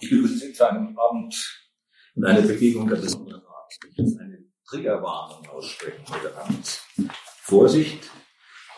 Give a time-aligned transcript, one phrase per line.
[0.00, 1.34] Ich begrüße Sie zu einem Abend
[2.14, 3.72] und einer Begegnung der besonderen Art.
[3.90, 6.82] Ich will eine Triggerwarnung aussprechen heute Abend.
[7.42, 8.10] Vorsicht,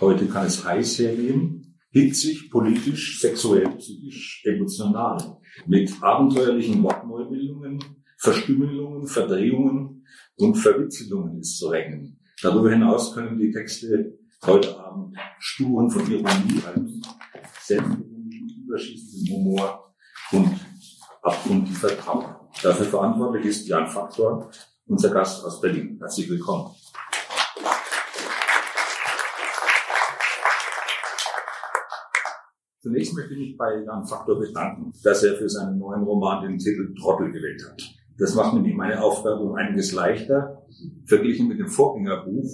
[0.00, 7.82] heute kann es heiß hergehen, hitzig, politisch, sexuell, psychisch, emotional, mit abenteuerlichen Wortneubildungen,
[8.18, 10.06] Verstümmelungen, Verdrehungen
[10.36, 12.20] und Verwitzelungen ist zu rechnen.
[12.42, 17.02] Darüber hinaus können die Texte heute Abend Spuren von Ironie halten,
[17.60, 19.94] Selbstironie, überschießendem Humor
[20.32, 20.67] und
[21.28, 22.48] abgrundtiefer Trauer.
[22.62, 24.50] Dafür verantwortlich ist Jan Faktor,
[24.86, 25.98] unser Gast aus Berlin.
[26.00, 26.74] Herzlich willkommen.
[32.80, 36.58] Zunächst möchte ich mich bei Jan Faktor bedanken, dass er für seinen neuen Roman den
[36.58, 37.82] Titel Trottel gewählt hat.
[38.16, 40.66] Das macht nämlich meine Aufgabe um einiges leichter,
[41.04, 42.50] verglichen mit dem Vorgängerbuch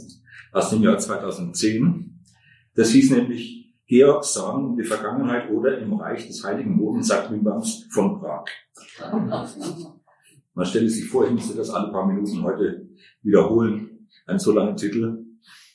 [0.52, 2.20] aus dem Jahr 2010.
[2.74, 3.63] Das hieß nämlich
[3.94, 8.44] Georg Sagen um die Vergangenheit oder im Reich des heiligen Bodensattlübers von Prag.
[10.52, 12.88] Man stelle sich vor, ich müsste das alle paar Minuten heute
[13.22, 14.08] wiederholen.
[14.26, 15.24] Ein so langer Titel.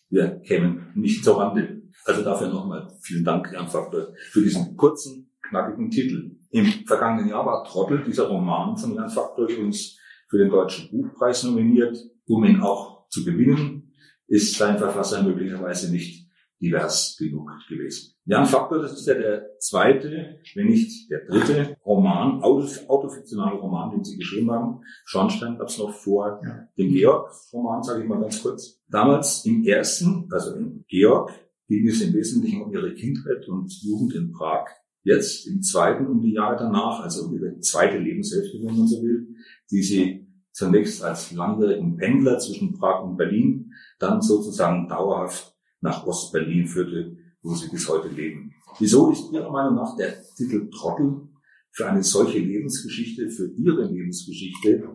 [0.10, 1.82] Wir kämen nicht zur Rande.
[2.04, 3.90] Also dafür nochmal vielen Dank einfach
[4.32, 6.36] für diesen kurzen, knackigen Titel.
[6.50, 11.46] Im vergangenen Jahr war Trottel, dieser Roman von Jan Faktor, übrigens für den Deutschen Buchpreis
[11.46, 11.98] nominiert.
[12.26, 13.94] Um ihn auch zu gewinnen,
[14.28, 16.19] ist sein Verfasser möglicherweise nicht
[16.62, 18.16] divers genug gewesen.
[18.26, 24.04] Jan Faktor, das ist ja der zweite, wenn nicht der dritte Roman, autofiktionale Roman, den
[24.04, 24.82] Sie geschrieben haben.
[25.06, 26.68] Schornstein gab es noch vor ja.
[26.78, 28.82] dem Georg-Roman, sage ich mal ganz kurz.
[28.90, 31.32] Damals im ersten, also im Georg,
[31.68, 34.68] ging es im Wesentlichen um ihre Kindheit und Jugend in Prag.
[35.04, 39.02] Jetzt im zweiten um die Jahre danach, also um ihre zweite Lebenshälfte, wenn man so
[39.02, 39.28] will,
[39.72, 46.68] die sie zunächst als langjährigen Pendler zwischen Prag und Berlin, dann sozusagen dauerhaft nach Ost-Berlin
[46.68, 48.54] führte, wo sie bis heute leben.
[48.80, 51.30] Wieso ist Ihrer Meinung nach der Titel Trottel
[51.72, 54.90] für eine solche Lebensgeschichte, für Ihre Lebensgeschichte,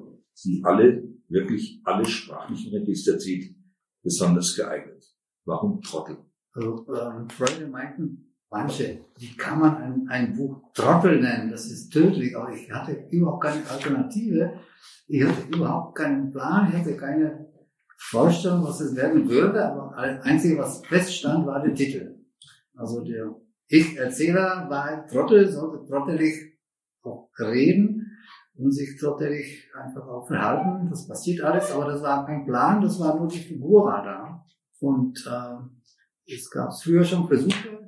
[0.45, 3.57] die alle, wirklich alle sprachlichen Register zieht,
[4.03, 5.05] besonders geeignet?
[5.45, 6.19] Warum Trottel?
[6.53, 11.51] Also, ähm, Freunde meinten, manche, wie kann man ein, ein Buch Trottel nennen?
[11.51, 14.53] Das ist tödlich, aber ich hatte überhaupt keine Alternative.
[15.07, 17.54] Ich hatte überhaupt keinen Plan, ich hatte keine
[18.11, 22.19] Vorstellung, was es werden würde, aber das Einzige, was feststand, war der Titel.
[22.75, 23.35] Also der
[23.69, 26.59] Ich-Erzähler war ein Trottel, sollte trottelig
[27.03, 28.19] auch reden
[28.57, 30.89] und sich trottelig einfach auch verhalten.
[30.91, 34.45] Das passiert alles, aber das war kein Plan, das war nur die Figur war da.
[34.81, 37.85] Und äh, es gab früher schon Versuche,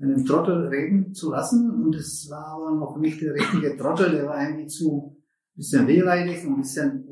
[0.00, 4.26] einen Trottel reden zu lassen und es war aber noch nicht der richtige Trottel, der
[4.26, 5.16] war irgendwie zu
[5.54, 7.06] bisschen wehleidig und ein bisschen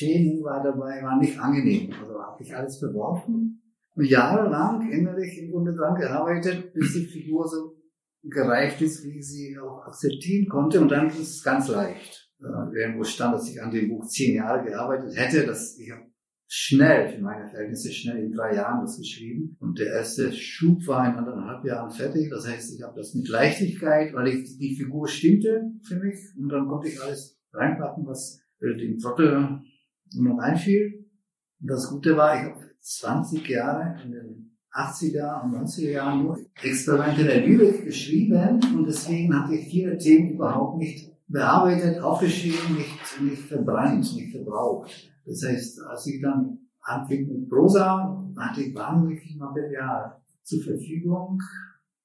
[0.00, 1.92] Selbstbeschädigung war dabei, war nicht angenehm.
[2.00, 3.62] Also habe ich alles verworfen
[3.94, 7.76] und jahrelang innerlich im Grunde dran gearbeitet, bis die Figur so
[8.22, 10.80] gereift ist, wie ich sie auch akzeptieren konnte.
[10.80, 12.30] Und dann ist es ganz leicht.
[12.40, 15.46] Äh, irgendwo stand, dass ich an dem Buch zehn Jahre gearbeitet hätte.
[15.46, 15.92] Dass ich
[16.46, 19.56] schnell, für meine Verhältnisse schnell in drei Jahren das geschrieben.
[19.60, 22.28] Und der erste Schub war in anderthalb Jahren fertig.
[22.30, 26.18] Das heißt, ich habe das mit Leichtigkeit, weil ich, die Figur stimmte für mich.
[26.38, 29.62] Und dann konnte ich alles reinpacken, was dem Trottel
[30.16, 31.06] noch einfiel.
[31.60, 36.38] Und das Gute war, ich habe 20 Jahre in den 80er und 90er Jahren nur
[36.62, 43.20] Experimente der Lyrik geschrieben und deswegen hatte ich viele Themen überhaupt nicht bearbeitet, aufgeschrieben, nicht,
[43.20, 45.12] nicht verbrannt, nicht verbraucht.
[45.26, 51.40] Das heißt, als ich dann anfing mit Prosa, hatte ich wahnsinnig Material zur Verfügung.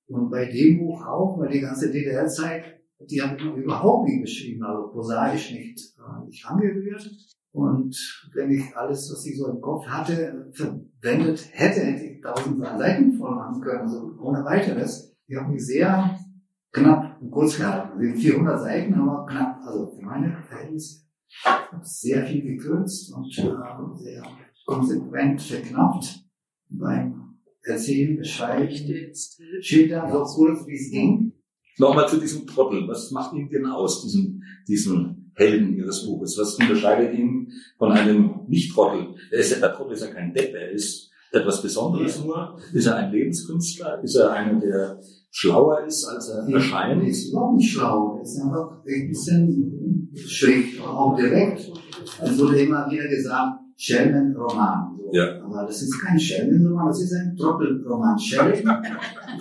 [0.08, 4.22] Und bei dem Buch auch, weil die ganze DDR-Zeit, die habe ich noch überhaupt nicht
[4.22, 7.10] geschrieben, also prosaisch nicht, äh, nicht angerührt.
[7.56, 7.96] Und
[8.34, 13.14] wenn ich alles, was ich so im Kopf hatte, verwendet hätte, hätte ich tausend Seiten
[13.14, 15.16] voll machen können, also ohne weiteres.
[15.26, 16.20] Ich habe mich sehr
[16.74, 17.98] knapp und kurz gehalten.
[17.98, 21.06] Sind 400 Seiten, aber knapp, also meine Verhältnisse
[21.82, 24.24] sehr viel gekürzt und äh, sehr
[24.66, 26.26] konsequent verknappt
[26.68, 28.70] beim Erzählen, Beschreiben,
[29.62, 31.32] Schildern, so kurz wie es ging.
[31.78, 32.86] Nochmal zu diesem Trottel.
[32.90, 36.38] Was macht ihn denn aus, diesen, diesen Helden Ihres Buches?
[36.38, 39.16] Was unterscheidet ihn von einem Nicht-Trottel?
[39.32, 42.58] Der, ist ja, der Trottel ist ja kein Depp, er ist etwas Besonderes nur.
[42.74, 44.02] Ist er ein Lebenskünstler?
[44.04, 45.00] Ist er einer, der
[45.32, 47.04] schlauer ist, als er erscheint?
[47.04, 48.16] Er ist überhaupt nicht schlau.
[48.18, 51.72] Er ist einfach ein bisschen schräg, auch direkt.
[52.22, 54.98] Es wurde immer wieder gesagt, Schelmenroman.
[54.98, 55.12] So.
[55.14, 55.44] Ja.
[55.44, 58.18] Aber das ist kein Schelmenroman, das ist ein Trottelroman.
[58.18, 58.54] Schelm,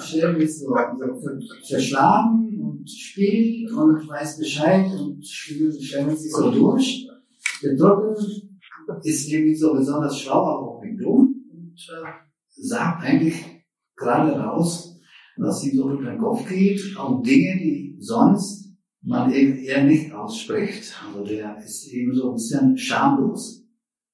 [0.00, 1.38] Schelm ist so, so
[1.68, 7.08] verschlagen und spielt und weiß Bescheid und schelmt sich so durch.
[7.62, 8.16] Der Trottel
[9.02, 12.10] ist irgendwie so besonders schlau, aber auch nicht dumm und äh,
[12.48, 13.44] sagt eigentlich
[13.96, 14.98] gerade raus,
[15.36, 18.72] was ihm so durch den Kopf geht, auch Dinge, die sonst
[19.02, 20.94] man eben eher nicht ausspricht.
[21.06, 23.66] Also der ist eben so ein bisschen schamlos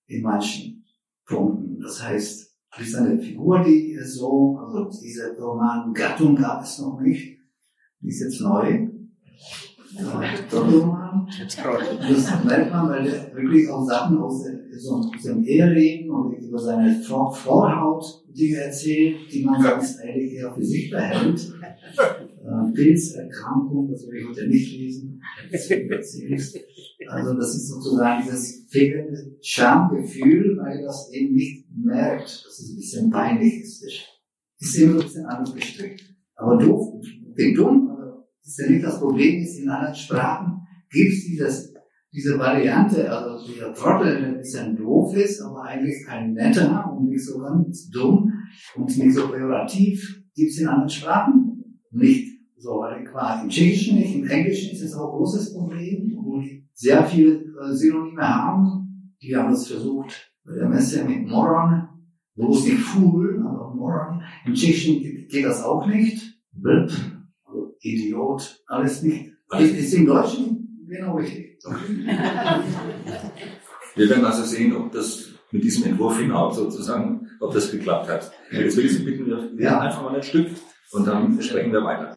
[0.07, 0.85] in manchen
[1.27, 1.81] Punkten.
[1.81, 7.40] Das heißt, ist eine Figur, die so, also diese Roman-Gattung gab es noch nicht,
[8.01, 8.89] die ist jetzt neu.
[10.51, 11.27] Doppelroman.
[11.39, 14.45] Das merkt man, weil der wirklich auch Sachen aus,
[14.77, 20.53] so, aus dem Eheleben und über seine Vorhaut Dinge erzählt, die man ganz ehrlich eher
[20.55, 21.53] für sich behält.
[22.41, 25.21] Äh, Pilzerkrankung, das will ich heute nicht lesen.
[27.09, 32.77] Also das ist sozusagen dieses fehlende Schamgefühl, weil das eben nicht merkt, dass es ein
[32.77, 33.85] bisschen peinlich ist.
[34.59, 36.15] Ist eben ein bisschen anders gestrickt.
[36.37, 36.95] Aber doof,
[37.35, 37.90] bin dumm,
[38.59, 41.75] nicht das Problem, ist in anderen Sprachen gibt es dieses,
[42.13, 47.09] diese Variante, also dieser Trottel, der ein bisschen doof ist, aber eigentlich ein netter und
[47.09, 48.33] nicht so ganz dumm
[48.75, 52.29] und nicht so pejorativ, gibt es in anderen Sprachen nicht.
[52.57, 53.45] So adäquat.
[53.45, 57.37] Im Tschechischen nicht, im Englischen ist es auch ein großes Problem, wo die sehr viele
[57.37, 59.15] äh, Synonyme haben.
[59.23, 61.89] Die haben es versucht bei der Messe mit Moron,
[62.35, 64.23] bloß nicht Fool, aber Moron.
[64.45, 66.39] Im Tschechischen geht das auch nicht.
[66.63, 66.95] Also
[67.81, 69.33] Idiot, alles nicht.
[69.59, 71.59] Ist, ist im Deutschen genau richtig.
[73.97, 78.31] Wir werden also sehen, ob das mit diesem Entwurf hinaus sozusagen, ob das geklappt hat.
[78.53, 79.81] Jetzt will ich Sie bitten, wir ja.
[79.81, 80.49] einfach mal ein Stück
[80.93, 82.17] und dann sprechen wir weiter.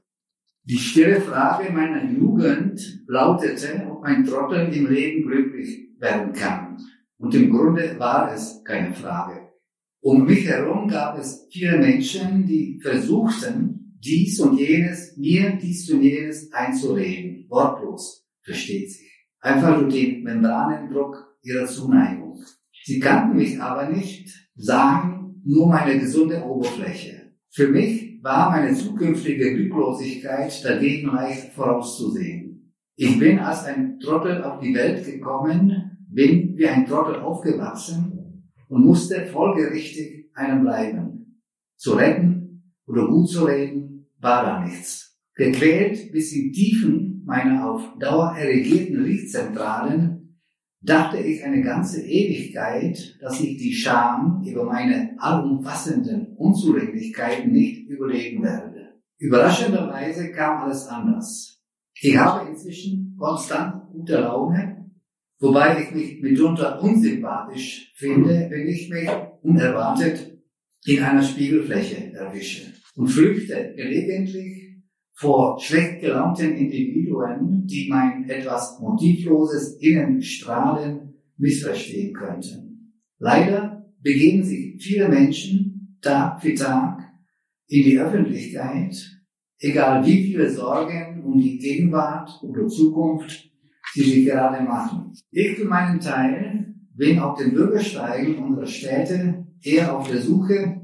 [0.66, 6.78] Die stille Frage meiner Jugend lautete, ob ein Trottel im Leben glücklich werden kann.
[7.18, 9.50] Und im Grunde war es keine Frage.
[10.02, 16.02] Um mich herum gab es viele Menschen, die versuchten, dies und jenes, mir dies und
[16.02, 17.46] jenes einzureden.
[17.50, 19.28] Wortlos, versteht sich.
[19.40, 22.44] Einfach durch den Membranendruck ihrer Zuneigung.
[22.84, 27.34] Sie kannten mich aber nicht, sahen nur meine gesunde Oberfläche.
[27.50, 32.74] Für mich war meine zukünftige Glücklosigkeit dagegen leicht vorauszusehen.
[32.96, 38.86] Ich bin als ein Trottel auf die Welt gekommen, bin wie ein Trottel aufgewachsen und
[38.86, 41.42] musste folgerichtig einem bleiben.
[41.76, 43.93] Zu retten oder gut zu reden
[44.24, 45.20] war da nichts.
[45.36, 50.40] Gequält bis in Tiefen meiner auf Dauer erregierten Riechzentralen
[50.82, 58.44] dachte ich eine ganze Ewigkeit, dass ich die Scham über meine allumfassenden Unzulänglichkeiten nicht überleben
[58.44, 59.02] werde.
[59.18, 61.62] Überraschenderweise kam alles anders.
[62.00, 64.92] Ich habe inzwischen konstant gute Laune,
[65.40, 69.10] wobei ich mich mitunter unsympathisch finde, wenn ich mich
[69.42, 70.38] unerwartet
[70.86, 74.64] in einer Spiegelfläche erwische und flüchte gelegentlich
[75.14, 82.94] vor schlecht gelaunten Individuen, die mein etwas motivloses Innenstrahlen missverstehen könnten.
[83.20, 87.00] Leider begeben sich viele Menschen Tag für Tag
[87.68, 88.96] in die Öffentlichkeit,
[89.60, 93.50] egal wie viele Sorgen um die Gegenwart oder Zukunft
[93.94, 95.14] sie sich gerade machen.
[95.32, 100.84] Ich für meinen Teil bin auf den Bürgersteigen unserer Städte eher auf der Suche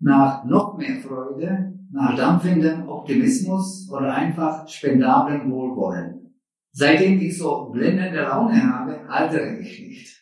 [0.00, 6.34] nach noch mehr Freude nach dampfendem Optimismus oder einfach spendablem Wohlwollen.
[6.72, 10.18] Seitdem ich so blendende Laune habe, altere ich nicht.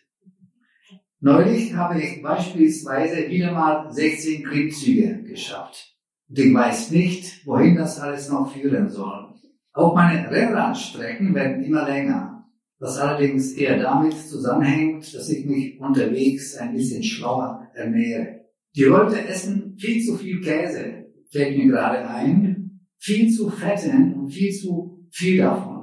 [1.20, 5.96] Neulich habe ich beispielsweise wieder mal 16 Klimmzüge geschafft.
[6.28, 9.34] Und ich weiß nicht, wohin das alles noch führen soll.
[9.72, 12.48] Auch meine Rennradstrecken werden immer länger,
[12.78, 18.35] was allerdings eher damit zusammenhängt, dass ich mich unterwegs ein bisschen schlauer ernähre.
[18.76, 24.30] Die Leute essen viel zu viel Käse, fällt mir gerade ein, viel zu fetten und
[24.30, 25.76] viel zu viel davon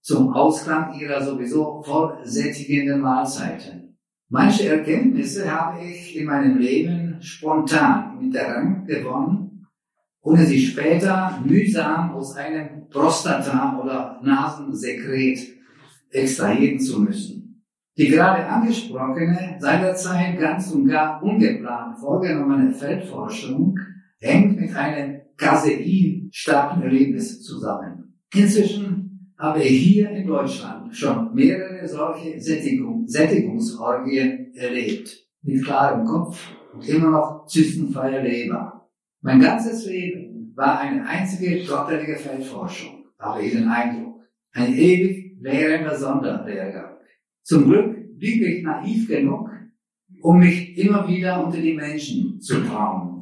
[0.00, 3.98] zum Ausklang ihrer sowieso vollsättigenden Mahlzeiten.
[4.28, 9.66] Manche Erkenntnisse habe ich in meinem Leben spontan mit der Rang gewonnen,
[10.22, 15.38] ohne sie später mühsam aus einem Prostata- oder Nasensekret
[16.10, 17.49] extrahieren zu müssen.
[18.00, 23.78] Die gerade angesprochene, seinerzeit ganz und gar ungeplant vorgenommene Feldforschung
[24.20, 28.14] hängt mit einem caseinstarken Erlebnis zusammen.
[28.32, 35.18] Inzwischen habe ich hier in Deutschland schon mehrere solche Sättigung, Sättigungsorgien erlebt.
[35.42, 38.88] Mit klarem Kopf und immer noch zystenfreier Leber.
[39.20, 44.22] Mein ganzes Leben war eine einzige trottelige Feldforschung, habe ich den Eindruck.
[44.52, 46.99] Ein ewig währender Sonderlehrgang.
[47.42, 49.50] Zum Glück blieb ich naiv genug,
[50.22, 53.20] um mich immer wieder unter die Menschen zu trauen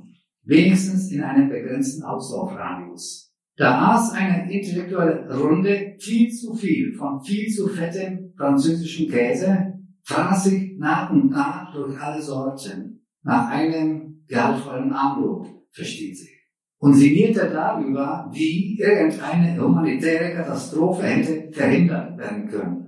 [0.48, 3.32] wenigstens in einem begrenzten Auslaufradius.
[3.56, 10.44] Da aß eine intellektuelle Runde viel zu viel von viel zu fettem französischen Käse, fraß
[10.44, 16.34] sich nach und nach durch alle Sorten, nach einem gehaltvollen Armbrot, versteht sich.
[16.80, 22.88] und sinnierte darüber, wie irgendeine humanitäre Katastrophe hätte verhindert werden können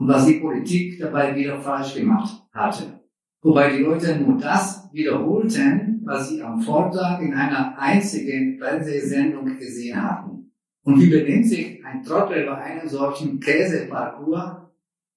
[0.00, 3.00] und was die Politik dabei wieder falsch gemacht hatte.
[3.42, 10.02] Wobei die Leute nur das wiederholten, was sie am Vortag in einer einzigen Fernsehsendung gesehen
[10.02, 10.52] hatten.
[10.84, 14.70] Und wie benimmt sich ein Trottel bei einem solchen Käseparcours?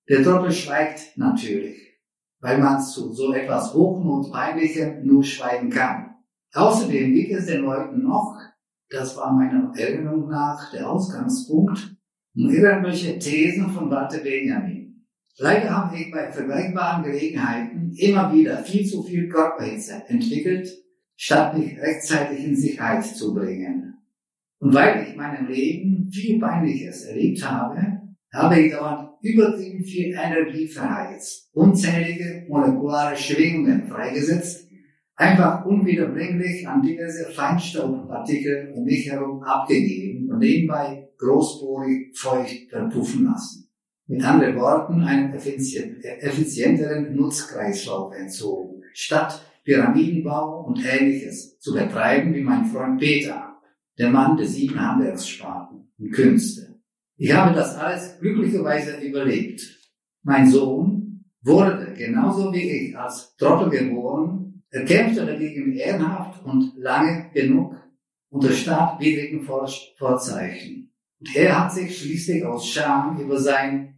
[0.09, 1.77] Der Trottel schweigt natürlich,
[2.41, 6.15] weil man zu so etwas Hochnotpeinlichem nur schweigen kann.
[6.53, 8.37] Außerdem geht es den Leuten noch,
[8.89, 11.95] das war meiner Erinnerung nach der Ausgangspunkt,
[12.35, 14.72] um irgendwelche Thesen von Walter Benjamin.
[15.37, 20.69] Leider habe ich bei vergleichbaren Gelegenheiten immer wieder viel zu viel Körperhitze entwickelt,
[21.15, 23.95] statt mich rechtzeitig in Sicherheit zu bringen.
[24.59, 30.15] Und weil ich in meinem Leben viel Peinliches erlebt habe, habe ich dauernd übertrieben viel
[30.15, 34.63] Energie verheizt, unzählige molekulare Schwingungen freigesetzt
[35.15, 43.62] einfach unwiederbringlich an diverse Feinstaubpartikel um mich herum abgegeben und nebenbei großporig feucht verpuffen lassen.
[44.07, 52.65] Mit anderen Worten, einen effizienteren Nutzkreislauf entzogen, statt Pyramidenbau und ähnliches zu betreiben wie mein
[52.65, 53.55] Freund Peter,
[53.97, 56.79] der Mann der sieben Handwerkssparten und Künste.
[57.15, 59.61] Ich habe das alles glücklicherweise überlebt.
[60.23, 64.43] Mein Sohn wurde genauso wie ich als Trottel geboren
[64.73, 67.75] er kämpfte dagegen ehrenhaft und lange genug
[68.29, 70.91] unter staatwidrigen Vorzeichen.
[71.19, 73.92] Und er hat sich schließlich aus Scham über sein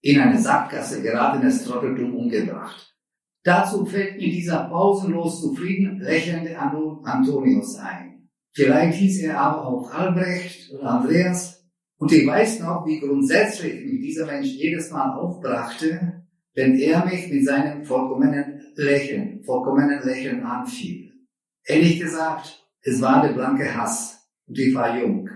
[0.00, 2.94] in eine Sackgasse geratenes Trotteltum umgebracht.
[3.42, 8.28] Dazu fällt mir dieser pausenlos zufrieden lächelnde Antonius ein.
[8.52, 11.64] Vielleicht hieß er aber auch Albrecht oder Andreas.
[11.98, 16.24] Und ich weiß noch, wie grundsätzlich mich dieser Mensch jedes Mal aufbrachte,
[16.54, 21.12] wenn er mich mit seinem vollkommenen Lächeln, vollkommenen Lächeln anfiel.
[21.64, 25.28] Ehrlich gesagt, es war der blanke Hass und ich war jung.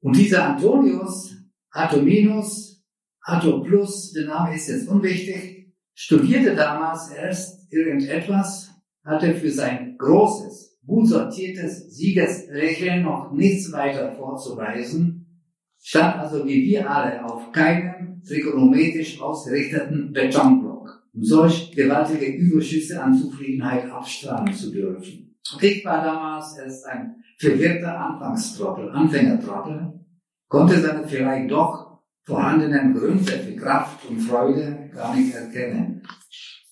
[0.00, 1.36] Und dieser Antonius,
[1.70, 2.81] Atominus,
[3.24, 8.70] Ato Plus, der Name ist jetzt unwichtig, studierte damals erst irgendetwas,
[9.04, 15.46] hatte für sein großes, gut sortiertes Siegeslächeln noch nichts weiter vorzuweisen,
[15.80, 23.14] stand also wie wir alle auf keinem trigonometrisch ausgerichteten Betonblock, um solch gewaltige Überschüsse an
[23.14, 25.36] Zufriedenheit abstrahlen zu dürfen.
[25.60, 30.00] Ich war damals erst ein verwirrter Anfangstrottel, Anfängertrottel,
[30.48, 31.91] konnte seine vielleicht doch
[32.24, 36.02] vorhandenen Gründe für Kraft und Freude gar nicht erkennen.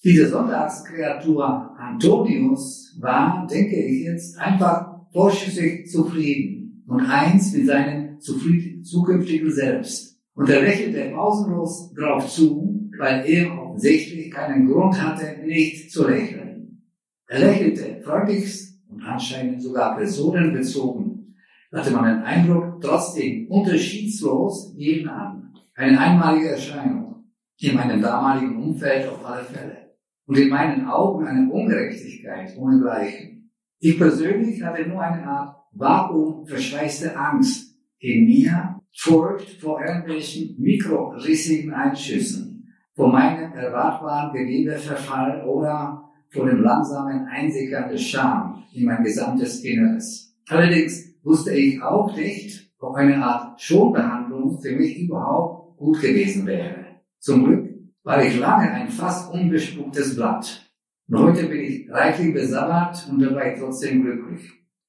[0.02, 9.52] Diese Sonntagskreatur Antonius war, denke ich jetzt, einfach vorschüssig zufrieden und eins mit seinem zukünftigen
[9.52, 10.18] Selbst.
[10.34, 16.82] Und er lächelte pausenlos drauf zu, weil er offensichtlich keinen Grund hatte, nicht zu lächeln.
[17.26, 21.36] Er lächelte freundlichst und anscheinend sogar personenbezogen.
[21.72, 25.39] Hatte man den Eindruck, trotzdem unterschiedslos jeden an.
[25.80, 27.24] Eine einmalige Erscheinung.
[27.58, 29.94] In meinem damaligen Umfeld auf alle Fälle.
[30.26, 33.50] Und in meinen Augen eine Ungerechtigkeit ohnegleichen.
[33.78, 41.72] Ich persönlich hatte nur eine Art vakuum verschweißte Angst in mir Furcht vor irgendwelchen mikrorissigen
[41.72, 49.64] Einschüssen, vor meinem erwartbaren Gewebeverfall oder vor dem langsamen Einsickern des Scham in mein gesamtes
[49.64, 50.36] Inneres.
[50.46, 56.84] Allerdings wusste ich auch nicht, ob eine Art Schonbehandlung für mich überhaupt gut gewesen wäre.
[57.18, 57.70] Zum Glück
[58.02, 60.70] war ich lange ein fast unbespuktes Blatt.
[61.08, 64.42] Und heute bin ich reichlich besabbert und dabei trotzdem glücklich.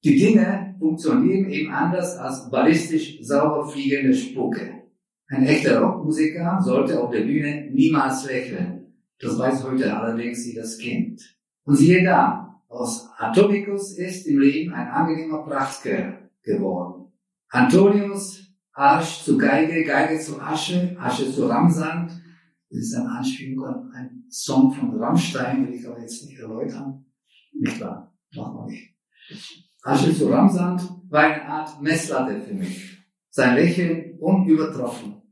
[0.04, 4.82] Die Dinge funktionieren eben anders als ballistisch sauber fliegende Spucke.
[5.28, 8.92] Ein echter Rockmusiker sollte auf der Bühne niemals lächeln.
[9.18, 11.22] Das weiß heute allerdings jedes Kind.
[11.64, 17.12] Und siehe da, aus Atomicus ist im Leben ein angenehmer Prachtkerl geworden.
[17.48, 18.41] Antonius,
[18.74, 22.10] Arsch zu Geige, Geige zu Asche, Asche zu Ramsand.
[22.70, 27.04] Das ist eine Anspielung an einen Song von Rammstein, will ich aber jetzt nicht erläutern.
[27.52, 28.14] Nicht wahr?
[28.30, 28.96] Wir nicht.
[29.82, 32.98] Asche zu Ramsand war eine Art Messlatte für mich.
[33.28, 35.22] Sein Lächeln unübertroffen.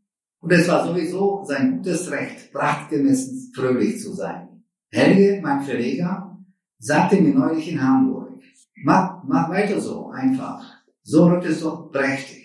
[0.40, 4.64] Und es war sowieso sein gutes Recht, prachtgemessen fröhlich zu sein.
[4.90, 6.38] Helge, mein Verleger,
[6.78, 8.40] sagte mir neulich in Hamburg,
[8.82, 10.64] mach, mach weiter so, einfach.
[11.02, 12.39] So wird es doch prächtig.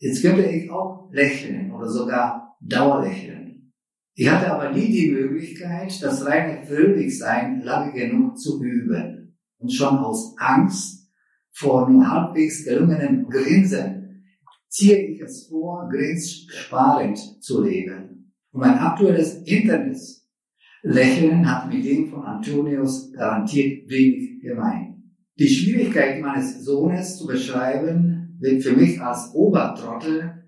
[0.00, 3.72] Jetzt könnte ich auch lächeln oder sogar Dauerlächeln.
[4.14, 9.38] Ich hatte aber nie die Möglichkeit, das reine Fröhlichsein lange genug zu üben.
[9.58, 11.10] Und schon aus Angst
[11.52, 14.24] vor nur halbwegs gelungenem Grinsen
[14.68, 18.32] ziehe ich es vor, grenzsparend zu leben.
[18.52, 19.98] Und mein aktuelles Internet
[20.82, 25.12] Lächeln hat mit dem von Antonius garantiert wenig gemein.
[25.38, 28.09] Die Schwierigkeit meines Sohnes zu beschreiben,
[28.40, 30.44] wird für mich als Obertrottel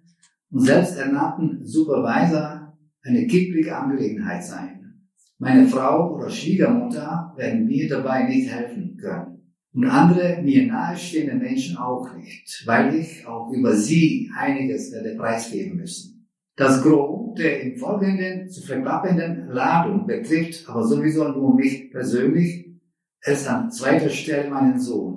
[0.51, 5.07] und selbsternannten Supervisor eine kipplige Angelegenheit sein.
[5.39, 9.33] Meine Frau oder Schwiegermutter werden mir dabei nicht helfen können.
[9.75, 15.79] Und andere mir nahestehende Menschen auch nicht, weil ich auch über sie einiges werde preisgeben
[15.79, 16.29] müssen.
[16.57, 22.67] Das Gros der im Folgenden zu verklappenden Ladung betrifft aber sowieso nur mich persönlich,
[23.21, 25.12] es an zweiter Stelle meinen Sohn.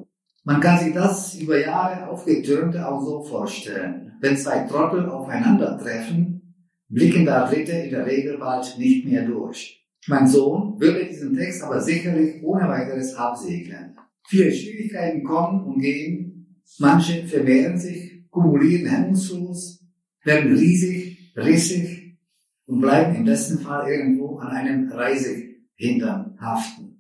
[0.47, 4.13] Man kann sich das über Jahre aufgetürmte auch so vorstellen.
[4.21, 6.53] Wenn zwei Trottel aufeinandertreffen,
[6.87, 9.83] blicken da Dritte in der Regel bald nicht mehr durch.
[10.07, 13.97] Mein Sohn würde diesen Text aber sicherlich ohne weiteres absegnen.
[14.27, 19.83] Viele Schwierigkeiten kommen und gehen, manche vermehren sich, kumulieren hemmungslos,
[20.23, 22.19] werden riesig, rissig
[22.67, 26.94] und bleiben im besten Fall irgendwo an einem Reisehintern haften.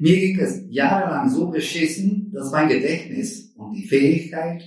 [0.00, 4.62] Mir ging es jahrelang so beschissen, dass mein Gedächtnis und die Fähigkeit,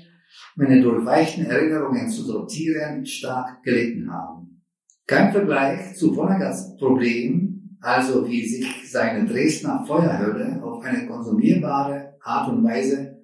[0.55, 4.61] meine durchweichten Erinnerungen zu sortieren, stark gelitten haben.
[5.05, 12.49] Kein Vergleich zu Vonegas Problem also wie sich seine Dresdner Feuerhölle auf eine konsumierbare Art
[12.49, 13.21] und Weise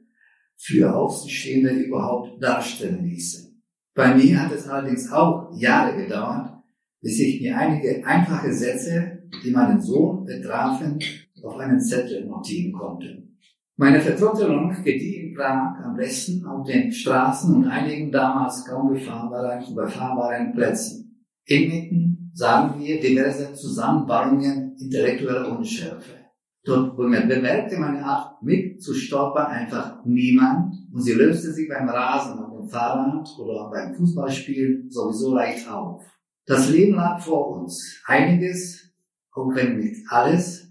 [0.58, 3.54] für Außenstehende überhaupt darstellen ließe.
[3.96, 6.62] Bei mir hat es allerdings auch Jahre gedauert,
[7.02, 11.00] bis ich mir einige einfache Sätze, die meinen Sohn betrafen,
[11.44, 13.24] auf einen Zettel notieren konnte.
[13.78, 19.72] Meine Vertrottelung gedieh in Prag am besten auf den Straßen und einigen damals kaum befahrbaren,
[19.72, 21.26] überfahrbaren Plätzen.
[21.46, 26.12] Inmitten sagen wir, diverse Zusammenbauungen intellektueller Unschärfe.
[26.66, 32.70] Dort bemerkte meine Art mitzustolpern einfach niemand und sie löste sich beim Rasen auf dem
[32.70, 36.04] Fahrrad oder beim Fußballspielen sowieso leicht auf.
[36.46, 38.02] Das Leben lag vor uns.
[38.06, 38.92] Einiges,
[39.32, 40.69] auch wenn nicht alles,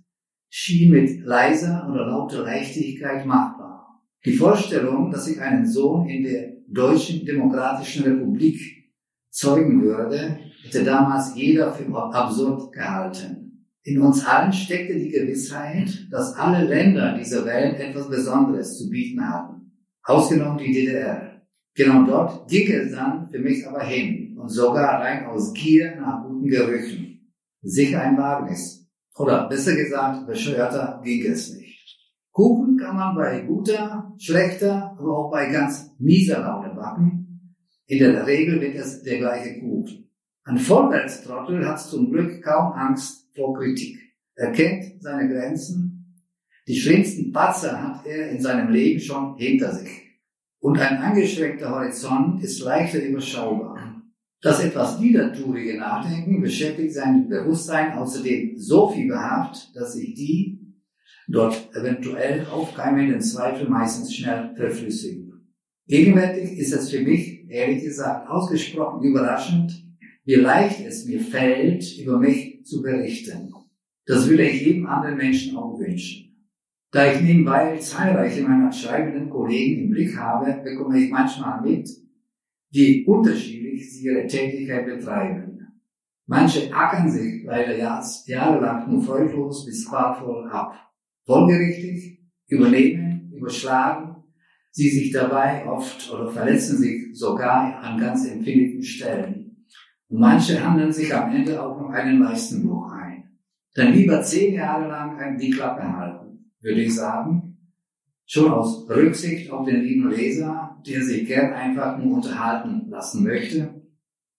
[0.48, 4.02] schien mit leiser oder lauter Leichtigkeit machbar.
[4.24, 8.60] Die Vorstellung, dass ich einen Sohn in der Deutschen Demokratischen Republik
[9.30, 13.66] zeugen würde, hätte damals jeder für absurd gehalten.
[13.84, 19.26] In uns allen steckte die Gewissheit, dass alle Länder dieser Welt etwas Besonderes zu bieten
[19.26, 19.72] hatten.
[20.02, 21.42] Ausgenommen die DDR.
[21.74, 26.24] Genau dort ging es dann für mich aber hin und sogar rein aus Gier nach
[26.24, 27.32] guten Gerüchen.
[27.62, 28.87] Sicher ein Wagnis.
[29.18, 31.78] Oder besser gesagt, bescheuerter ging es nicht.
[32.32, 37.56] Kuchen kann man bei guter, schlechter, aber auch bei ganz mieser Laune backen.
[37.86, 40.08] In der Regel wird es der gleiche Kuchen.
[40.44, 43.98] Ein Vorwärtstrottel hat zum Glück kaum Angst vor Kritik.
[44.36, 46.22] Er kennt seine Grenzen.
[46.68, 49.90] Die schlimmsten Patzer hat er in seinem Leben schon hinter sich.
[50.60, 53.77] Und ein eingeschränkter Horizont ist leichter überschaubar.
[54.40, 60.60] Das etwas niederturige Nachdenken beschäftigt sein Bewusstsein außerdem so fieberhaft, dass sich die
[61.26, 65.28] dort eventuell aufkeimenden Zweifel meistens schnell verflüssigen.
[65.86, 69.84] Gegenwärtig ist es für mich, ehrlich gesagt, ausgesprochen überraschend,
[70.24, 73.52] wie leicht es mir fällt, über mich zu berichten.
[74.06, 76.28] Das würde ich jedem anderen Menschen auch wünschen.
[76.90, 81.88] Da ich nebenbei zahlreiche meiner schreibenden Kollegen im Blick habe, bekomme ich manchmal mit,
[82.70, 85.58] wie unterschiedlich ihre Tätigkeit betreiben.
[86.26, 90.74] Manche ackern sich leider jahrelang nur freudlos bis qualvoll ab.
[91.24, 94.24] Folgerichtig, übernehmen, überschlagen,
[94.70, 99.66] sie sich dabei oft oder verletzen sich sogar an ganz empfindlichen Stellen.
[100.08, 103.38] Und manche handeln sich am Ende auch noch einen Leistenbruch ein.
[103.74, 107.47] Dann lieber zehn Jahre lang die Klappe halten, würde ich sagen.
[108.30, 113.82] Schon aus Rücksicht auf den lieben Leser, der sich gern einfach nur unterhalten lassen möchte.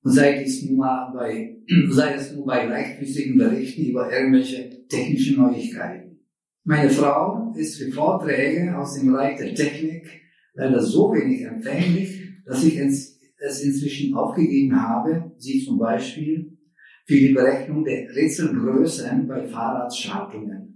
[0.04, 1.58] Und sei es nur bei,
[1.90, 6.20] sei es nur bei leichtfüßigen Berichten über irgendwelche technischen Neuigkeiten.
[6.64, 10.08] Meine Frau ist für Vorträge aus dem Bereich der Technik
[10.54, 13.20] leider so wenig empfänglich, dass ich es
[13.64, 16.56] inzwischen aufgegeben habe, sie zum Beispiel
[17.08, 20.69] für die Berechnung der Rätselgrößen bei Fahrradschaltungen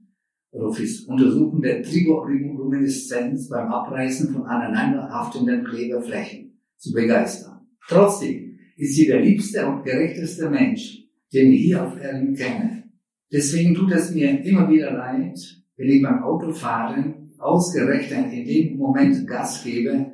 [0.53, 7.67] fürs Untersuchen der Trigolumineszenz beim Abreißen von aneinanderhaftenden Klebeflächen zu begeistern.
[7.87, 12.83] Trotzdem ist sie der liebste und gerechteste Mensch, den ich hier auf Erden kenne.
[13.31, 15.39] Deswegen tut es mir immer wieder leid,
[15.75, 20.13] wenn ich beim Autofahren ausgerechnet in dem Moment Gas gebe,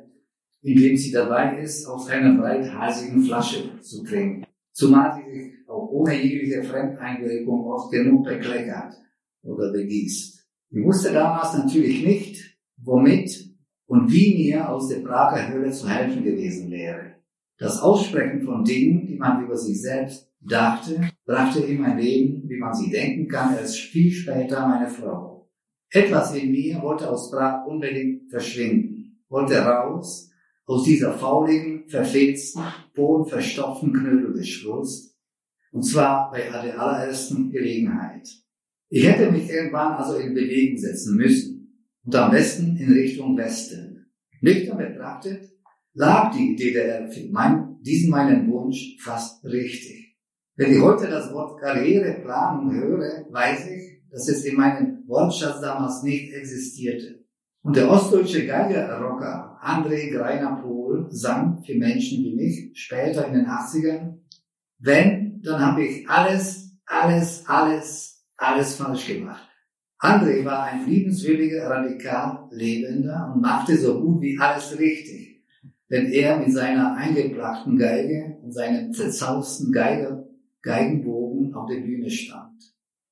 [0.62, 4.46] indem sie dabei ist, aus einer breithasigen Flasche zu trinken.
[4.72, 8.94] Zumal sie sich auch ohne jegliche Fremdeinwirkung oft genug bekleckert
[9.42, 10.46] oder begießt.
[10.70, 13.50] Ich wusste damals natürlich nicht, womit
[13.86, 17.16] und wie mir aus der Prager Hölle zu helfen gewesen wäre.
[17.58, 22.56] Das Aussprechen von Dingen, die man über sich selbst dachte, brachte in mein Leben, wie
[22.56, 25.50] man sie denken kann, erst viel später meine Frau.
[25.90, 30.30] Etwas in mir wollte aus Prag unbedingt verschwinden, wollte raus
[30.66, 32.62] aus dieser fauligen, verfilzten,
[32.94, 35.18] bodenverstopften Knödelgeschwulst,
[35.72, 38.28] und zwar bei der allerersten Gelegenheit.
[38.92, 44.12] Ich hätte mich irgendwann also in Bewegung setzen müssen und am besten in Richtung Westen.
[44.40, 45.48] Nüchtern betrachtet
[45.94, 50.16] lag die DDR für mein, diesen meinen Wunsch fast richtig.
[50.56, 56.02] Wenn ich heute das Wort Karriereplanung höre, weiß ich, dass es in meinem Wortschatz damals
[56.02, 57.24] nicht existierte.
[57.62, 64.18] Und der ostdeutsche Geigerrocker André Greiner-Pohl sang für Menschen wie mich später in den 80ern,
[64.78, 69.46] wenn, dann habe ich alles, alles, alles, alles falsch gemacht.
[69.98, 75.44] André war ein liebenswürdiger, radikal Lebender und machte so gut wie alles richtig,
[75.88, 80.26] wenn er mit seiner eingebrachten Geige und seinem zerzausten Geige,
[80.62, 82.62] Geigenbogen auf der Bühne stand.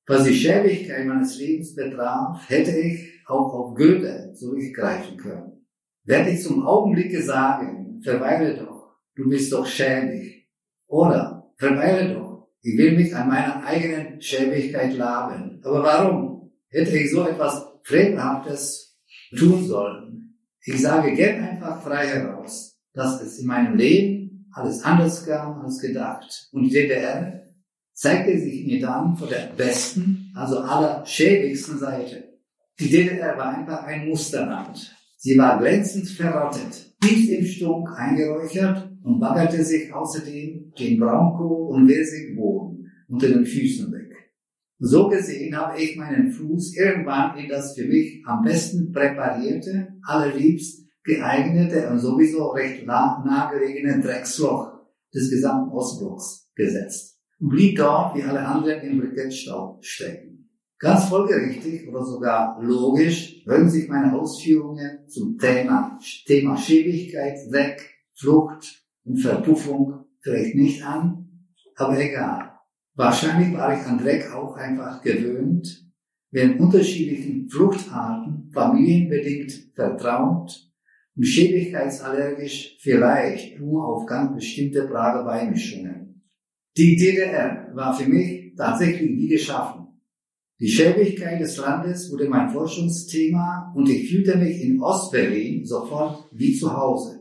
[0.07, 5.67] Was die Schäbigkeit meines Lebens betraf, hätte ich auch auf Goethe zurückgreifen können.
[6.05, 10.49] Werde ich zum Augenblicke sagen, verweile doch, du bist doch schäbig.
[10.87, 12.28] Oder verweile doch,
[12.61, 15.61] ich will mich an meiner eigenen Schäbigkeit laben.
[15.63, 18.97] Aber warum hätte ich so etwas Fremdhaftes
[19.37, 20.37] tun sollen?
[20.61, 25.79] Ich sage gern einfach frei heraus, dass es in meinem Leben alles anders kam als
[25.79, 26.49] gedacht.
[26.51, 27.43] Und DDR
[27.93, 32.39] zeigte sich mir dann von der besten, also aller schäbigsten Seite.
[32.79, 34.95] Die DDR war einfach ein Musterland.
[35.17, 41.87] Sie war glänzend verrottet, tief im Stunk eingeräuchert und baggerte sich außerdem den Braunkohl und
[42.35, 44.15] Boden unter den Füßen weg.
[44.77, 50.87] So gesehen habe ich meinen Fuß irgendwann in das für mich am besten präparierte, allerliebst
[51.03, 54.73] geeignete und sowieso recht nah, nahegelegene Drecksloch
[55.13, 60.49] des gesamten Ostblocks gesetzt und blieb dort wie alle anderen im Brikettstaub stecken.
[60.77, 67.81] Ganz folgerichtig oder sogar logisch hören sich meine Ausführungen zum Thema, Thema Schäbigkeit, Dreck,
[68.13, 71.29] Flucht und Verpuffung vielleicht nicht an,
[71.75, 72.51] aber egal.
[72.95, 75.89] Wahrscheinlich war ich an Dreck auch einfach gewöhnt,
[76.31, 80.69] während unterschiedlichen Fluchtarten familienbedingt vertraut
[81.15, 86.23] und schäbigkeitsallergisch vielleicht nur auf ganz bestimmte Prager Beimischungen.
[86.77, 89.79] Die DDR war für mich tatsächlich wie geschaffen.
[90.59, 96.53] Die Schäbigkeit des Landes wurde mein Forschungsthema und ich fühlte mich in Ostberlin sofort wie
[96.53, 97.18] zu Hause,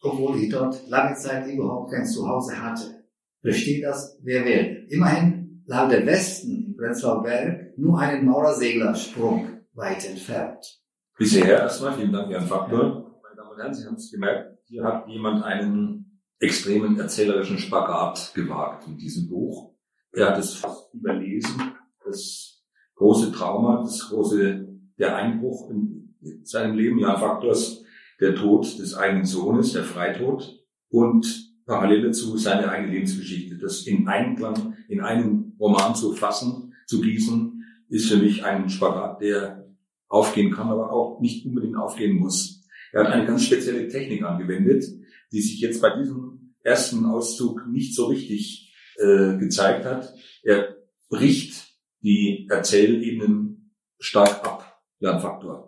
[0.00, 3.04] obwohl ich dort lange Zeit überhaupt kein Zuhause hatte.
[3.40, 4.86] Versteht das, wer will.
[4.90, 10.64] Immerhin lag der Westen in Prenzlauer Berg nur einen Maurerseglersprung weit entfernt.
[11.16, 12.82] Bisher erstmal vielen Dank, Jan Faktor.
[12.82, 13.20] Ja.
[13.22, 18.32] Meine Damen und Herren, Sie haben es gemerkt, hier hat jemand einen extremen erzählerischen Spagat
[18.34, 19.74] gewagt in diesem Buch.
[20.12, 21.72] Er hat es fast überlesen,
[22.04, 24.66] das große Trauma, das große,
[24.98, 27.84] der Einbruch in seinem Leben, ja, Faktors,
[28.20, 33.58] der Tod des eigenen Sohnes, der Freitod und parallel dazu seine eigene Lebensgeschichte.
[33.58, 39.20] Das in Einklang, in einen Roman zu fassen, zu gießen, ist für mich ein Spagat,
[39.20, 39.66] der
[40.08, 42.66] aufgehen kann, aber auch nicht unbedingt aufgehen muss.
[42.92, 44.84] Er hat eine ganz spezielle Technik angewendet,
[45.30, 50.14] die sich jetzt bei diesem ersten Auszug nicht so richtig äh, gezeigt hat.
[50.42, 50.76] Er
[51.08, 51.68] bricht
[52.02, 55.67] die Erzählebenen stark ab, Lernfaktor.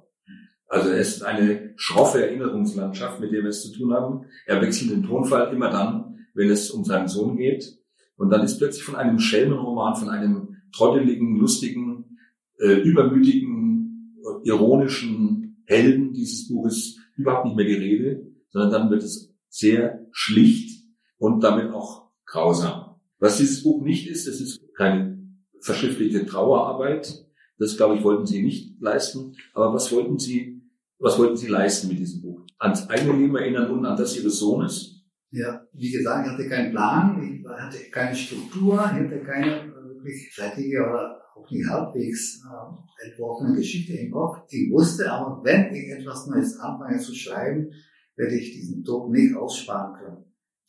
[0.70, 4.26] Also es ist eine schroffe Erinnerungslandschaft, mit der wir es zu tun haben.
[4.46, 7.76] Er wechselt den Tonfall immer dann, wenn es um seinen Sohn geht.
[8.16, 12.18] Und dann ist plötzlich von einem Schelmenroman, von einem trotteligen, lustigen,
[12.60, 19.34] äh, übermütigen, ironischen Helden dieses Buches überhaupt nicht mehr die Rede, sondern dann wird es
[19.48, 20.84] sehr schlicht
[21.18, 22.96] und damit auch grausam.
[23.18, 25.18] Was dieses Buch nicht ist, es ist keine
[25.60, 27.26] verschriftlichte Trauerarbeit.
[27.58, 29.34] Das, glaube ich, wollten Sie nicht leisten.
[29.52, 30.59] Aber was wollten Sie,
[31.00, 32.46] was wollten Sie leisten mit diesem Buch?
[32.58, 35.02] Ans eigene Leben erinnern und an das Ihres Sohnes?
[35.30, 40.32] Ja, wie gesagt, ich hatte keinen Plan, ich hatte keine Struktur, ich hatte keine wirklich
[40.34, 44.38] fertige oder auch nicht halbwegs äh, entworfene Geschichte im Kopf.
[44.48, 47.70] Ich wusste aber, wenn ich etwas Neues anfange zu schreiben,
[48.16, 50.24] werde ich diesen Tod nicht aussparen können.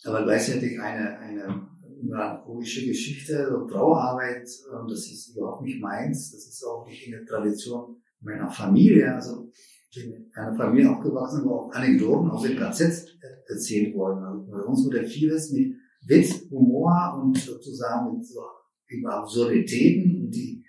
[0.06, 1.68] Aber gleichzeitig eine, eine
[2.02, 6.32] melancholische Geschichte, so Trauerarbeit, ähm, das ist überhaupt nicht meins.
[6.32, 9.14] Das ist auch nicht in der Tradition meiner Familie.
[9.14, 9.52] Also
[9.92, 13.08] ich bin in einer Familie aufgewachsen, wo auch Anekdoten aus dem KZ
[13.48, 14.24] erzählt wurden.
[14.24, 15.76] Also bei uns wurde vieles mit
[16.08, 18.40] Witz, Humor und sozusagen mit so
[18.88, 20.64] über Absurditäten, die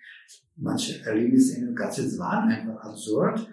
[0.56, 3.48] manche Erlebnisse in den KZ waren einfach absurd.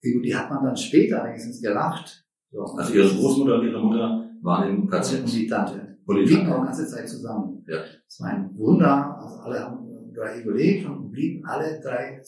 [0.00, 2.26] Über die hat man dann später eigentlich gelacht.
[2.50, 2.60] So.
[2.60, 5.20] Also Ihre Großmutter und Ihre Mutter waren im KZ?
[5.20, 5.98] Und die Tante.
[6.04, 7.64] Und blieben auch die ganze Zeit zusammen.
[7.68, 7.78] Ja.
[8.04, 9.18] Das war ein Wunder.
[9.20, 12.22] Also alle haben drei überlebt und blieben alle drei äh,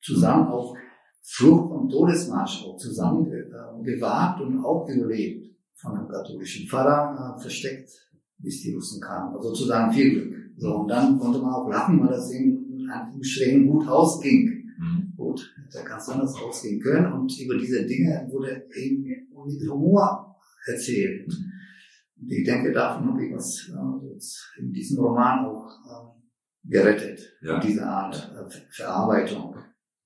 [0.00, 0.74] zusammen auch
[1.22, 7.40] Flucht vom Todesmarsch auch zusammen äh, gewagt und auch überlebt von einem katholischen Pfarrer äh,
[7.40, 7.90] versteckt,
[8.38, 9.34] bis die Russen kamen.
[9.34, 10.34] Also sozusagen viel Glück.
[10.56, 14.64] So, und dann konnte man auch lachen, weil das in Anführungsstrichen gut ausging.
[14.78, 15.12] Mhm.
[15.16, 17.12] Gut, da ganz anders ausgehen können.
[17.12, 21.26] Und über diese Dinge wurde eben mit Humor erzählt.
[21.26, 27.20] Und ich denke, davon habe ich was äh, in diesem Roman auch äh, gerettet.
[27.42, 27.58] Ja.
[27.60, 29.56] Diese Art äh, Verarbeitung,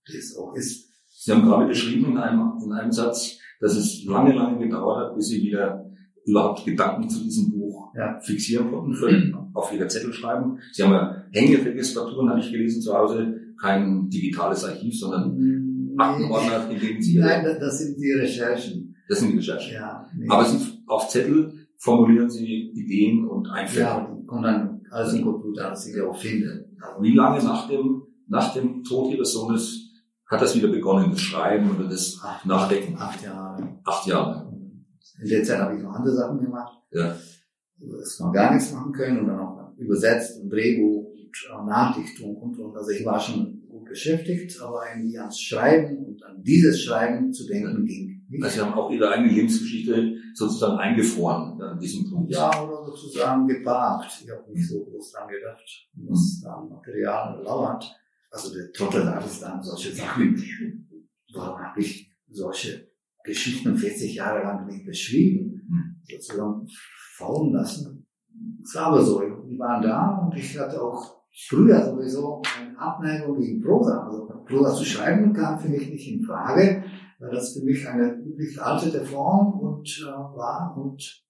[0.08, 0.93] die es auch ist.
[1.24, 5.16] Sie haben gerade beschrieben in einem, in einem Satz, dass es lange, lange gedauert hat,
[5.16, 5.90] bis Sie wieder
[6.26, 8.20] überhaupt Gedanken zu diesem Buch ja.
[8.20, 9.08] fixieren konnten, für,
[9.54, 10.58] auf Ihre Zettel schreiben.
[10.72, 15.94] Sie haben ja Hängeregistraturen, habe ich gelesen, zu Hause, kein digitales Archiv, sondern nee.
[15.96, 17.18] Aktenordner, in denen Sie...
[17.18, 18.94] Nein, das sind die Recherchen.
[19.08, 19.72] Das sind die Recherchen.
[19.72, 20.26] Ja, nee.
[20.28, 23.84] Aber Sie, auf Zettel formulieren Sie Ideen und Einfälle.
[23.86, 26.68] Ja, und dann alles im Computer, dass ich auch finde.
[27.00, 29.83] Wie lange nach dem, nach dem Tod Ihres Sohnes
[30.34, 32.96] hat das wieder begonnen, das Schreiben oder das acht, Nachdenken?
[32.98, 33.78] Acht Jahre.
[33.84, 34.52] Acht Jahre.
[35.20, 36.78] In der Zeit habe ich noch andere Sachen gemacht.
[36.90, 37.16] Ja.
[37.78, 41.06] Das man gar nichts machen können und dann auch übersetzt und Drehbuch
[41.58, 42.76] und Nachdichtung und, und.
[42.76, 47.46] Also ich war schon gut beschäftigt, aber irgendwie ans Schreiben und an dieses Schreiben zu
[47.46, 48.24] denken ging.
[48.28, 48.42] Nicht.
[48.42, 52.30] Also Sie haben auch Ihre eigene Lebensgeschichte sozusagen eingefroren an diesem Punkt.
[52.30, 54.22] Ja, oder sozusagen geparkt.
[54.24, 57.94] Ich habe nicht so groß dran gedacht, was da an Material lauert.
[58.34, 60.36] Also der Trottel hat es dann solche Sachen.
[61.32, 62.90] Warum habe ich solche
[63.22, 65.62] Geschichten 40 Jahre lang nicht beschrieben?
[65.68, 66.02] Hm.
[66.02, 66.66] Sozusagen
[67.16, 68.06] faulen lassen.
[68.60, 73.38] Es war aber so, die waren da und ich hatte auch früher sowieso eine Abneigung
[73.38, 74.04] gegen Prosa.
[74.04, 76.82] Also Prosa zu schreiben kam für mich nicht in Frage,
[77.20, 81.24] weil das für mich eine üblich veraltete Form und äh, war und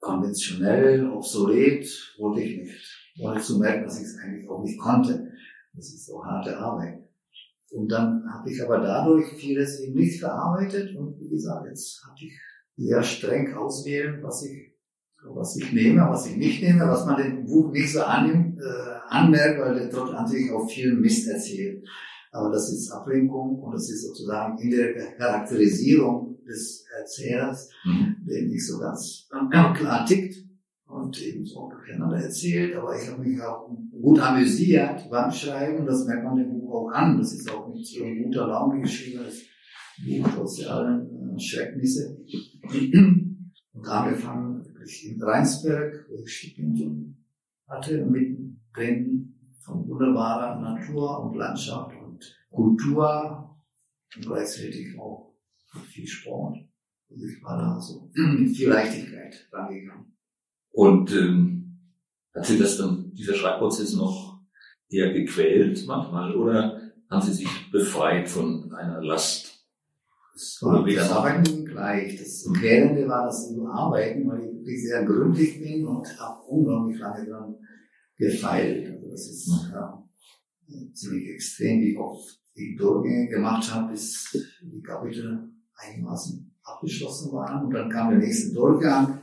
[0.00, 1.86] konventionell, obsolet,
[2.18, 3.14] wollte ich nicht.
[3.20, 5.31] Ohne zu merken, dass ich es eigentlich auch nicht konnte.
[5.74, 7.02] Das ist so harte Arbeit.
[7.70, 12.26] Und dann habe ich aber dadurch vieles eben nicht verarbeitet und wie gesagt, jetzt hatte
[12.26, 12.38] ich
[12.76, 14.74] sehr streng auswählen, was ich,
[15.24, 18.92] was ich nehme, was ich nicht nehme, was man dem Buch nicht so annimmt, äh,
[19.08, 21.86] anmerkt, weil der an sich auch viel Mist erzählt.
[22.30, 28.16] Aber das ist Ablenkung und das ist sozusagen in der Charakterisierung des Erzählers, mhm.
[28.26, 29.28] der nicht so ganz
[29.74, 30.36] klar tickt
[30.86, 33.70] und eben so durcheinander erzählt, aber ich habe mich auch
[34.02, 37.18] gut amüsiert beim Schreiben, das merkt man dem Buch auch an.
[37.18, 39.44] Das ist auch nicht so ein guter Laune geschriebenes
[40.04, 42.18] Buch, trotz allen äh, Schrecknisse.
[43.74, 47.16] Und angefangen wirklich in Rheinsberg, wo ich Stipendium
[47.66, 53.56] hatte, mittendrin von wunderbarer Natur und Landschaft und Kultur
[54.14, 55.32] und gleichzeitig auch
[55.86, 56.58] viel Sport.
[57.08, 60.12] Und ich war da so mit viel Leichtigkeit rangegangen.
[60.72, 61.61] Und ähm,
[62.34, 64.40] hat Sie das dann, dieser Schreibprozess noch
[64.88, 69.52] eher gequält manchmal oder haben Sie sich befreit von einer Last?
[70.32, 72.16] Das war das Arbeiten gleich.
[72.16, 72.54] Das mhm.
[72.54, 77.54] Quälende war das Überarbeiten, weil ich wirklich sehr gründlich bin und habe unglaublich lange dran
[78.16, 78.88] gefeilt.
[78.88, 79.72] Also das ist mhm.
[79.72, 80.08] ja,
[80.94, 84.30] ziemlich extrem, wie oft die Durchgänge gemacht habe, bis
[84.62, 87.66] die Kapitel einigermaßen abgeschlossen waren.
[87.66, 89.21] Und dann kam der nächste Durchgang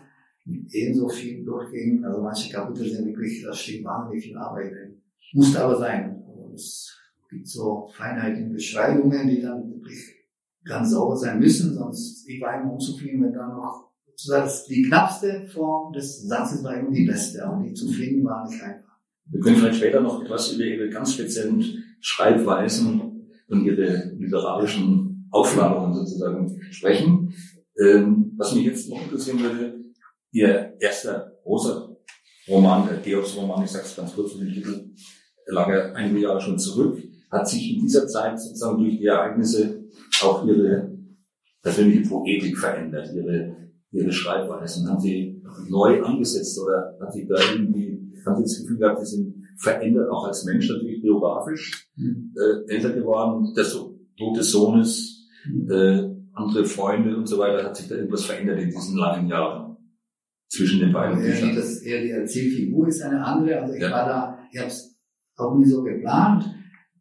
[0.72, 2.04] ebenso viel durchging.
[2.04, 5.02] Also manche Kapitel sind wirklich, da steht wahnsinnig viel Arbeit drin.
[5.34, 6.24] Musste aber sein.
[6.28, 6.98] Also es
[7.30, 10.20] gibt so Feinheiten in Beschreibungen, die dann wirklich
[10.66, 15.48] ganz sauber sein müssen, sonst ich war immer unzufrieden, wenn da noch sozusagen die knappste
[15.48, 18.98] Form des Satzes war immer die beste, aber die zu finden war nicht einfach.
[19.32, 21.64] Wir können vielleicht später noch etwas über Ihre ganz speziellen
[22.02, 23.02] Schreibweisen
[23.48, 27.34] und Ihre literarischen Aufladungen sozusagen sprechen.
[27.80, 29.79] Ähm, was mich jetzt noch interessieren würde,
[30.32, 31.96] Ihr erster großer
[32.48, 34.90] Roman, der Georgs-Roman, ich sage es ganz kurz mit dem Titel,
[35.48, 39.84] lag ja einige Jahre schon zurück, hat sich in dieser Zeit sozusagen durch die Ereignisse
[40.22, 40.98] auch ihre
[41.62, 43.56] persönliche Poetik verändert, ihre,
[43.92, 44.90] ihre Schreibweisen.
[44.90, 49.18] Haben sie neu angesetzt oder hat sich da irgendwie, haben sie das Gefühl gehabt, sie
[49.18, 52.34] sind verändert, auch als Mensch natürlich biografisch, mhm.
[52.38, 55.72] äh, älter geworden, der so, Tod des Sohnes, mhm.
[55.72, 59.69] äh, andere Freunde und so weiter, hat sich da irgendwas verändert in diesen langen Jahren?
[60.50, 61.56] Zwischen den beiden Büchern.
[61.56, 63.62] Das eher die Erzählfigur ist eine andere.
[63.62, 63.92] Also ich ja.
[63.92, 65.00] war da, ich habe es
[65.38, 66.44] auch nie so geplant.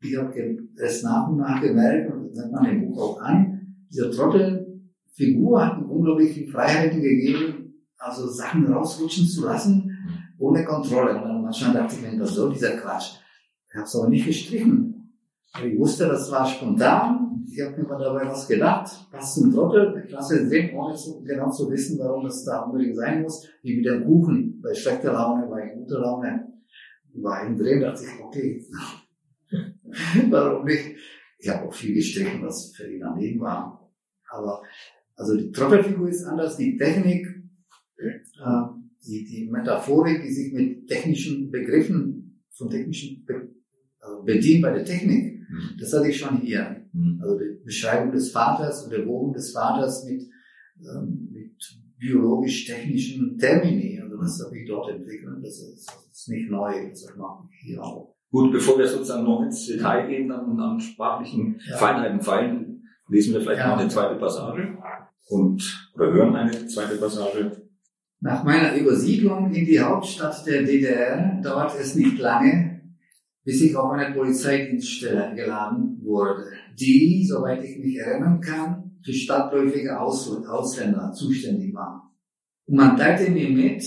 [0.01, 0.33] Ich habe
[0.77, 3.75] es nach und nach gemerkt und das man im Buch auch an.
[3.91, 9.91] Diese Trottelfigur hat mir unglaublich viel Freiheiten gegeben, also Sachen rausrutschen zu lassen,
[10.39, 11.17] ohne Kontrolle.
[11.17, 13.17] Und dann manchmal dachte ich mir, was soll dieser Quatsch?
[13.71, 15.15] Ich habe es aber nicht gestrichen.
[15.65, 20.03] Ich wusste, das war spontan ich habe mir mal dabei was gedacht, was zum Trottel,
[20.05, 23.49] ich lasse es sehen, ohne zu, genau zu wissen, warum das da unbedingt sein muss,
[23.63, 26.53] wie mit dem Kuchen, bei schlechter Laune, bei guter Laune,
[27.15, 28.65] war innen drin, dachte ich, okay,
[30.31, 30.97] warum nicht?
[31.39, 33.91] Ich habe auch viel gestrichen, was für ihn daneben war.
[34.31, 34.63] Aber
[35.15, 37.27] also die Trottelfigur ist anders, die Technik,
[37.97, 38.19] äh,
[39.07, 43.49] die, die Metaphorik, die sich mit technischen Begriffen von technischen Be
[44.01, 45.77] also bedient bei der Technik, mhm.
[45.79, 46.78] das hatte ich schon hier.
[46.93, 47.21] Mhm.
[47.23, 50.23] Also die Beschreibung des Vaters und der Wohnung des Vaters mit,
[50.81, 51.57] ähm, mit
[51.99, 54.01] biologisch-technischen Termini.
[54.01, 55.39] Also das habe ich dort entwickelt.
[55.43, 58.15] Das ist, das ist nicht neu, das mache ich hier auch.
[58.31, 61.77] Gut, bevor wir sozusagen noch ins Detail gehen, dann an sprachlichen ja.
[61.77, 63.71] Feinheiten feilen, lesen wir vielleicht ja.
[63.71, 64.77] noch eine zweite Passage
[65.29, 67.69] und oder hören eine zweite Passage.
[68.21, 72.68] Nach meiner Übersiedlung in die Hauptstadt der DDR dauert es nicht lange,
[73.49, 76.45] bis ich auf eine Polizeidienststelle geladen wurde,
[76.79, 82.13] die, soweit ich mich erinnern kann, für stadtläufige Ausländer zuständig war.
[82.67, 83.83] Und man teilte mir mit,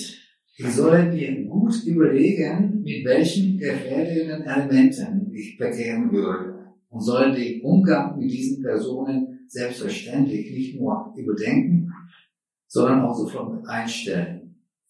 [0.56, 7.62] ich solle mir gut überlegen, mit welchen gefährdenden Elementen ich bekehren würde und solle den
[7.62, 11.94] Umgang mit diesen Personen selbstverständlich nicht nur überdenken,
[12.66, 14.41] sondern auch sofort einstellen.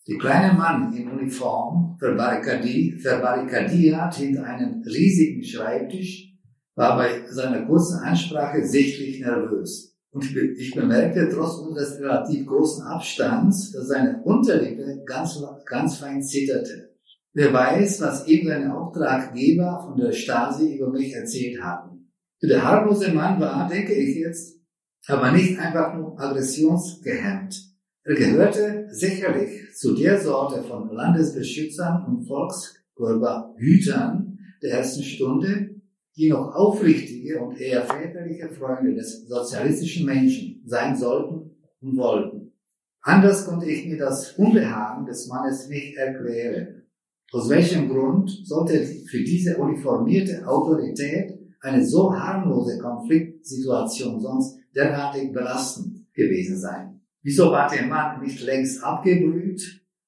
[0.07, 6.33] Der kleine Mann in Uniform, verbarrikadiert hinter einem riesigen Schreibtisch,
[6.75, 9.95] war bei seiner kurzen Ansprache sichtlich nervös.
[10.11, 16.91] Und ich bemerkte trotz unseres relativ großen Abstands, dass seine Unterlippe ganz, ganz fein zitterte.
[17.33, 22.11] Wer weiß, was ihm seine Auftraggeber von der Stasi über mich erzählt haben.
[22.41, 24.59] Der harmlose Mann war, denke ich jetzt,
[25.07, 27.70] aber nicht einfach nur aggressionsgehemmt.
[28.03, 35.75] Er gehörte sicherlich zu der Sorte von Landesbeschützern und Volkskörperhütern der ersten Stunde,
[36.17, 42.53] die noch aufrichtige und eher väterliche Freunde des sozialistischen Menschen sein sollten und wollten.
[43.01, 46.87] Anders konnte ich mir das Unbehagen des Mannes nicht erklären.
[47.31, 56.11] Aus welchem Grund sollte für diese uniformierte Autorität eine so harmlose Konfliktsituation sonst derartig belastend
[56.13, 57.00] gewesen sein?
[57.23, 59.61] Wieso war der Mann nicht längst abgebrüht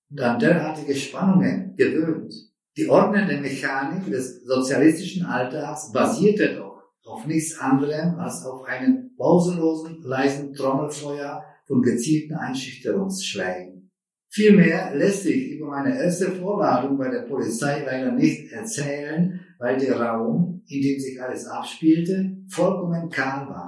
[0.10, 2.34] und an derartige Spannungen gewöhnt?
[2.76, 6.74] Die ordnende Mechanik des sozialistischen Alltags basierte doch
[7.06, 13.92] auf nichts anderem als auf einem pausenlosen, leisen Trommelfeuer von gezielten Einschüchterungsschlägen.
[14.30, 20.00] Vielmehr lässt sich über meine erste Vorladung bei der Polizei leider nicht erzählen, weil der
[20.00, 23.63] Raum, in dem sich alles abspielte, vollkommen kahl war.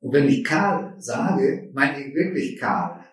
[0.00, 3.04] Und wenn ich kahl sage, meine ich wirklich kahl.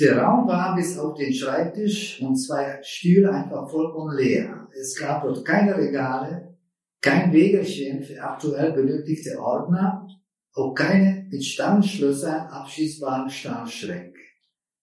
[0.00, 4.68] Der Raum war bis auf den Schreibtisch und zwei Stühle einfach vollkommen leer.
[4.72, 6.56] Es gab dort keine Regale,
[7.00, 10.08] kein Wegelchen für aktuell benötigte Ordner,
[10.54, 14.18] auch keine mit Stammschlössern abschließbaren Stahlschränke.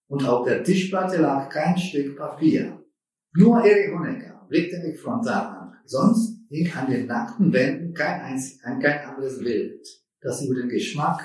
[0.08, 2.80] Und auf der Tischplatte lag kein Stück Papier.
[3.34, 5.74] Nur Erich Honecker blickte mich frontal an.
[5.84, 9.86] Sonst hing an den nackten Wänden kein, einzig, kein anderes Bild,
[10.20, 11.22] das über den Geschmack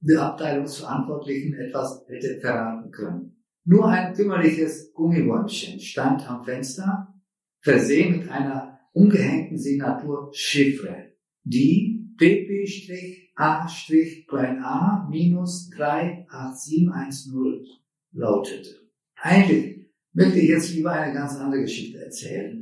[0.00, 3.36] der Abteilungsverantwortlichen etwas hätte verraten können.
[3.64, 7.14] Nur ein kümmerliches Gummibäumchen stand am Fenster,
[7.60, 11.12] versehen mit einer umgehängten Signatur Chiffre,
[11.44, 12.58] die pp-a-a
[15.10, 17.66] minus 38710
[18.12, 18.70] lautete.
[19.16, 22.59] Eigentlich möchte ich jetzt lieber eine ganz andere Geschichte erzählen.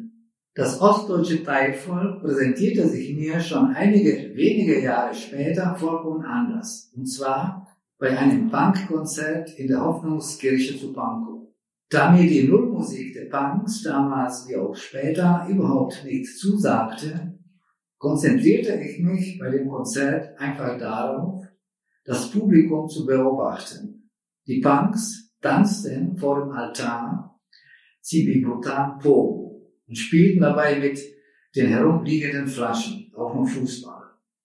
[0.59, 6.93] Das ostdeutsche Teilvolk präsentierte sich mir schon einige wenige Jahre später vollkommen anders.
[6.97, 11.47] Und zwar bei einem Punkkonzert in der Hoffnungskirche zu Pankow.
[11.89, 17.39] Da mir die Nullmusik der Punks damals wie auch später überhaupt nicht zusagte,
[17.97, 21.45] konzentrierte ich mich bei dem Konzert einfach darauf,
[22.05, 24.11] das Publikum zu beobachten.
[24.49, 27.39] Die Punks tanzten vor dem Altar
[28.01, 29.48] Zibi Brutan Po
[29.89, 31.01] und spielten dabei mit
[31.57, 34.03] den herumliegenden Flaschen, auch noch Fußball.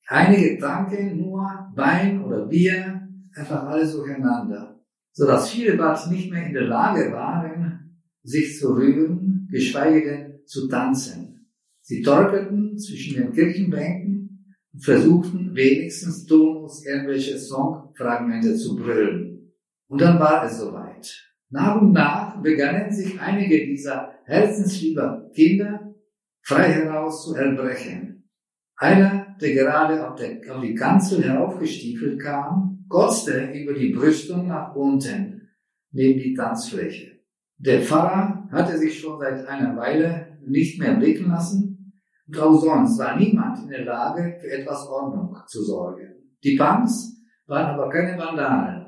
[0.07, 4.79] Einige tranken nur Wein oder Bier, einfach alles durcheinander,
[5.11, 10.33] so dass viele bald nicht mehr in der Lage waren, sich zu rühren, geschweige denn
[10.45, 11.49] zu tanzen.
[11.81, 19.53] Sie torkelten zwischen den Kirchenbänken und versuchten wenigstens tonlos irgendwelche Songfragmente zu brüllen.
[19.87, 21.32] Und dann war es soweit.
[21.53, 25.93] Nach und nach begannen sich einige dieser herzenslieber Kinder
[26.41, 28.27] frei heraus zu erbrechen.
[28.75, 34.75] Einer, der gerade auf, der, auf die Kanzel heraufgestiefelt kam, kotzte über die Brüstung nach
[34.75, 35.47] unten,
[35.91, 37.19] neben die Tanzfläche.
[37.57, 42.97] Der Pfarrer hatte sich schon seit einer Weile nicht mehr blicken lassen, und auch sonst
[42.97, 46.15] war niemand in der Lage, für etwas Ordnung zu sorgen.
[46.43, 48.82] Die Punks waren aber keine Vandalen,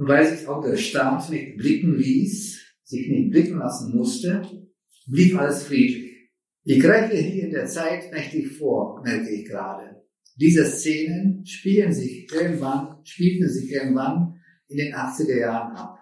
[0.00, 4.40] und weil sich auch der Staat nicht blicken ließ, sich nicht blicken lassen musste,
[5.06, 6.30] blieb alles friedlich.
[6.64, 10.02] Ich greife hier in der Zeit mächtig vor, merke ich gerade.
[10.36, 15.98] Diese Szenen spielen sich irgendwann, spielten sich irgendwann in den 80er Jahren ab.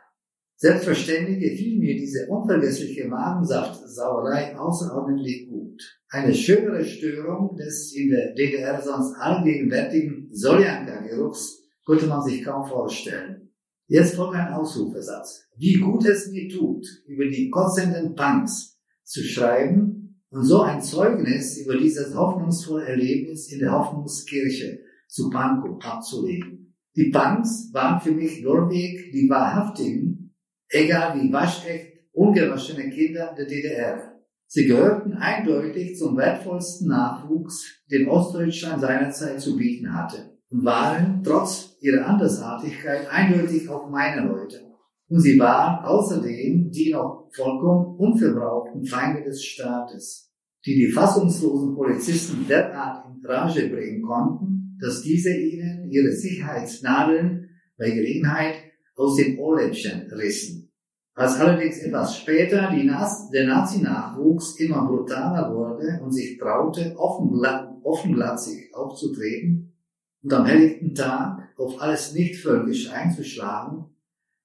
[0.55, 5.83] Selbstverständlich gefiel mir diese unvergessliche Magensaftsauerei außerordentlich gut.
[6.09, 13.48] Eine schönere Störung des in der DDR sonst allgegenwärtigen Soljanka-Geruchs konnte man sich kaum vorstellen.
[13.91, 15.49] Jetzt folgt ein Ausrufersatz.
[15.57, 21.57] Wie gut es mir tut, über die kotzenden Punks zu schreiben und so ein Zeugnis
[21.57, 26.74] über dieses hoffnungsvolle Erlebnis in der Hoffnungskirche zu Pankow abzulegen.
[26.97, 30.34] Die Punks waren für mich durchweg die wahrhaftigen
[30.68, 34.20] egal wie waschecht, ungewaschene Kinder der DDR.
[34.47, 41.77] Sie gehörten eindeutig zum wertvollsten Nachwuchs, den Ostdeutschland seinerzeit zu bieten hatte und waren trotz
[41.81, 44.63] ihrer Andersartigkeit eindeutig auch meine Leute.
[45.09, 50.31] Und sie waren außerdem die noch vollkommen unverbrauchten Feinde des Staates,
[50.67, 57.91] die die fassungslosen Polizisten derart in Rage bringen konnten, dass diese ihnen ihre Sicherheitsnadeln bei
[57.91, 58.57] Gelegenheit
[58.97, 60.71] aus den Ohrläppchen rissen.
[61.15, 69.78] Als allerdings etwas später Naz der Nazi-Nachwuchs immer brutaler wurde und sich traute, offenglatzig aufzutreten
[70.23, 73.87] und am helllichten Tag auf alles nicht-völkisch einzuschlagen,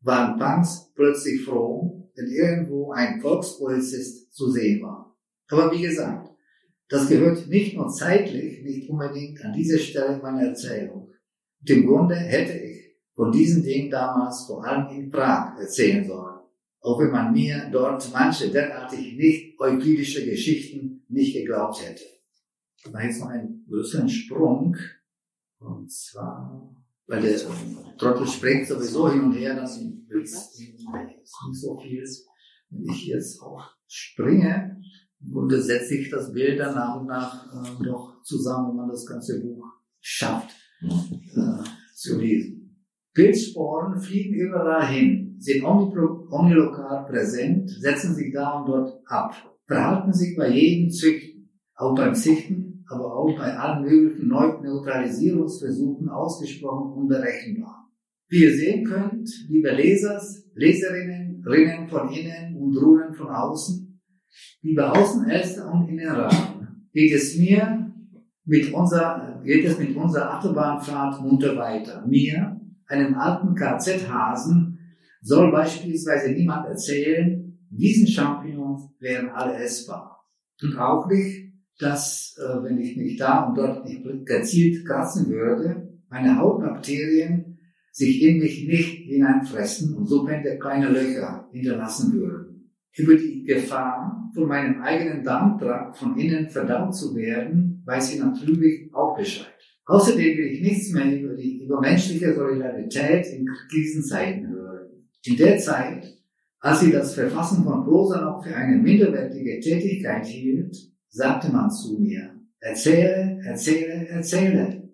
[0.02, 5.16] waren Punks plötzlich froh, wenn irgendwo ein Volkspolizist zu sehen war.
[5.50, 6.30] Aber wie gesagt,
[6.90, 11.12] das gehört nicht nur zeitlich nicht unbedingt an diese Stelle meiner Erzählung.
[11.62, 16.40] Und im Grunde hätte ich von diesen Dingen damals vor allem in Prag erzählen sollen.
[16.82, 22.04] Auch wenn man mir dort manche derartig nicht euklidische Geschichten nicht geglaubt hätte.
[22.92, 24.76] Da jetzt noch ein größeren Sprung.
[25.64, 26.76] Und zwar,
[27.08, 27.40] weil der
[27.98, 30.88] Trottel springt sowieso hin und her, das ist nicht
[31.54, 32.04] so viel.
[32.70, 34.74] Wenn ich jetzt auch springe,
[35.32, 39.06] und setze ich das Bild dann nach und nach äh, doch zusammen, wenn man das
[39.06, 39.66] ganze Buch
[40.00, 40.52] schafft
[40.82, 41.64] äh,
[41.96, 42.86] zu lesen.
[43.14, 49.36] Pilzsporen fliegen überall hin, sind omnilokal präsent, setzen sich da und dort ab,
[49.68, 56.94] verhalten sich bei jedem Züchten, auch beim Zichten, aber auch bei allen möglichen Neutralisierungsversuchen ausgesprochen
[56.94, 57.90] unberechenbar.
[58.30, 64.02] Wie ihr sehen könnt, liebe Lesers, Leserinnen, Rinnen von innen und Ruhen von außen,
[64.62, 67.92] liebe Außenärzte und Innenrahmen, geht es mir
[68.46, 72.06] mit unserer, geht es mit unserer Achterbahnfahrt munter weiter.
[72.08, 74.80] Mir, einem alten KZ-Hasen
[75.22, 80.26] soll beispielsweise niemand erzählen, diesen Champignons wären alle essbar.
[80.62, 81.53] Und auch nicht,
[81.84, 87.60] dass, äh, wenn ich mich da und dort nicht gezielt kratzen würde, meine Hautbakterien
[87.92, 92.72] sich in mich nicht hineinfressen und so könnte kleine Löcher hinterlassen würden.
[92.96, 98.92] Über die Gefahr, von meinem eigenen Darmtrakt von innen verdaut zu werden, weiß ich natürlich
[98.94, 99.48] auch Bescheid.
[99.86, 104.90] Außerdem will ich nichts mehr über die übermenschliche Solidarität in Krisenzeiten hören.
[105.26, 106.18] In der Zeit,
[106.60, 112.00] als sie das Verfassen von Prosa noch für eine minderwertige Tätigkeit hielt, sagte man zu
[112.00, 114.90] mir, erzähle, erzähle, erzähle.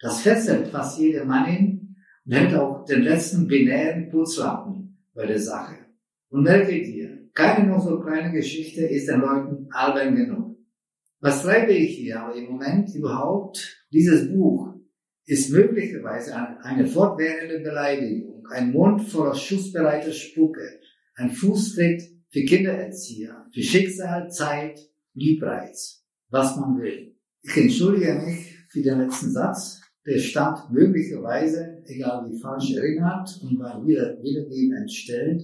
[0.00, 1.96] Das fesselt fast jede Mannin
[2.26, 5.76] und hält auch den letzten binären Putzlappen bei der Sache.
[6.28, 10.58] Und merke dir, keine noch so kleine Geschichte ist den Leuten albern genug.
[11.20, 13.86] Was treibe ich hier aber im Moment überhaupt?
[13.92, 14.74] Dieses Buch
[15.24, 20.80] ist möglicherweise eine fortwährende Beleidigung, ein Mund voller schussbereiter Spucke,
[21.14, 24.78] ein Fußtritt für Kindererzieher, für Schicksal, Zeit,
[25.14, 27.16] Liebreiz, was man will.
[27.42, 33.58] Ich entschuldige mich für den letzten Satz, der stammt möglicherweise, egal wie falsch erinnert und
[33.58, 35.42] war wieder, wiedergeben entstellt,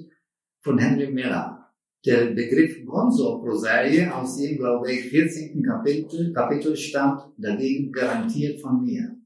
[0.60, 1.58] von Henry Miller.
[2.04, 5.62] Der Begriff Gonzo-Prosaie aus dem, glaube ich, 14.
[5.62, 9.16] Kapitel, Kapitel stammt dagegen garantiert von mir.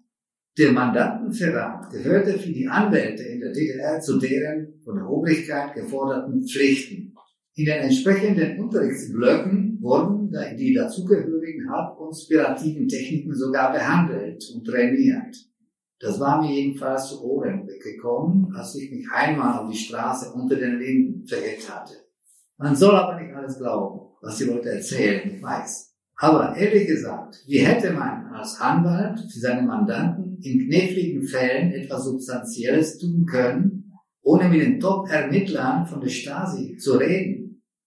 [0.59, 6.47] Der Mandantenverrat gehörte für die Anwälte in der DDR zu deren von der Obrigkeit geforderten
[6.47, 7.12] Pflichten.
[7.55, 15.37] In den entsprechenden Unterrichtsblöcken wurden die dazugehörigen halbkonspirativen Techniken sogar behandelt und trainiert.
[16.01, 20.57] Das war mir jedenfalls zu Ohren weggekommen, als ich mich einmal auf die Straße unter
[20.57, 21.93] den Linden verirrt hatte.
[22.57, 25.95] Man soll aber nicht alles glauben, was die Leute erzählen, ich weiß.
[26.17, 32.05] Aber ehrlich gesagt, wie hätte man als Anwalt für seine Mandanten in kniffligen Fällen etwas
[32.05, 33.93] Substanzielles tun können,
[34.23, 37.42] ohne mit den Top-Ermittlern von der Stasi zu reden?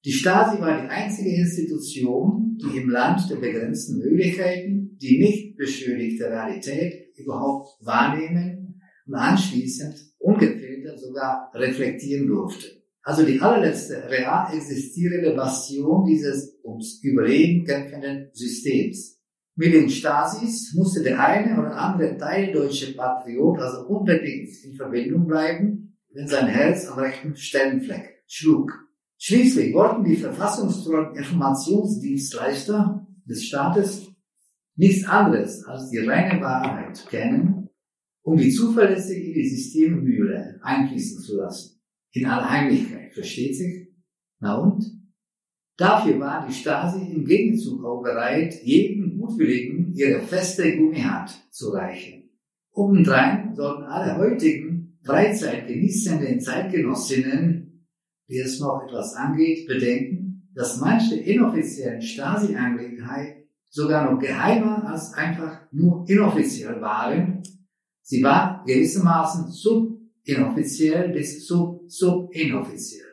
[0.05, 6.25] Die Stasi war die einzige Institution, die im Land der begrenzten Möglichkeiten die nicht beschönigte
[6.25, 12.67] Realität überhaupt wahrnehmen und anschließend ungefiltert sogar reflektieren durfte.
[13.03, 19.19] Also die allerletzte real existierende Bastion dieses ums Überleben kämpfenden Systems.
[19.55, 25.97] Mit den Stasis musste der eine oder andere teildeutsche Patriot also unbedingt in Verbindung bleiben,
[26.13, 28.84] wenn sein Herz am rechten Stellenfleck schlug.
[29.27, 34.11] Schließlich wollten die verfassungstreuen Informationsdienstleister des Staates
[34.75, 37.67] nichts anderes als die reine Wahrheit kennen,
[38.21, 41.81] um die zuverlässig in die Systemmühle einfließen zu lassen.
[42.11, 43.87] In aller Heimlichkeit, versteht sich?
[44.41, 44.85] Na und?
[45.75, 52.29] Dafür war die Stasi im Gegenzug auch bereit, jedem Gutwilligen ihre feste Gummihand zu reichen.
[52.73, 57.54] Obendrein sollten alle heutigen Freizeit genießenden Zeitgenossinnen,
[58.27, 65.61] die es noch etwas angeht, bedenken, dass manche inoffiziellen Stasi-Angelegenheiten sogar noch geheimer als einfach
[65.71, 67.43] nur inoffiziell waren.
[68.01, 73.05] Sie waren gewissermaßen sub-inoffiziell bis sub-sub-inoffiziell.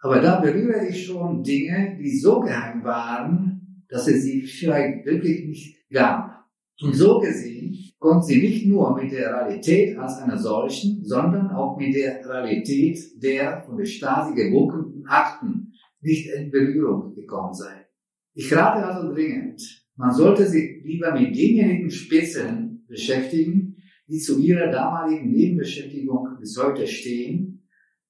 [0.00, 5.46] Aber da berühre ich schon Dinge, die so geheim waren, dass es sie vielleicht wirklich
[5.46, 6.44] nicht gab.
[6.80, 11.76] Und so gesehen kommt sie nicht nur mit der Realität als einer solchen, sondern auch
[11.76, 17.84] mit der Realität der von der Stasi gebunkenen Akten nicht in Berührung gekommen sein.
[18.32, 19.60] Ich rate also dringend,
[19.96, 23.76] man sollte sich lieber mit denjenigen Spitzen beschäftigen,
[24.08, 27.68] die zu ihrer damaligen Nebenbeschäftigung bis heute stehen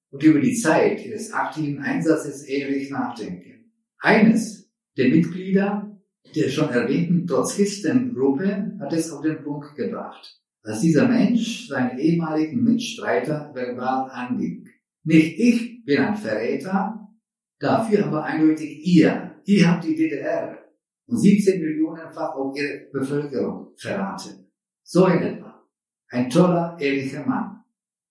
[0.09, 3.73] und über die Zeit ihres aktiven Einsatzes ehrlich nachdenken.
[3.99, 5.90] Eines der Mitglieder
[6.35, 12.63] der schon erwähnten Trotzkistengruppe hat es auf den Punkt gebracht, dass dieser Mensch seinen ehemaligen
[12.63, 14.67] Mitstreiter verbal anging.
[15.03, 17.09] Nicht ich bin ein Verräter,
[17.59, 19.35] dafür aber eindeutig ihr.
[19.45, 20.57] Ihr habt die DDR
[21.07, 24.51] und 17 Millionenfach auf ihre Bevölkerung verraten.
[24.83, 25.67] So in etwa.
[26.09, 27.63] Ein toller, ehrlicher Mann.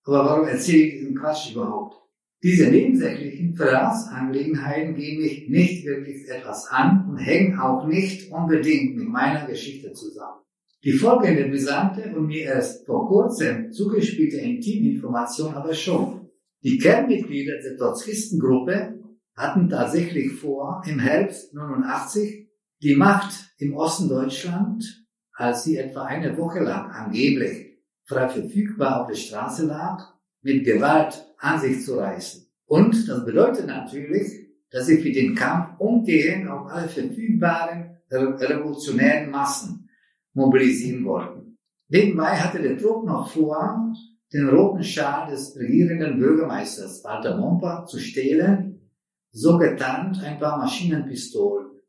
[0.03, 2.00] Aber warum erzähle ich diesen Quatsch überhaupt?
[2.43, 9.07] Diese nebensächlichen Verratsangelegenheiten gehen mich nicht wirklich etwas an und hängen auch nicht unbedingt mit
[9.07, 10.41] meiner Geschichte zusammen.
[10.83, 16.29] Die folgende brisante und mir erst vor kurzem zugespielte Intiminformation aber schon.
[16.63, 18.99] Die Kernmitglieder der Trotzkistengruppe
[19.35, 22.49] hatten tatsächlich vor, im Herbst 89
[22.81, 29.07] die Macht im Osten Deutschland, als sie etwa eine Woche lang angeblich frei verfügbar auf
[29.07, 30.01] der Straße lag,
[30.41, 32.47] mit Gewalt an sich zu reißen.
[32.65, 39.89] Und das bedeutet natürlich, dass sie für den Kampf umgehend auf alle verfügbaren revolutionären Massen
[40.33, 41.57] mobilisieren wollten.
[41.89, 43.93] Nebenbei hatte der Trupp noch vor,
[44.33, 48.89] den roten Schal des regierenden Bürgermeisters Walter Momper zu stehlen,
[49.31, 51.81] so getarnt ein paar Maschinenpistolen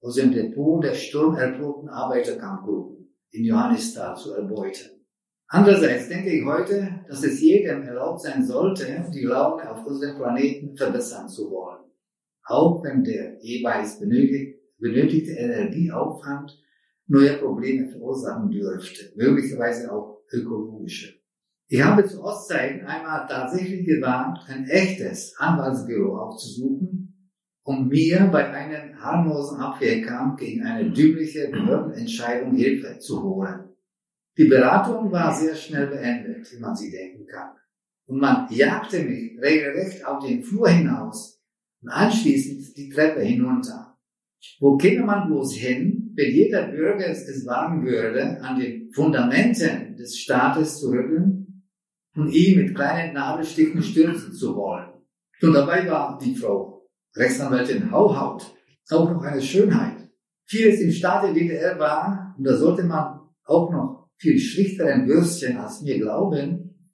[0.00, 4.99] aus dem Depot der sturmerprobten Arbeiterkampfgruppen in Johannisthal zu erbeuten.
[5.52, 10.76] Andererseits denke ich heute, dass es jedem erlaubt sein sollte, die Laune auf unserem Planeten
[10.76, 11.90] verbessern zu wollen.
[12.44, 16.56] Auch wenn der jeweils benötigte Energieaufwand
[17.08, 21.18] neue Probleme verursachen dürfte, möglicherweise auch ökologische.
[21.66, 27.32] Ich habe zu Ostzeiten einmal tatsächlich gewagt, ein echtes Anwaltsbüro aufzusuchen,
[27.64, 33.69] um mir bei einem harmlosen Abwehrkampf gegen eine dümmliche Behördenentscheidung Hilfe zu holen.
[34.40, 37.50] Die Beratung war sehr schnell beendet, wie man sie denken kann.
[38.06, 41.42] Und man jagte mich regelrecht auf den Flur hinaus
[41.82, 43.98] und anschließend die Treppe hinunter.
[44.58, 50.18] Wo käme man bloß hin, wenn jeder Bürger es wagen würde, an den Fundamenten des
[50.18, 51.62] Staates zu rütteln
[52.16, 54.88] und ihn mit kleinen Nadelstichen stürzen zu wollen?
[55.42, 58.54] Und dabei war die Frau Rechtsanwältin Hauhaut,
[58.88, 60.08] auch noch eine Schönheit.
[60.46, 65.56] Vieles im Staat der DDR war, und da sollte man auch noch viel schlichteren Würstchen
[65.56, 66.92] als mir glauben,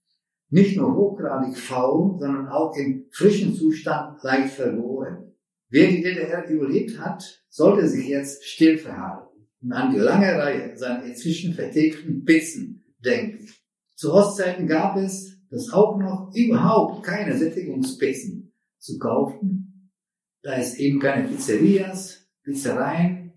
[0.48, 5.34] nicht nur hochgradig faul, sondern auch im frischen Zustand leicht verloren.
[5.68, 10.76] Wer die DDR überlebt hat, sollte sich jetzt still verhalten und an die lange Reihe
[10.76, 13.48] seiner inzwischen vertilgten Bissen denken.
[13.96, 19.66] Zu Ostzeiten gab es das auch noch überhaupt keine Sättigungspizzen zu kaufen
[20.46, 23.32] da es eben keine Pizzerias, Pizzereien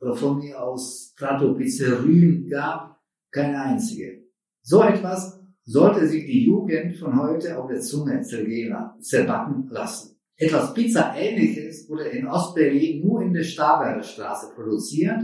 [0.00, 2.95] oder von mir aus Tratto-Pizzerien gab,
[3.36, 4.24] keine einzige.
[4.62, 10.18] So etwas sollte sich die Jugend von heute auf der Zunge zerbacken lassen.
[10.36, 15.20] Etwas Pizza-ähnliches wurde in Ostberlin nur in der Staberger Straße produziert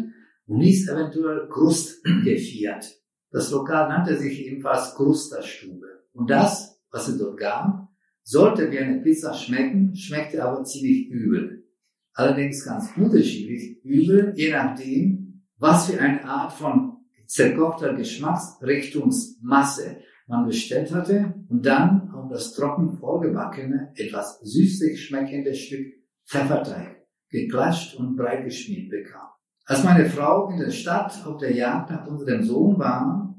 [0.47, 2.85] und hieß eventuell Krust gefiert.
[3.31, 5.87] Das Lokal nannte sich ebenfalls Krusterstube.
[6.13, 7.89] Und das, was es dort gab,
[8.23, 11.65] sollte wie eine Pizza schmecken, schmeckte aber ziemlich übel.
[12.13, 16.92] Allerdings ganz unterschiedlich übel, je nachdem, was für eine Art von
[17.33, 25.87] zerkochter Geschmacksrichtungsmasse man bestellt hatte und dann auf das trocken vorgebackene, etwas süßlich schmeckende Stück
[26.27, 29.29] Pfefferteig geklatscht und breit geschmiert bekam.
[29.65, 33.35] Als meine Frau in der Stadt auf der Jagd nach unserem Sohn war,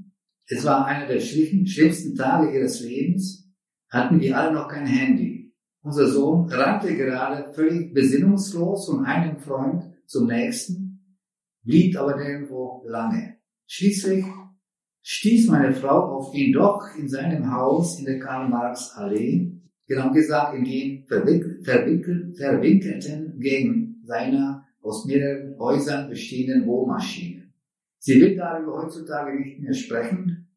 [0.47, 3.47] es war einer der schlimmsten Tage ihres Lebens,
[3.89, 5.53] hatten wir alle noch kein Handy.
[5.83, 11.19] Unser Sohn rannte gerade völlig besinnungslos von einem Freund zum nächsten,
[11.63, 13.42] blieb aber nirgendwo lange.
[13.67, 14.25] Schließlich
[15.01, 19.51] stieß meine Frau auf ihn doch in seinem Haus in der Karl-Marx-Allee,
[19.87, 27.51] genau gesagt in den verwinkel, verwinkelten Gegend seiner aus mehreren Häusern bestehenden Wohnmaschine.
[27.99, 30.49] Sie will darüber heutzutage nicht mehr sprechen.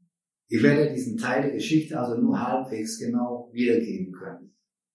[0.49, 4.53] Ich werde diesen Teil der Geschichte also nur halbwegs genau wiedergeben können.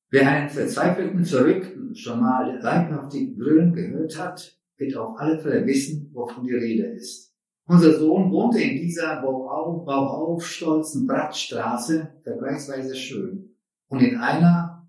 [0.09, 6.09] Wer einen verzweifelten Verrückten schon mal leibhaftig brüllen gehört hat, wird auf alle Fälle wissen,
[6.13, 7.30] wovon die Rede ist.
[7.67, 13.55] Unser Sohn wohnte in dieser bauauf, bauauf stolzen Brattstraße, vergleichsweise schön,
[13.87, 14.87] und in einer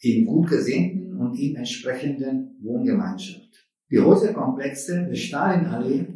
[0.00, 3.68] ihm gut gesinnten und ihm entsprechenden Wohngemeinschaft.
[3.90, 6.06] Die Häuserkomplexe der Stalinallee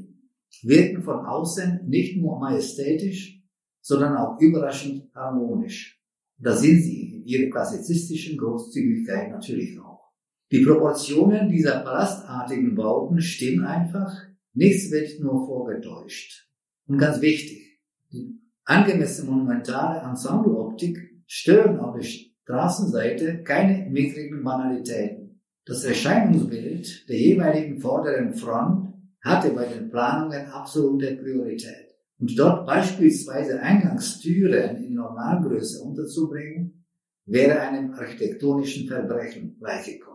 [0.62, 3.42] wirken von außen nicht nur majestätisch,
[3.80, 6.00] sondern auch überraschend harmonisch.
[6.38, 10.12] Da sind sie in ihrer klassizistischen Großzügigkeit natürlich auch.
[10.50, 14.14] Die Proportionen dieser palastartigen Bauten stimmen einfach,
[14.54, 16.48] nichts wird nur vorgetäuscht.
[16.86, 17.80] Und ganz wichtig,
[18.12, 25.40] die angemessene monumentale Ensembleoptik stören auf der Straßenseite keine mickrigen Banalitäten.
[25.66, 28.92] Das Erscheinungsbild der jeweiligen vorderen Front
[29.22, 31.94] hatte bei den Planungen absolute Priorität.
[32.18, 36.84] Und dort beispielsweise Eingangstüren in Normalgröße unterzubringen,
[37.26, 40.13] wäre einem architektonischen Verbrechen gleichgekommen.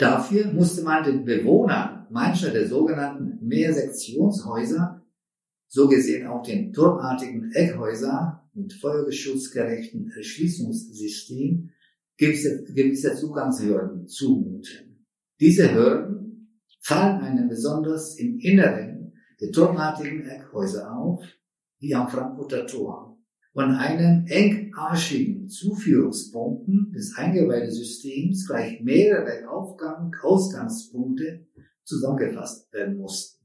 [0.00, 5.04] Dafür musste man den Bewohnern mancher der sogenannten Mehrsektionshäuser,
[5.68, 11.68] so gesehen auch den turmartigen Eckhäuser mit feuergeschutzgerechten Erschließungssystem,
[12.16, 15.04] gewisse, gewisse Zugangshürden zumuten.
[15.38, 21.22] Diese Hürden fallen einem besonders im Inneren der turmartigen Eckhäuser auf,
[21.78, 23.09] wie am Frankfurter Tor,
[23.52, 31.46] und einen engarschigen Zuführungspunkten des Eingebeidesystems gleich mehrere Aufgang Ausgangspunkte
[31.84, 33.44] zusammengefasst werden mussten.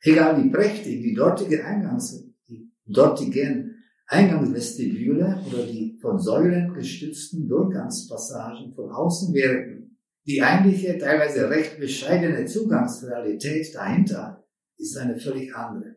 [0.00, 3.76] Egal wie prächtig die dortige Eingangs, die dortigen
[4.08, 9.98] Eingangsvestibüle oder die von Säulen gestützten Durchgangspassagen von außen wirken.
[10.26, 14.44] Die eigentliche, teilweise recht bescheidene Zugangsrealität dahinter
[14.76, 15.95] ist eine völlig andere.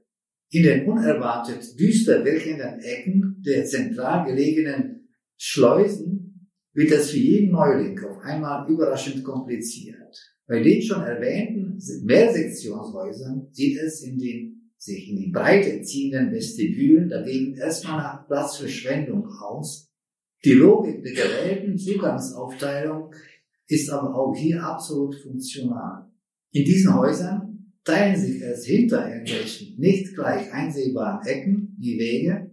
[0.52, 8.00] In den unerwartet düster wirkenden Ecken der zentral gelegenen Schleusen wird es für jeden Neuling
[8.00, 10.16] auf einmal überraschend kompliziert.
[10.48, 17.10] Bei den schon erwähnten Mehrsektionshäusern sieht es in den sich in die Breite ziehenden Vestibülen
[17.10, 19.92] dagegen erstmal nach Platzverschwendung aus.
[20.44, 23.14] Die Logik der gewählten Zugangsaufteilung
[23.68, 26.10] ist aber auch hier absolut funktional.
[26.52, 27.49] In diesen Häusern
[27.90, 32.52] teilen sich erst hinter irgendwelchen nicht gleich einsehbaren Ecken die Wege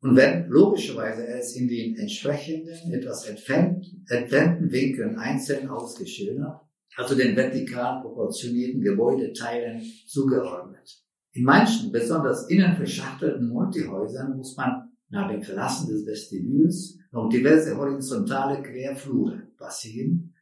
[0.00, 6.60] und werden logischerweise erst in den entsprechenden, etwas entfernten, entfernten Winkeln einzeln ausgeschildert,
[6.96, 11.02] also den vertikal proportionierten Gebäudeteilen zugeordnet.
[11.32, 17.76] In manchen, besonders innen verschachtelten Multihäusern muss man nach dem Verlassen des Vestibüls noch diverse
[17.76, 20.34] horizontale Querflure passieren,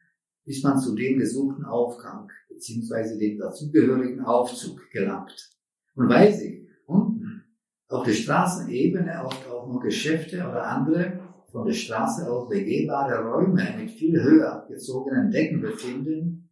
[0.45, 3.17] bis man zu dem gesuchten Aufgang bzw.
[3.17, 5.51] dem dazugehörigen Aufzug gelangt.
[5.95, 7.43] Und weil sich unten
[7.89, 11.19] auf der Straßenebene oft auch nur Geschäfte oder andere
[11.51, 16.49] von der Straße aus begehbare Räume mit viel höher gezogenen Decken befinden,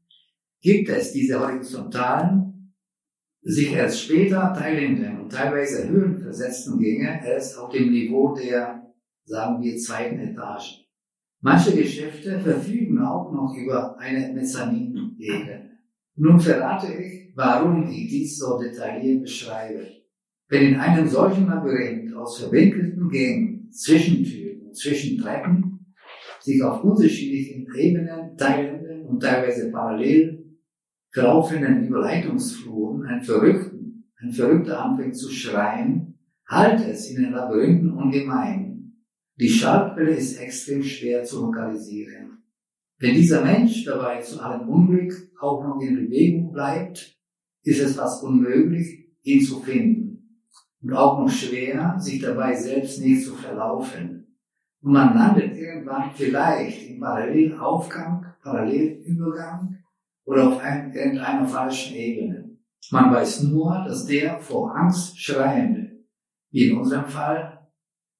[0.62, 2.54] gibt es diese horizontalen
[3.44, 8.94] sich erst später teilenden und teilweise höhenversetzten Gänge erst auf dem Niveau der,
[9.26, 10.83] sagen wir, zweiten Etage.
[11.46, 15.72] Manche Geschäfte verfügen auch noch über eine Mezzaninebene.
[16.16, 19.86] Nun verrate ich, warum ich dies so detailliert beschreibe.
[20.48, 25.94] Wenn in einem solchen Labyrinth aus verwinkelten Gängen, Zwischentüren und Zwischentreppen
[26.40, 30.46] sich auf unterschiedlichen Ebenen teilenden und teilweise parallel
[31.12, 36.18] verlaufenden Überleitungsfluren ein Verrückten, ein Verrückter anfängt zu schreien,
[36.48, 38.63] halt es in den Labyrinthen ungemein.
[39.36, 42.44] Die Schallquelle ist extrem schwer zu lokalisieren.
[43.00, 47.18] Wenn dieser Mensch dabei zu allem Unglück auch noch in Bewegung bleibt,
[47.64, 50.40] ist es fast unmöglich, ihn zu finden.
[50.82, 54.38] Und auch noch schwer, sich dabei selbst nicht zu verlaufen.
[54.82, 59.80] Und man landet irgendwann vielleicht im Parallelaufgang, Parallelübergang
[60.26, 62.58] oder auf ein, irgendeiner falschen Ebene.
[62.92, 66.04] Man weiß nur, dass der vor Angst schreiende,
[66.52, 67.53] wie in unserem Fall,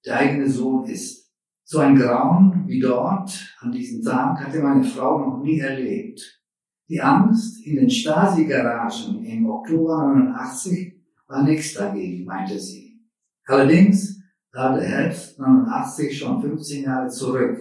[0.04, 1.32] der eigene Sohn ist.
[1.64, 6.42] So ein Grauen wie dort an diesem Tag hatte meine Frau noch nie erlebt.
[6.88, 13.00] Die Angst in den Stasi-Garagen im Oktober 89 war nichts dagegen, meinte sie.
[13.46, 14.20] Allerdings
[14.52, 17.58] lag der Herbst 89 schon 15 Jahre zurück,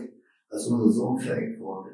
[0.50, 1.92] als unser Sohn verreckt wurde.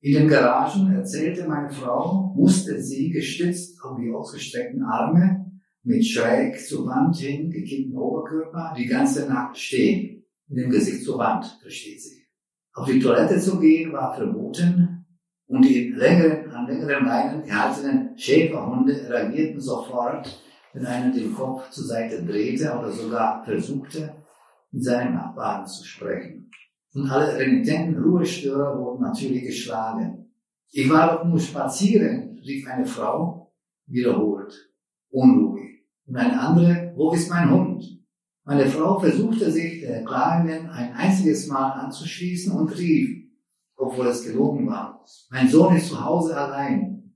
[0.00, 5.39] In den Garagen, erzählte meine Frau, musste sie gestützt auf die ausgestreckten Arme
[5.82, 11.18] mit schräg zur Wand hin gekippten Oberkörper die ganze Nacht stehen, mit dem Gesicht zur
[11.18, 12.26] Wand, versteht sie.
[12.74, 15.00] Auf die Toilette zu gehen war verboten,
[15.50, 20.40] und die längeren, an längeren Leinen gehaltenen Schäferhunde reagierten sofort,
[20.72, 24.14] wenn einer den Kopf zur Seite drehte oder sogar versuchte,
[24.70, 26.50] mit seinem Nachbarn zu sprechen.
[26.94, 30.32] Und alle renitenten Ruhestörer wurden natürlich geschlagen.
[30.70, 33.52] Ich war doch nur spazieren, rief eine Frau,
[33.86, 34.54] wiederholt,
[35.10, 35.59] unruhig.
[36.10, 37.84] Und eine andere, wo ist mein Hund?
[38.44, 43.30] Meine Frau versuchte sich der Klagenden ein einziges Mal anzuschließen und rief,
[43.76, 45.04] obwohl es gelogen war.
[45.30, 47.14] Mein Sohn ist zu Hause allein.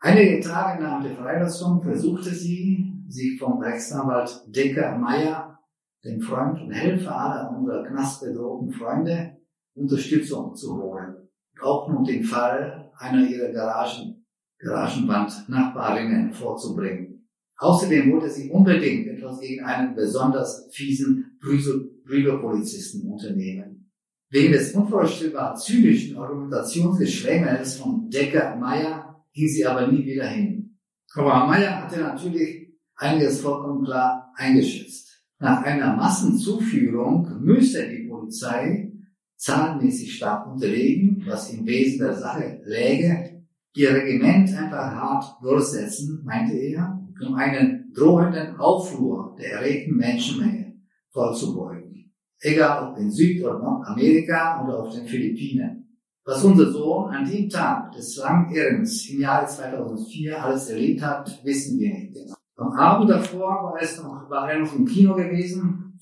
[0.00, 5.58] Einige Tage nach der Freilassung versuchte sie, sich vom Rechtsanwalt Decker Meyer,
[6.04, 9.38] dem Freund und Helfer aller unserer knastbedrohten Freunde,
[9.74, 11.16] Unterstützung zu holen.
[11.62, 14.26] Auch um den Fall einer ihrer Garagen,
[14.58, 17.15] Garagenwand-Nachbarinnen vorzubringen.
[17.58, 23.90] Außerdem wollte sie unbedingt etwas gegen einen besonders fiesen Prügelpolizisten unternehmen.
[24.28, 30.78] Wegen des unvorstellbar zynischen Argumentationsgeschwängels von Decker Meyer ging sie aber nie wieder hin.
[31.14, 35.24] Aber Meyer hatte natürlich einiges vollkommen klar eingeschätzt.
[35.38, 38.92] Nach einer Massenzuführung müsste die Polizei
[39.36, 43.44] zahlenmäßig stark unterlegen, was im Wesen der Sache läge,
[43.74, 50.74] ihr Regiment einfach hart durchsetzen, meinte er, um einen drohenden Aufruhr der erregten Menschenmenge
[51.10, 51.86] vorzubeugen
[52.40, 55.82] egal ob in Süd- oder Nordamerika oder auf den Philippinen.
[56.24, 61.78] Was unser Sohn an dem Tag des Langirrens im Jahre 2004 alles erlebt hat, wissen
[61.78, 62.34] wir nicht genau.
[62.56, 66.00] Am Abend davor war, es noch, war er noch im Kino gewesen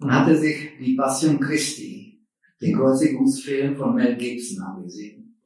[0.00, 2.20] und hatte sich die Passion Christi,
[2.60, 5.38] den Kreuzigungsfilm von Mel Gibson, angesehen.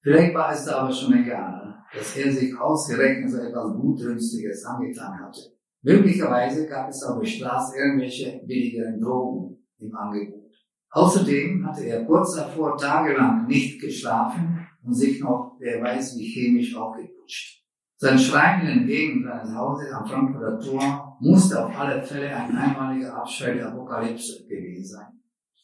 [0.00, 5.18] Vielleicht war es da aber schon egal, dass er sich ausgerechnet so etwas Blutrünstiges angetan
[5.20, 5.40] hatte.
[5.82, 10.50] Möglicherweise gab es auf der Straße irgendwelche billigeren Drogen im Angebot.
[10.90, 16.74] Außerdem hatte er kurz davor tagelang nicht geschlafen und sich noch, wer weiß wie chemisch
[16.76, 17.64] aufgeputscht.
[17.96, 23.54] Sein Schreien entgegen seines Hauses am Frankfurter Tor musste auf alle Fälle ein einmaliger Abschrei
[23.54, 25.20] der Apokalypse gewesen sein.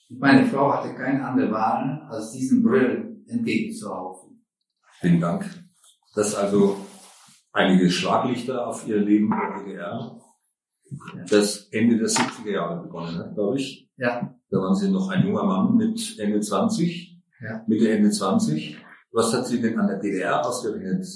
[0.09, 4.45] Und meine Frau hatte keine andere Wahl, als diesen Brill entgegenzuhaufen.
[5.01, 5.60] Vielen Dank.
[6.15, 6.77] Das ist also
[7.53, 10.21] einige Schlaglichter auf Ihr Leben in der DDR,
[11.29, 13.89] das Ende der 70er Jahre begonnen hat, glaube ich.
[13.97, 14.35] Ja.
[14.51, 17.63] Da waren Sie noch ein junger Mann mit Ende 20, ja.
[17.69, 18.77] Mitte Ende 20.
[19.13, 21.07] Was hat Sie denn an der DDR ausgerechnet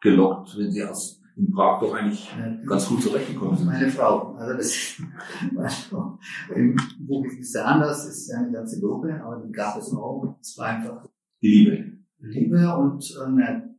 [0.00, 3.66] gelockt, wenn Sie aus in Prag doch eigentlich ja, ganz gut zurechtgekommen sind?
[3.66, 4.34] Meine Frau.
[4.34, 5.02] Also das ist,
[5.52, 6.18] meine Frau.
[6.54, 10.36] Im Buch ist ja anders, ist ja eine ganze Gruppe, aber die gab es auch.
[10.40, 11.06] Es war einfach
[11.42, 11.92] die Liebe.
[12.18, 13.69] Liebe und äh,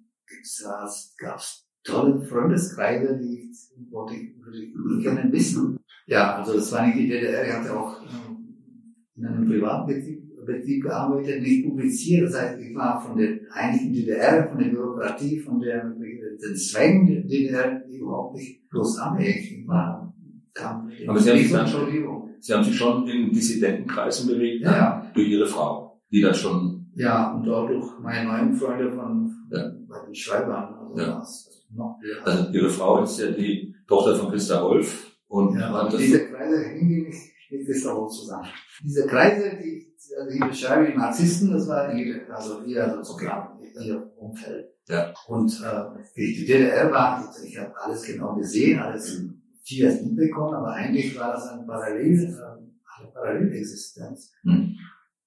[0.42, 1.40] es gab
[1.84, 3.52] tolle Freundeskreise, die
[3.90, 5.78] wollte ich, ich gerne wissen.
[6.08, 8.56] Ja, also das war nicht die DDR, er hatte auch ähm,
[9.16, 12.26] in einem privaten Betrieb, Betrieb gearbeitet, nicht publiziert.
[12.26, 17.06] Das heißt, ich war von der eigentlichen DDR, von der Bürokratie, von der, den Zwängen
[17.08, 19.60] der DDR überhaupt nicht bloß abhängig.
[19.60, 20.14] Ich war,
[20.54, 21.88] kam Aber Sie haben, sich dann schon,
[22.40, 25.12] Sie haben sich schon in Dissidentenkreisen bewegt, ja, ja.
[25.14, 26.92] durch Ihre Frau, die dann schon...
[26.96, 29.72] Ja, und auch durch meine neuen Freunde von, ja.
[29.92, 30.74] Bei den Schreibern.
[30.74, 31.24] Also, ja.
[31.76, 32.24] noch, ja.
[32.24, 35.18] also Ihre Frau ist ja die Tochter von Christa Wolf.
[35.28, 38.48] Und ja, diese Kreise hängen nicht mit Christa Wolf zusammen.
[38.84, 44.12] Diese Kreise, die, also die beschreiben die Narzissten, das war ihre, also ihr sozusagen ihr
[44.18, 44.68] Umfeld.
[44.88, 45.14] Ja.
[45.28, 49.22] Und äh, die DDR war, ich habe alles genau gesehen, alles
[49.64, 54.34] vieles mitbekommen, aber eigentlich war das eine, Parallel, äh, eine Parallelexistenz.
[54.44, 54.76] Hm.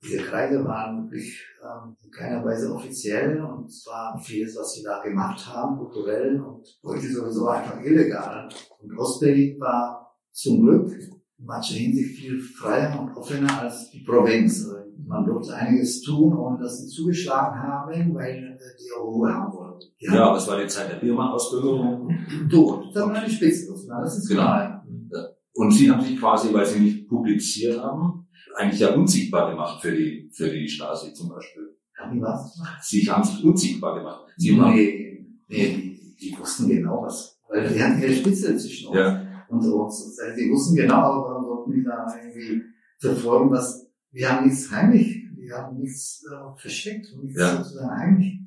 [0.05, 5.03] Diese Kreise waren wirklich ähm, in keiner Weise offiziell und zwar vieles, was sie da
[5.03, 8.49] gemacht haben, kulturell und heute sowieso einfach illegal.
[8.81, 14.67] Und Ostberlin war zum Glück in mancher Hinsicht viel freier und offener als die Provinz.
[14.67, 19.33] Also man durfte einiges tun, ohne dass sie zugeschlagen haben, weil äh, die auch Ruhe
[19.33, 19.87] haben wollten.
[19.99, 22.11] Ja, ja aber es war die Zeit der Biermann-Ausbildung.
[22.49, 24.43] Du, das war die Spitze, das ist genau.
[24.43, 24.87] klar.
[25.57, 28.24] Und Sie haben sich quasi, weil Sie nicht publiziert haben,
[28.55, 31.77] eigentlich ja unsichtbar gemacht für die, für die Stasi zum Beispiel.
[31.99, 32.61] Haben die was?
[32.83, 34.25] Sie haben sich unsichtbar gemacht.
[34.37, 34.75] Sie nee, haben,
[35.49, 37.39] nee, die, wussten genau was.
[37.49, 38.97] Weil die hatten ihre Spitze zwischen uns.
[38.97, 40.19] Ja und uns.
[40.19, 42.63] Also die wussten genau, warum sollten die da irgendwie
[42.99, 47.57] verfolgen, was, wir haben nichts heimlich, wir haben nichts äh, versteckt, nichts ja.
[47.57, 48.41] sozusagen heimlich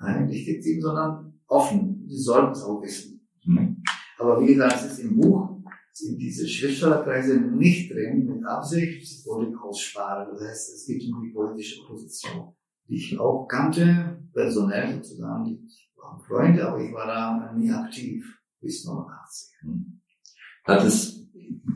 [0.00, 2.04] heimlich gegeben, sondern offen.
[2.08, 3.20] Sie sollten es auch wissen.
[3.44, 3.82] Mhm.
[4.18, 5.51] Aber wie gesagt, es ist im Buch,
[5.92, 10.28] sind diese Schriftstellerkreise nicht drin mit Absicht, sie wollen aussparen.
[10.32, 12.54] Das heißt, es geht um die politische Opposition,
[12.88, 18.24] die ich auch kannte, personell sozusagen, die waren Freunde, aber ich war da nie aktiv
[18.60, 19.50] bis 89.
[19.62, 20.00] Mhm.
[20.64, 21.26] Hat es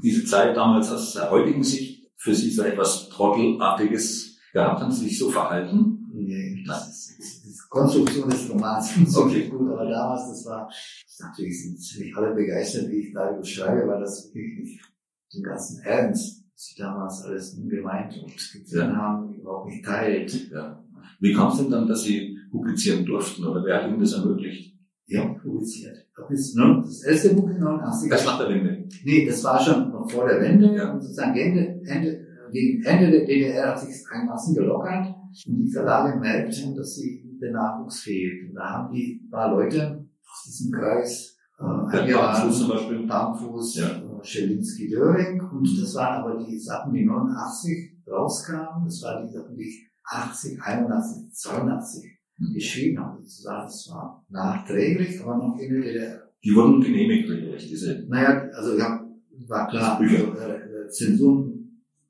[0.02, 4.80] diese Zeit damals aus der heutigen Sicht für Sie so etwas Trottelartiges gehabt?
[4.80, 5.95] Haben Sie sich so verhalten?
[7.68, 9.48] Konstruktion des Romans so okay.
[9.48, 10.70] gut, aber damals, das war,
[11.20, 14.80] natürlich sind nicht alle begeistert, wie ich darüber schreibe, weil das wirklich nicht
[15.34, 18.96] den ganzen Ernst, was sie damals alles gemeint und gesehen ja.
[18.96, 20.50] haben, überhaupt nicht teilt.
[20.50, 20.82] Ja.
[21.20, 24.76] Wie kam es denn dann, dass Sie publizieren durften oder wer hat Ihnen das ermöglicht?
[25.06, 25.96] Ja, publiziert.
[26.16, 28.10] Das ist ne, das erste Buch in 89.
[28.10, 28.88] Das nach der Wende?
[29.04, 30.74] Nee, das war schon noch vor der Wende.
[30.74, 30.92] Ja.
[30.92, 35.14] Und sozusagen Ende, Ende, gegen Ende der DDR hat sich einigermaßen gelockert.
[35.46, 38.48] Und die Verlage merkten, dass sie der Nachwuchs fehlt.
[38.48, 43.06] Und da haben die paar Leute aus diesem Kreis, äh, Barfuß zum Beispiel.
[43.06, 43.88] Barfuß, ja.
[43.88, 45.40] äh, Schelinski, Döring.
[45.40, 48.84] Und das waren aber die Sachen, die 89 rauskamen.
[48.84, 52.18] Das waren die Sachen, die 80, 81, 82
[52.54, 53.66] geschrieben haben, sozusagen.
[53.66, 56.22] Das war nachträglich, aber noch in der.
[56.44, 58.06] Die wurden genehmigt, regelrecht, diese?
[58.08, 59.04] Naja, also ja,
[59.48, 61.56] war klar, also, äh, Zensuren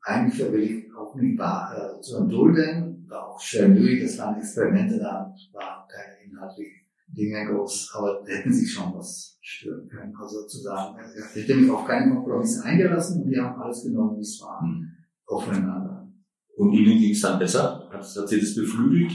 [0.06, 2.85] eigentlich will ich auch nicht war, äh, zu dulden,
[3.16, 8.52] war auch möglich, das waren Experimente, da waren keine inhaltlichen Dinge groß, aber da hätten
[8.52, 10.14] sich schon was stören können.
[10.20, 10.98] Also sozusagen,
[11.34, 14.62] ich hätte mich auf keine Kompromisse eingelassen und die haben alles genommen, wie es war,
[14.62, 14.92] mhm.
[15.26, 16.08] aufeinander.
[16.56, 17.88] Und Ihnen ging es dann besser?
[17.90, 19.12] Hat, hat Sie das beflügelt?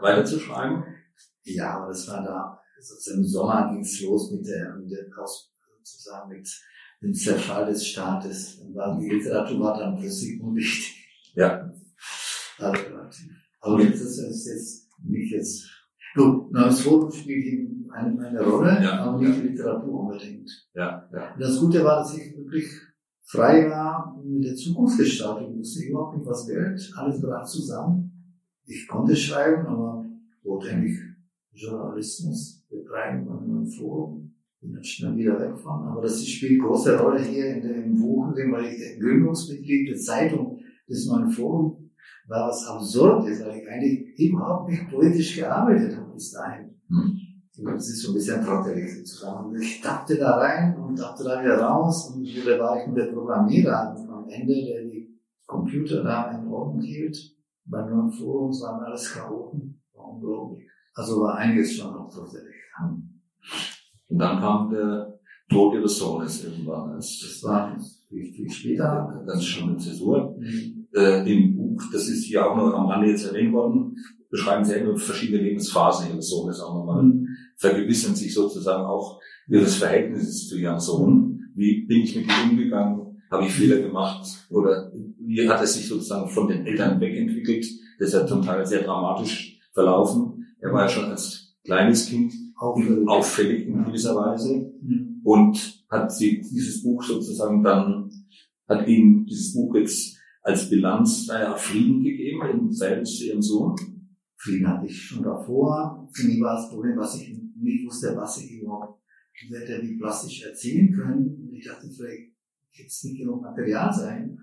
[0.00, 0.84] weiterzuschreiben?
[1.44, 5.06] Ja, aber das war da, sozusagen im Sommer ging es los mit der, mit der
[5.18, 6.48] Aus, sozusagen mit
[7.00, 8.58] dem Zerfall des Staates.
[8.58, 10.96] Dann war die Literatur war dann plötzlich unwichtig.
[11.34, 11.72] Ja.
[12.58, 12.82] Also,
[13.60, 15.68] aber jetzt ist es jetzt nicht jetzt.
[16.14, 19.00] Gut, das Forum spielt eine, eine Rolle, ja.
[19.00, 20.50] aber nicht die Literatur unbedingt.
[20.74, 21.34] Ja, ja.
[21.38, 22.66] Das Gute war, dass ich wirklich
[23.22, 25.52] frei war mit der Zukunftsgestaltung.
[25.52, 28.12] Ich wusste überhaupt nicht, was Geld, alles brach zusammen
[28.66, 30.04] ich konnte schreiben, aber
[30.42, 30.98] wollte eigentlich
[31.52, 34.34] Journalismus betreiben an einem Forum.
[34.60, 35.88] Bin dann schnell wieder weggefahren.
[35.88, 41.06] Aber das spielt große Rolle hier in dem Buch, weil ich Gründungsmitglied der Zeitung des
[41.06, 41.81] neuen Forums
[42.40, 46.74] was absurd ist, weil ich eigentlich überhaupt nicht politisch gearbeitet habe bis dahin.
[46.88, 47.18] Hm.
[47.64, 49.54] Das ist so ein bisschen trottelig sozusagen.
[49.56, 53.12] Ich dachte da rein und dachte da wieder raus und wieder war ich mit der
[53.12, 57.16] Programmierer am Ende, der die Computer da in Ordnung hielt
[57.64, 60.68] beim neuen Forum waren alles Chaoten, war unglaublich.
[60.94, 62.54] Also war einiges schon auch tatsächlich.
[64.08, 65.18] Und dann kam der
[65.48, 66.94] Tod ihres Sohnes irgendwann.
[66.94, 67.76] Das war
[68.08, 69.22] viel, viel später.
[69.26, 70.36] Ganz schön eine Zäsur.
[70.38, 70.81] Mhm.
[70.94, 73.96] Äh, Im Buch, das ist hier auch noch am Rande jetzt erwähnt worden,
[74.30, 77.02] beschreiben Sie ja verschiedene Lebensphasen Ihres Sohnes auch nochmal.
[77.02, 77.28] Mhm.
[77.56, 81.40] Vergewissern sich sozusagen auch Ihres Verhältnisses zu Ihrem Sohn.
[81.54, 83.22] Wie bin ich mit ihm umgegangen?
[83.30, 84.26] Habe ich Fehler gemacht?
[84.50, 87.66] Oder wie hat er sich sozusagen von den Eltern wegentwickelt?
[87.98, 90.46] Das ist ja zum Teil sehr dramatisch verlaufen.
[90.60, 95.20] Er war ja schon als kleines Kind auffällig, auffällig in gewisser Weise mhm.
[95.24, 98.10] und hat sie dieses Buch sozusagen dann,
[98.68, 100.11] hat ihm dieses Buch jetzt
[100.42, 103.76] als Bilanz naja, Frieden gegeben Verhältnis zu ihrem Sohn?
[104.36, 106.08] Frieden hatte ich schon davor.
[106.12, 109.00] Für mich war das Problem, was ich nicht wusste, was ich überhaupt
[109.50, 111.48] hätte wie plastisch erzählen können.
[111.48, 112.32] Und ich dachte, vielleicht
[112.72, 114.38] jetzt nicht genug Material sein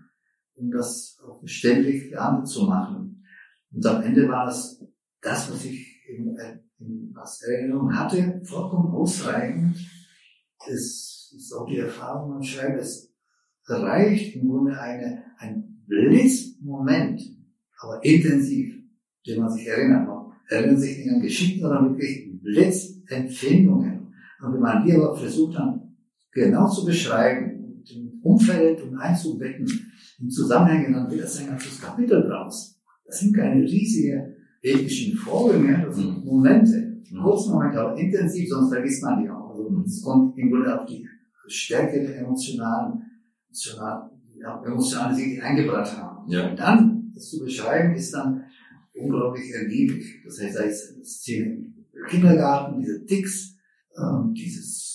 [0.60, 2.12] um das auch beständig
[2.46, 3.24] zu machen.
[3.72, 4.84] Und am Ende war das,
[5.22, 6.38] das, was ich in,
[6.80, 9.76] in als Erinnerung hatte, vollkommen ausreichend.
[10.68, 13.14] Es ist auch die Erfahrung, man schreibt, es
[13.68, 17.22] reicht im Grunde eine, ein Blitzmoment,
[17.82, 18.76] aber intensiv,
[19.26, 20.08] den man sich erinnert.
[20.08, 24.14] Man erinnert sich nicht an Geschichten, sondern wirklich Blitzempfindungen.
[24.42, 25.96] Und wenn man die aber versucht dann
[26.32, 29.68] genau zu beschreiben, im Umfeld und einzubetten,
[30.20, 32.80] in Zusammenhängen, dann wird das ein ganzes Kapitel draus.
[33.06, 36.26] Das sind keine riesigen epischen Vorgänge, das sind mhm.
[36.26, 37.22] Momente, mhm.
[37.22, 39.50] kurze Momente, aber intensiv, sonst vergisst man die auch.
[39.50, 41.08] Also es kommt im Grunde auf die
[41.48, 43.02] Stärke der emotionalen,
[43.48, 44.09] emotionalen,
[44.42, 46.30] ja, emotionalen Dinge, die eingebracht haben.
[46.30, 46.50] Ja.
[46.50, 48.44] Und dann, das zu beschreiben, ist dann
[48.94, 50.22] unglaublich ergiebig.
[50.26, 53.56] Das heißt, da ist eine Szene im Kindergarten, diese Ticks,
[53.98, 54.90] ähm, dieses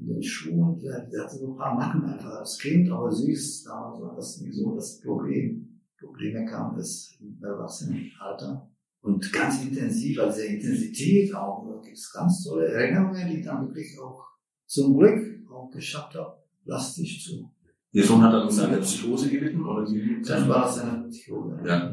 [0.00, 3.64] in den Schuhen, der, der hatte so ein paar Macken einfach als Kind, aber süß.
[3.64, 5.80] Damals war das nie so das Problem.
[5.98, 8.70] Probleme kam es im Erwachsenenalter.
[9.00, 13.44] Und ganz intensiv, also der Intensität auch, da gibt es ganz tolle Erinnerungen, die ich
[13.44, 14.24] dann wirklich auch
[14.66, 17.50] zum Glück auch geschafft habe, plastisch zu.
[17.98, 20.22] Ihr Sohn hat dann seine Psychose gelitten, oder wie?
[20.22, 21.58] Dann war es eine Psychose.
[21.66, 21.92] Ja.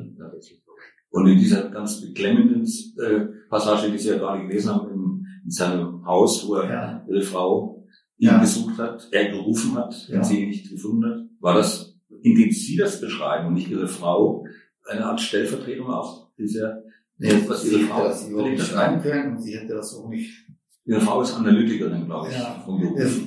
[1.09, 5.49] Und in dieser ganz beklemmenden äh, Passage, die Sie ja gerade gelesen haben, in, in
[5.49, 7.05] seinem Haus, wo er Ja.
[7.09, 7.83] Ihre Frau
[8.17, 8.39] ihn Ja.
[8.39, 10.23] gesucht hat, er gerufen hat, wenn Ja.
[10.23, 14.45] sie ihn nicht gefunden hat, war das, indem Sie das beschreiben und nicht Ihre Frau,
[14.87, 16.83] eine Art Stellvertretung auch dieser,
[17.17, 20.31] Nee, was Ihre Frau das überhaupt schreiben können und sie hätte das auch nicht.
[20.85, 22.61] Ihre Frau ist Analytikerin, glaube ich, Ja.
[22.63, 23.21] vom Beruf.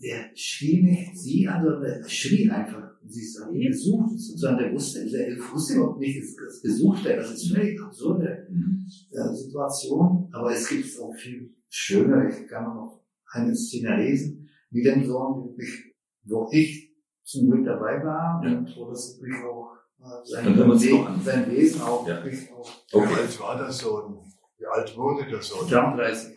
[0.00, 2.90] Das, das, der schrie nicht sie an, sondern der schrie einfach.
[3.06, 7.04] Sie ist an ihn gesucht, sozusagen, der wusste, der wusste überhaupt nicht, dass das gesucht
[7.04, 7.18] wird.
[7.18, 8.86] Das ist völlig absurde Mhm.
[9.12, 12.28] äh, Situation, aber es gibt auch viel schönere.
[12.28, 15.94] Ich kann noch eine Szene lesen, wie dem Sohn wirklich,
[16.24, 16.92] wo ich
[17.24, 18.58] zum Glück dabei war Ja.
[18.58, 19.70] und wo das wirklich auch
[20.00, 22.24] äh, sein, Weg, Wesen auch Ja.
[22.24, 23.14] wirklich auch Wie Okay.
[23.20, 24.18] alt war der Sohn?
[24.58, 25.68] Wie alt wurde der Sohn?
[25.68, 26.36] 33.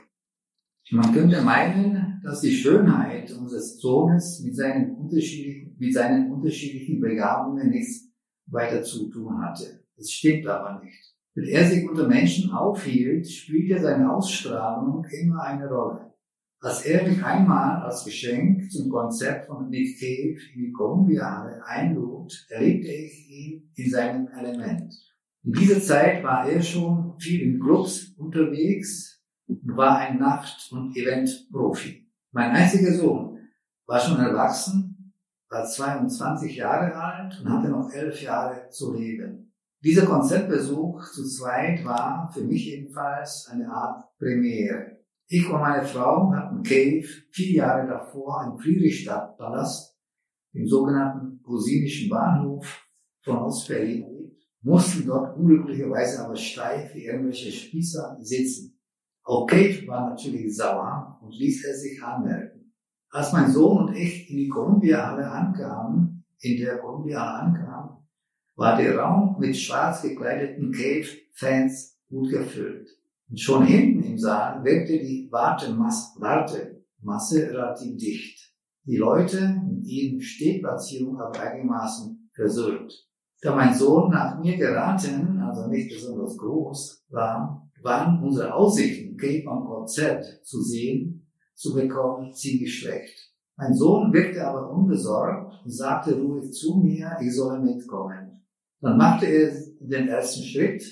[0.92, 7.70] Man könnte meinen, dass die Schönheit unseres Sohnes mit seinen unterschiedlichen, mit seinen unterschiedlichen Begabungen
[7.70, 8.10] nichts
[8.46, 9.84] weiter zu tun hatte.
[9.98, 11.14] Es stimmt aber nicht.
[11.36, 16.14] Wenn er sich unter Menschen aufhielt, spielte seine Ausstrahlung immer eine Rolle.
[16.62, 22.46] Als er mich einmal als Geschenk zum Konzert von Nick Cave in die Columbia-Halle einlud,
[22.50, 24.94] erlebte ich ihn in seinem Element.
[25.44, 30.96] In dieser Zeit war er schon viel in Clubs unterwegs und war ein Nacht- und
[30.96, 32.03] Eventprofi.
[32.34, 33.38] Mein einziger Sohn
[33.86, 35.14] war schon erwachsen,
[35.50, 39.54] war 22 Jahre alt und hatte noch elf Jahre zu leben.
[39.84, 44.98] Dieser Konzertbesuch zu zweit war für mich jedenfalls eine Art Premiere.
[45.28, 49.96] Ich und meine Frau hatten Cave vier Jahre davor im Friedrichstadtpalast,
[50.54, 52.88] im sogenannten Cosinischen Bahnhof
[53.22, 54.06] von Ostberlin
[54.64, 58.73] mussten dort unglücklicherweise aber steif wie irgendwelche Spießer sitzen.
[59.24, 62.74] Auch Cave war natürlich sauer und ließ es sich anmerken.
[63.10, 67.98] Als mein Sohn und ich in die Columbia-Halle ankamen, in der Columbia-Halle ankamen,
[68.56, 72.90] war der Raum mit schwarz gekleideten Cave-Fans gut gefüllt.
[73.30, 78.54] Und schon hinten im Saal wirkte die Wartemasse, Wartemasse relativ dicht.
[78.86, 83.08] Die Leute mit ihren Stehplatzierungen aber einigermaßen versöhnt.
[83.42, 89.48] Da mein Sohn nach mir geraten, also nicht besonders groß war, waren unsere Aussichten, Cave
[89.48, 93.32] am Konzert zu sehen, zu bekommen, ziemlich schlecht.
[93.56, 98.46] Mein Sohn wirkte aber unbesorgt und sagte ruhig zu mir, ich solle mitkommen.
[98.82, 100.84] Dann machte er den ersten Schritt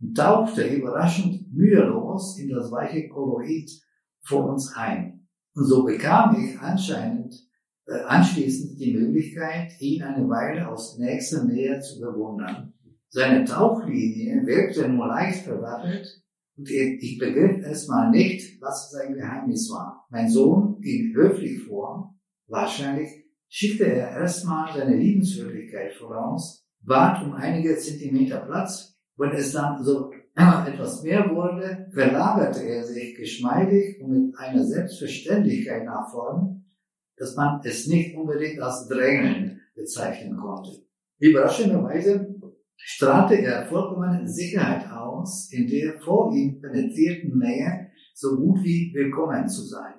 [0.00, 3.70] und tauchte überraschend mühelos in das weiche Kolorit
[4.22, 5.26] vor uns ein.
[5.54, 7.34] Und so bekam ich anscheinend
[7.86, 12.74] äh, anschließend die Möglichkeit, ihn eine Weile aus nächster Nähe zu bewundern.
[13.08, 16.19] Seine Tauchlinie wirkte nur leicht verwackelt
[16.68, 20.06] ich begriff erstmal nicht, was sein Geheimnis war.
[20.10, 22.14] Mein Sohn ging höflich vor.
[22.46, 23.08] Wahrscheinlich
[23.48, 28.96] schickte er erstmal seine Liebenswürdigkeit voraus, bat um einige Zentimeter Platz.
[29.16, 35.84] Wenn es dann so etwas mehr wurde, verlagerte er sich geschmeidig und mit einer Selbstverständlichkeit
[35.84, 36.64] nach vorn,
[37.16, 40.70] dass man es nicht unbedingt als Drängeln bezeichnen konnte.
[41.18, 42.34] Überraschenderweise
[42.82, 49.48] strahlte er vollkommene Sicherheit aus, in der vor ihm penetrierten Nähe so gut wie willkommen
[49.48, 49.94] zu sein.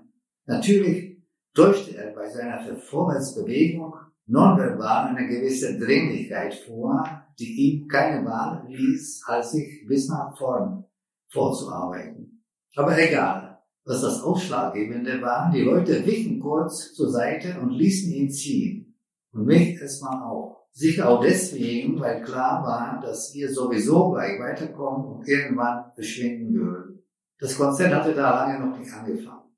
[0.45, 1.21] Natürlich
[1.53, 3.93] täuschte er bei seiner Vorwärtsbewegung
[4.27, 7.03] nonverbal eine gewisse Dringlichkeit vor,
[7.39, 10.85] die ihm keine Wahl ließ, als sich bis nach vorn
[11.29, 12.43] vorzuarbeiten.
[12.75, 18.29] Aber egal, was das Ausschlaggebende war, die Leute wichen kurz zur Seite und ließen ihn
[18.29, 18.95] ziehen.
[19.33, 20.60] Und mich erstmal auch.
[20.73, 27.03] Sicher auch deswegen, weil klar war, dass wir sowieso gleich weiterkommen und irgendwann verschwinden würden.
[27.39, 29.51] Das Konzert hatte da lange noch nicht angefangen.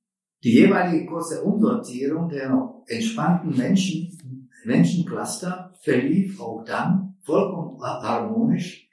[0.43, 8.89] Die jeweilige kurze Umsortierung der noch entspannten Menschen, Menschencluster verlief auch dann vollkommen harmonisch,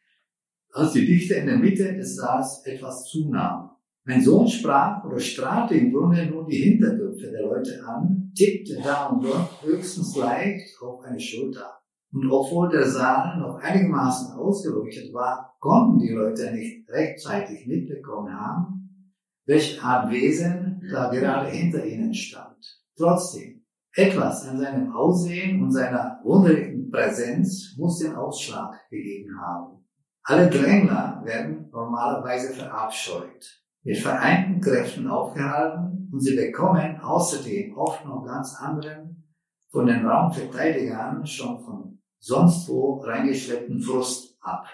[0.73, 3.71] als die Dichte in der Mitte des Saals etwas zunahm.
[4.05, 9.07] Mein Sohn sprach oder strahlte im Grunde nur die Hinterköpfe der Leute an, tippte da
[9.07, 11.80] und dort höchstens leicht auf eine Schulter.
[12.13, 19.15] Und obwohl der Saal noch einigermaßen ausgeleuchtet war, konnten die Leute nicht rechtzeitig mitbekommen haben,
[19.47, 22.57] welche Art Wesen da gerade hinter ihnen stand.
[22.97, 29.85] Trotzdem, etwas an seinem Aussehen und seiner wunderlichen Präsenz muss den Ausschlag gegeben haben.
[30.23, 38.25] Alle Drängler werden normalerweise verabscheut, mit vereinten Kräften aufgehalten und sie bekommen außerdem oft noch
[38.25, 39.33] ganz anderen,
[39.71, 44.67] von den Raumverteidigern schon von sonst wo reingeschleppten Frust ab.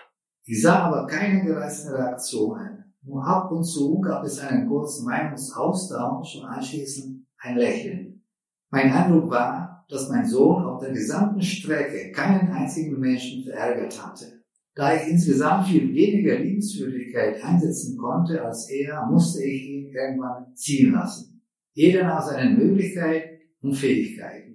[0.44, 2.84] Ich sah aber keine gereizten Reaktionen.
[3.02, 8.22] Nur ab und zu gab es einen kurzen Meinungsaustausch und anschließend ein Lächeln.
[8.70, 14.42] Mein Eindruck war, dass mein Sohn auf der gesamten Strecke keinen einzigen Menschen verärgert hatte.
[14.74, 20.92] Da ich insgesamt viel weniger Liebenswürdigkeit einsetzen konnte als er, musste ich ihn irgendwann ziehen
[20.92, 21.42] lassen.
[21.72, 24.45] Jeder nach seinen Möglichkeiten und Fähigkeiten.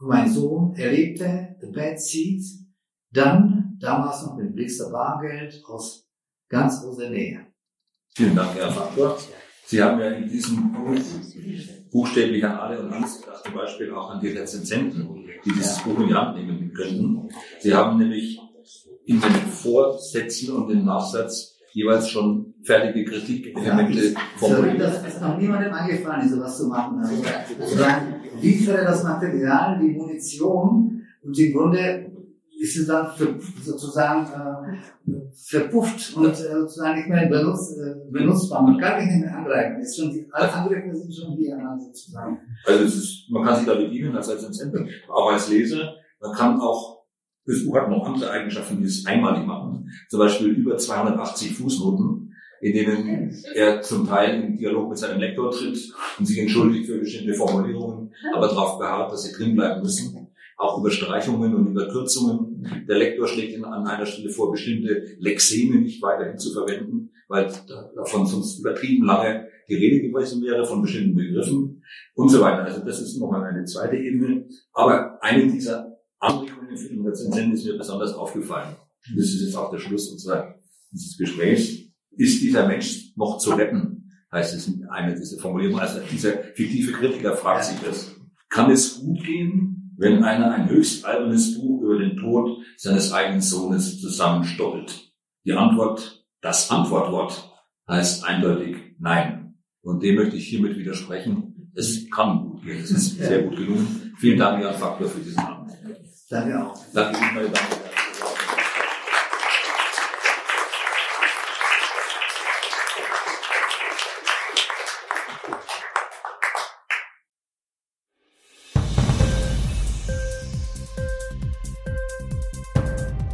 [0.00, 2.64] Mein Sohn erlebte The Bad Seeds
[3.12, 6.08] dann, damals noch mit Blister Bargeld, aus
[6.48, 7.46] ganz großer Nähe.
[8.14, 9.18] Vielen Dank, Herr Faktor.
[9.66, 10.98] Sie haben ja in diesem Buch
[11.90, 16.08] buchstäblich an alle und gedacht, zum Beispiel auch an die Rezensenten, die dieses Buch in
[16.08, 17.28] die Hand nehmen könnten.
[17.60, 18.40] Sie haben nämlich
[19.04, 24.80] in den Vorsätzen und dem Nachsatz jeweils schon fertige Kritikelemente formuliert.
[24.80, 26.98] Das ist noch niemandem eingefallen, sowas zu machen.
[26.98, 27.22] Also,
[27.58, 32.10] sozusagen liefere das Material, die Munition und im Grunde
[32.60, 38.62] ist es dann für, sozusagen äh, verpufft und äh, sozusagen nicht mehr benutzt, äh, benutzbar.
[38.62, 39.80] Man kann nicht mehr angreifen.
[39.80, 42.38] Ist schon die, alle Angriffe sind schon hier sozusagen.
[42.66, 45.94] Also es ist, man kann sich da bedienen als als Sender, auch als Leser.
[46.20, 46.99] Man kann auch
[47.64, 49.90] Buch hat noch andere Eigenschaften, die es einmalig machen.
[50.08, 55.50] Zum Beispiel über 280 Fußnoten, in denen er zum Teil im Dialog mit seinem Lektor
[55.50, 60.28] tritt und sich entschuldigt für bestimmte Formulierungen, aber darauf beharrt, dass sie drin bleiben müssen.
[60.56, 62.84] Auch über Streichungen und über Kürzungen.
[62.86, 67.50] Der Lektor schlägt ihn an einer Stelle vor, bestimmte Lexeme nicht weiterhin zu verwenden, weil
[67.96, 71.82] davon sonst übertrieben lange die Rede gewesen wäre von bestimmten Begriffen
[72.14, 72.64] und so weiter.
[72.64, 74.46] Also das ist nochmal eine zweite Ebene.
[74.74, 75.89] Aber eine dieser
[76.22, 78.76] Den Rezensenten ist mir besonders aufgefallen.
[79.16, 81.70] Das ist jetzt auch der Schluss unseres Gesprächs.
[82.16, 84.10] Ist dieser Mensch noch zu retten?
[84.32, 85.80] Heißt es in einer dieser Formulierungen.
[85.80, 88.14] Also dieser fiktive Kritiker fragt sich das.
[88.48, 93.40] Kann es gut gehen, wenn einer ein höchst albernes Buch über den Tod seines eigenen
[93.40, 95.12] Sohnes zusammenstoppelt?
[95.44, 97.50] Die Antwort, das Antwortwort
[97.88, 99.54] heißt eindeutig Nein.
[99.82, 101.72] Und dem möchte ich hiermit widersprechen.
[101.74, 102.82] Es kann gut gehen.
[102.82, 104.12] Es ist sehr gut gelungen.
[104.18, 105.59] Vielen Dank, Jan Faktor, für diesen Abend.
[106.30, 106.78] Danke auch.
[106.94, 107.90] Danke Ihnen, meine Damen und Herren.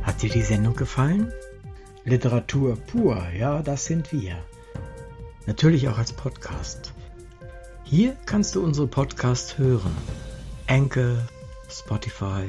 [0.02, 1.30] Hat dir die Sendung gefallen?
[2.04, 4.42] Literatur pur, ja, das sind wir.
[5.44, 6.94] Natürlich auch als Podcast.
[7.84, 9.94] Hier kannst du unsere Podcasts hören.
[10.66, 11.28] Enkel,
[11.68, 12.48] Spotify,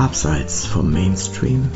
[0.00, 1.68] Abseits vom Mainstream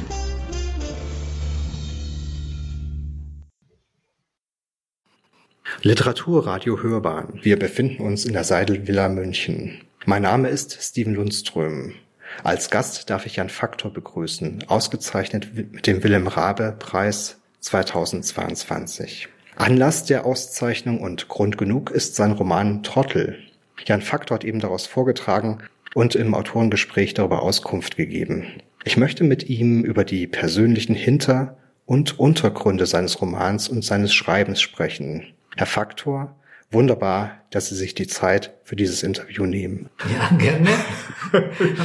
[5.83, 7.39] Literaturradio Hörbahn.
[7.43, 9.83] Wir befinden uns in der Seidel-Villa München.
[10.07, 11.97] Mein Name ist Steven Lundström.
[12.43, 19.29] Als Gast darf ich Jan Faktor begrüßen, ausgezeichnet mit dem Willem Rabe Preis 2022.
[19.57, 23.39] Anlass der Auszeichnung und Grund genug ist sein Roman Trottel.
[23.85, 25.59] Jan Faktor hat eben daraus vorgetragen
[25.95, 28.45] und im Autorengespräch darüber Auskunft gegeben.
[28.85, 34.61] Ich möchte mit ihm über die persönlichen Hinter- und Untergründe seines Romans und seines Schreibens
[34.61, 35.33] sprechen.
[35.57, 36.37] Herr Faktor,
[36.71, 39.89] wunderbar, dass Sie sich die Zeit für dieses Interview nehmen.
[40.13, 40.71] Ja, gerne.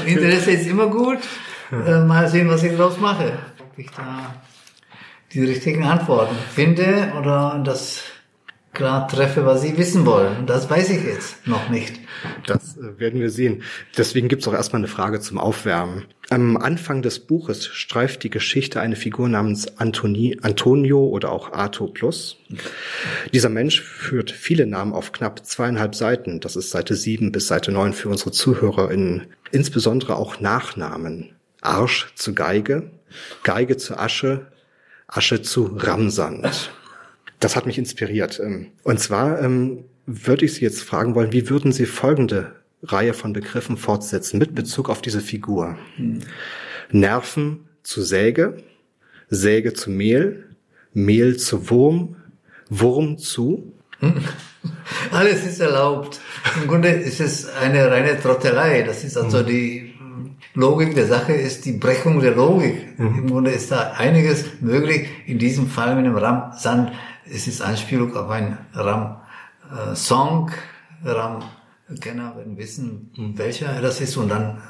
[0.06, 1.20] Interesse ist immer gut.
[1.72, 3.38] Äh, mal sehen, was ich daraus mache.
[3.60, 4.34] Ob ich da
[5.32, 8.04] die richtigen Antworten finde oder das
[8.74, 10.46] klar treffe, was Sie wissen wollen.
[10.46, 12.00] Das weiß ich jetzt noch nicht.
[12.46, 13.64] Das äh, werden wir sehen.
[13.98, 16.06] Deswegen gibt es auch erstmal eine Frage zum Aufwärmen.
[16.30, 21.88] Am Anfang des Buches streift die Geschichte eine Figur namens Antoni, Antonio oder auch Arto
[21.88, 22.38] Plus.
[23.34, 26.40] Dieser Mensch führt viele Namen auf knapp zweieinhalb Seiten.
[26.40, 29.26] Das ist Seite sieben bis Seite neun für unsere ZuhörerInnen.
[29.52, 31.32] Insbesondere auch Nachnamen.
[31.62, 32.92] Arsch zu Geige,
[33.44, 34.48] Geige zu Asche,
[35.08, 36.72] Asche zu Ramsand.
[37.40, 38.40] Das hat mich inspiriert.
[38.44, 43.14] Ähm, und zwar ähm, würde ich Sie jetzt fragen wollen, wie würden Sie folgende Reihe
[43.14, 45.78] von Begriffen fortsetzen mit Bezug auf diese Figur?
[45.96, 46.20] Hm.
[46.92, 48.58] Nerven zu Säge,
[49.30, 50.46] Säge zu Mehl,
[50.94, 52.16] Mehl zu Wurm,
[52.70, 53.74] Wurm zu?
[55.12, 56.20] Alles ist erlaubt.
[56.62, 58.84] Im Grunde ist es eine reine Trottelei.
[58.84, 59.46] Das ist also hm.
[59.46, 59.94] die
[60.56, 63.00] Logik der Sache ist die Brechung der Logik.
[63.00, 63.20] Mhm.
[63.20, 65.08] Im Grunde ist da einiges möglich.
[65.26, 66.92] In diesem Fall mit dem Ram-Sand
[67.32, 70.52] es ist Anspielung auf einen Ram-Song.
[71.04, 74.62] Ram-Kenner werden wissen, welcher das ist und dann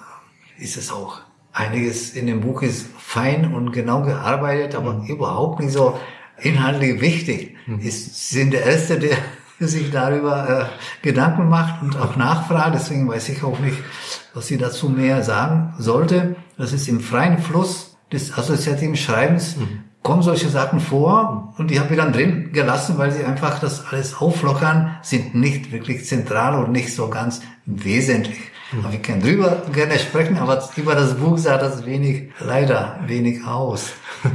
[0.57, 1.21] ist es auch
[1.53, 5.07] einiges in dem Buch ist fein und genau gearbeitet, aber mhm.
[5.07, 5.99] überhaupt nicht so
[6.37, 7.55] inhaltlich wichtig.
[7.65, 7.79] Mhm.
[7.79, 9.17] Ist, sind der Erste, der
[9.59, 12.75] sich darüber äh, Gedanken macht und auch nachfragt.
[12.75, 13.77] Deswegen weiß ich auch nicht,
[14.33, 16.35] was sie dazu mehr sagen sollte.
[16.57, 19.83] Das ist im freien Fluss des assoziativen Schreibens mhm.
[20.03, 23.85] Kommen solche Sachen vor und die habe ich dann drin gelassen, weil sie einfach das
[23.85, 28.39] alles auflockern, sind nicht wirklich zentral und nicht so ganz wesentlich.
[28.71, 28.79] Mhm.
[28.79, 33.45] Aber wir können drüber gerne sprechen, aber über das Buch sah das wenig, leider wenig
[33.45, 33.93] aus.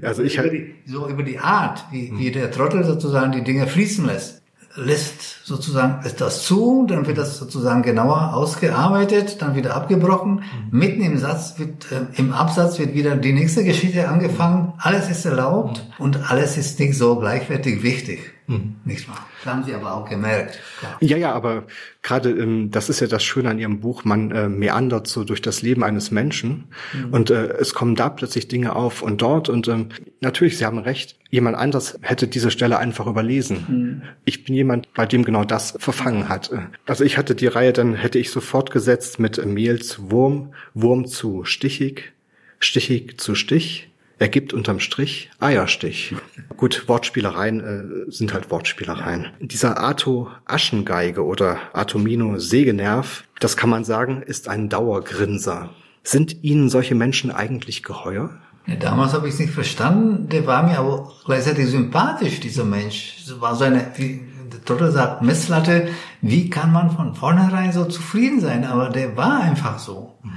[0.00, 3.66] Also ich über die, so über die Art, wie, wie der Trottel sozusagen die Dinge
[3.66, 4.41] fließen lässt
[4.74, 10.42] lässt sozusagen das zu, dann wird das sozusagen genauer ausgearbeitet, dann wieder abgebrochen.
[10.70, 10.78] Mhm.
[10.78, 14.72] Mitten im Satz wird, äh, im Absatz wird wieder die nächste Geschichte angefangen.
[14.78, 16.04] Alles ist erlaubt mhm.
[16.04, 18.32] und alles ist nicht so gleichwertig wichtig.
[18.46, 18.76] Mhm.
[18.84, 19.26] Nicht wahr?
[19.42, 20.58] Das haben Sie aber auch gemerkt.
[20.78, 20.96] Klar.
[21.00, 21.64] Ja, ja, aber
[22.02, 25.40] gerade ähm, das ist ja das Schöne an Ihrem Buch, man äh, meandert so durch
[25.42, 27.12] das Leben eines Menschen mhm.
[27.12, 29.88] und äh, es kommen da plötzlich Dinge auf und dort und ähm,
[30.20, 33.66] natürlich, Sie haben recht, jemand anders hätte diese Stelle einfach überlesen.
[33.68, 34.02] Mhm.
[34.24, 36.50] Ich bin jemand, bei dem genau das verfangen hat.
[36.86, 41.06] Also ich hatte die Reihe, dann hätte ich so fortgesetzt mit Mehl zu Wurm, Wurm
[41.06, 42.12] zu Stichig,
[42.58, 43.91] Stichig zu Stich,
[44.22, 46.14] ergibt unterm Strich Eierstich.
[46.56, 49.26] Gut, Wortspielereien äh, sind halt Wortspielereien.
[49.40, 55.70] Dieser Arto Aschengeige oder Atomino Sägenerv, das kann man sagen, ist ein Dauergrinser.
[56.04, 58.30] Sind Ihnen solche Menschen eigentlich geheuer?
[58.66, 60.28] Ja, damals habe ich es nicht verstanden.
[60.28, 63.16] Der war mir aber gleichzeitig sympathisch, dieser Mensch.
[63.18, 64.22] Es war so eine, wie
[64.52, 65.88] der Totter sagt, Messlatte.
[66.20, 68.64] Wie kann man von vornherein so zufrieden sein?
[68.64, 70.16] Aber der war einfach so.
[70.22, 70.30] Mhm.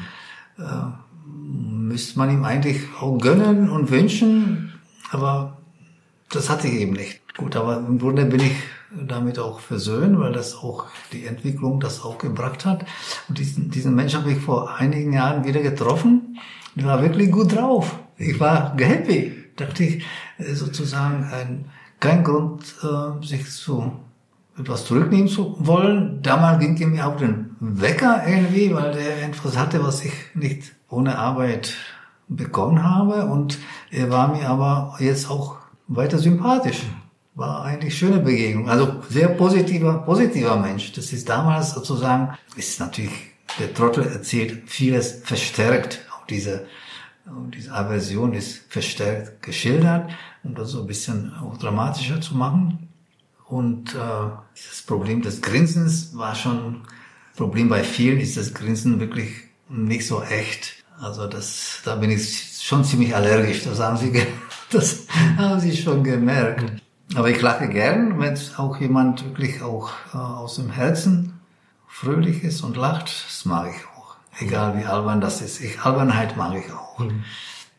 [0.57, 1.05] Äh,
[1.46, 4.74] müsste man ihm eigentlich auch gönnen und wünschen,
[5.12, 5.58] aber
[6.30, 7.22] das hatte ich eben nicht.
[7.38, 8.56] Gut, aber im Grunde bin ich
[8.92, 12.86] damit auch versöhnt, weil das auch die Entwicklung das auch gebracht hat.
[13.28, 16.40] Und diesen, diesen Mensch habe ich vor einigen Jahren wieder getroffen.
[16.76, 18.00] Der war wirklich gut drauf.
[18.18, 19.34] Ich war happy.
[19.56, 20.06] Dachte ich,
[20.54, 21.66] sozusagen ein,
[22.00, 23.94] kein Grund, äh, sich zu
[24.57, 26.22] etwas zurücknehmen zu wollen.
[26.22, 30.73] Damals ging er mir auf den Wecker irgendwie, weil der etwas hatte, was ich nicht
[30.90, 31.73] ohne Arbeit
[32.27, 33.60] begonnen habe und
[33.91, 35.57] er war mir aber jetzt auch
[35.88, 36.84] weiter sympathisch.
[37.36, 38.69] War eigentlich schöne Begegnung.
[38.69, 40.94] Also sehr positiver, positiver Mensch.
[40.94, 43.11] Das ist damals sozusagen, ist natürlich,
[43.60, 45.99] der Trottel erzählt vieles verstärkt.
[46.15, 46.65] Auch diese,
[47.53, 50.10] diese Aversion ist verstärkt geschildert,
[50.44, 52.88] um das so ein bisschen auch dramatischer zu machen.
[53.48, 56.82] Und äh, das Problem des Grinsens war schon,
[57.36, 59.30] Problem bei vielen ist das Grinsen wirklich
[59.70, 60.84] nicht so echt.
[61.00, 63.64] Also das, da bin ich schon ziemlich allergisch.
[63.64, 64.12] Das haben Sie,
[64.72, 65.06] das
[65.38, 66.82] haben Sie schon gemerkt.
[67.14, 71.40] Aber ich lache gern, wenn auch jemand wirklich auch äh, aus dem Herzen
[71.88, 73.26] fröhlich ist und lacht.
[73.28, 74.16] Das mag ich auch.
[74.40, 75.62] Egal wie albern das ist.
[75.62, 77.00] Ich, Albernheit mag ich auch.
[77.00, 77.24] Mhm.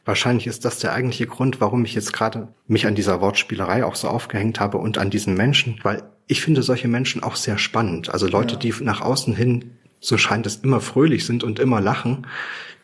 [0.07, 3.97] Wahrscheinlich ist das der eigentliche Grund, warum ich jetzt gerade mich an dieser Wortspielerei auch
[3.97, 8.09] so aufgehängt habe und an diesen Menschen, weil ich finde solche Menschen auch sehr spannend.
[8.11, 8.61] Also Leute, ja.
[8.61, 12.29] die nach außen hin, so scheint es, immer fröhlich sind und immer lachen.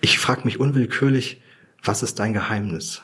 [0.00, 1.40] Ich frage mich unwillkürlich,
[1.84, 3.02] was ist dein Geheimnis?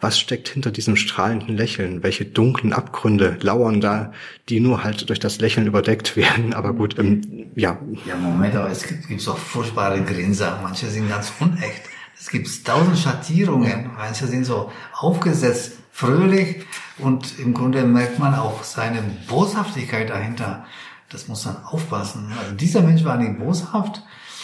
[0.00, 2.04] Was steckt hinter diesem strahlenden Lächeln?
[2.04, 4.12] Welche dunklen Abgründe lauern da,
[4.48, 6.54] die nur halt durch das Lächeln überdeckt werden?
[6.54, 7.80] Aber gut, ähm, ja.
[8.06, 10.60] Ja, Moment, aber es gibt, gibt auch furchtbare Grinser.
[10.62, 11.82] Manche sind ganz unecht.
[12.18, 13.90] Es gibt tausend Schattierungen.
[13.96, 16.66] Manche sind so aufgesetzt, fröhlich
[16.98, 20.64] und im Grunde merkt man auch seine Boshaftigkeit dahinter.
[21.10, 22.32] Das muss man aufpassen.
[22.38, 24.02] Also dieser Mensch war nicht boshaft.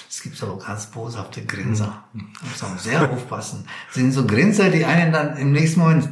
[0.08, 2.04] Es gibt aber ganz boshafte Grinser.
[2.12, 3.64] Da muss man sehr aufpassen.
[3.86, 6.10] Das sind so Grinser, die einen dann im nächsten Moment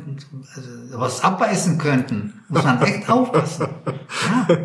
[0.57, 2.43] also, was abbeißen könnten.
[2.49, 3.69] Muss man echt aufpassen.
[4.49, 4.57] Ja.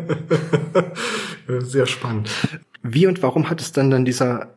[1.60, 2.30] Sehr spannend.
[2.82, 4.56] Wie und warum hat es dann dann dieser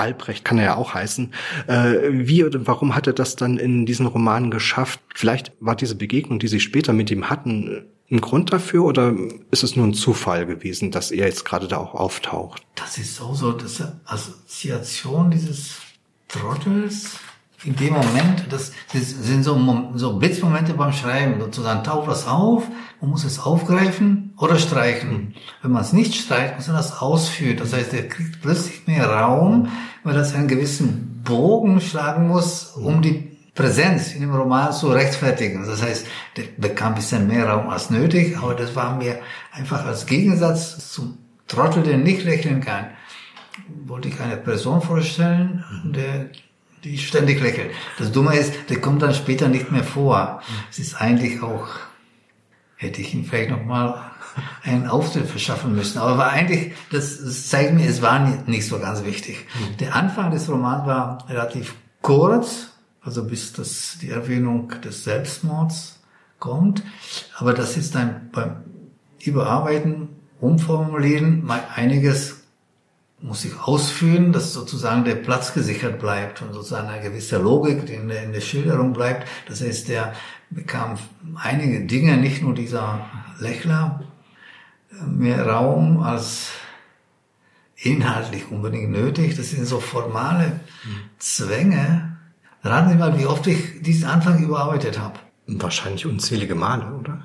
[0.00, 1.32] Albrecht kann er ja auch heißen.
[1.66, 5.00] Äh, wie oder warum hat er das dann in diesen Romanen geschafft?
[5.14, 9.14] Vielleicht war diese Begegnung, die sie später mit ihm hatten, ein Grund dafür oder
[9.52, 12.62] ist es nur ein Zufall gewesen, dass er jetzt gerade da auch auftaucht?
[12.74, 15.76] Das ist so, so das Assoziation dieses
[16.26, 17.18] Trottels
[17.64, 22.64] in dem Moment, das, das sind so, so Blitzmomente beim Schreiben, sozusagen taucht was auf,
[23.00, 25.34] man muss es aufgreifen oder streichen.
[25.62, 27.58] Wenn man es nicht streicht, muss man das ausführen.
[27.58, 29.68] Das heißt, er kriegt plötzlich mehr Raum,
[30.04, 35.66] weil das einen gewissen Bogen schlagen muss, um die Präsenz in dem Roman zu rechtfertigen.
[35.66, 36.06] Das heißt,
[36.36, 39.18] der bekam ein bisschen mehr Raum als nötig, aber das war mir
[39.52, 42.86] einfach als Gegensatz zum Trottel, der nicht lächeln kann.
[43.84, 46.30] Wollte ich eine Person vorstellen, der
[46.84, 47.72] die ständig lächelt.
[47.98, 50.42] Das Dumme ist, der kommt dann später nicht mehr vor.
[50.70, 51.68] Es ist eigentlich auch,
[52.76, 54.10] hätte ich ihn vielleicht noch mal
[54.62, 55.98] einen Auftritt verschaffen müssen.
[55.98, 59.46] Aber war eigentlich, das, das zeigt mir, es war nicht, nicht so ganz wichtig.
[59.80, 62.68] Der Anfang des Romans war relativ kurz,
[63.02, 66.00] also bis das, die Erwähnung des Selbstmords
[66.38, 66.82] kommt.
[67.36, 68.64] Aber das ist dann beim
[69.22, 70.08] Überarbeiten,
[70.40, 72.39] Umformulieren mal einiges
[73.22, 78.08] muss ich ausführen, dass sozusagen der Platz gesichert bleibt und sozusagen eine gewisse Logik in
[78.08, 79.28] der, in der Schilderung bleibt.
[79.46, 80.14] Das heißt, der
[80.48, 80.98] bekam
[81.36, 83.06] einige Dinge, nicht nur dieser
[83.38, 84.02] Lächler,
[84.90, 86.50] äh, mehr Raum als
[87.76, 89.36] inhaltlich unbedingt nötig.
[89.36, 90.60] Das sind so formale
[91.18, 92.16] Zwänge.
[92.62, 95.18] Raten Sie mal, wie oft ich diesen Anfang überarbeitet habe.
[95.46, 97.22] Wahrscheinlich unzählige Male, oder?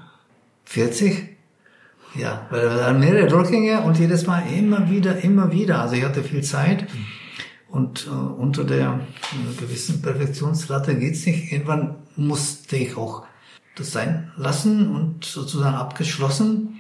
[0.65, 1.34] 40?
[2.15, 5.81] Ja, weil wir hatten mehrere Durchgänge und jedes Mal immer wieder, immer wieder.
[5.81, 6.87] Also ich hatte viel Zeit
[7.69, 9.01] und äh, unter der
[9.33, 11.51] äh, gewissen Perfektionslatte geht's nicht.
[11.51, 13.23] Irgendwann musste ich auch
[13.75, 16.79] das sein lassen und sozusagen abgeschlossen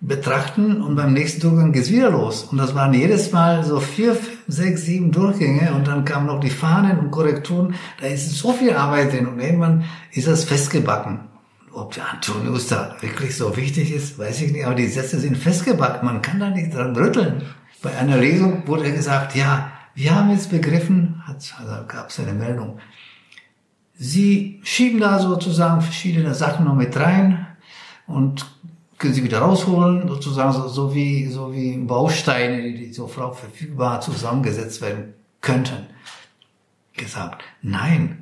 [0.00, 2.44] betrachten und beim nächsten Durchgang geht's wieder los.
[2.44, 6.40] Und das waren jedes Mal so vier, fünf, sechs, sieben Durchgänge und dann kamen noch
[6.40, 7.74] die Fahnen und Korrekturen.
[8.00, 11.29] Da ist so viel Arbeit drin und irgendwann ist das festgebacken.
[11.72, 15.36] Ob der Antonius da wirklich so wichtig ist, weiß ich nicht, aber die Sätze sind
[15.36, 16.04] festgebacken.
[16.04, 17.42] Man kann da nicht dran rütteln.
[17.82, 22.32] Bei einer Lesung wurde gesagt, ja, wir haben jetzt begriffen, hat, also gab es eine
[22.32, 22.78] Meldung,
[24.02, 27.46] Sie schieben da sozusagen verschiedene Sachen noch mit rein
[28.06, 28.46] und
[28.96, 34.80] können sie wieder rausholen, sozusagen so, so wie so wie Bausteine, die, so verfügbar zusammengesetzt
[34.80, 35.86] werden könnten.
[36.94, 38.19] Gesagt, nein,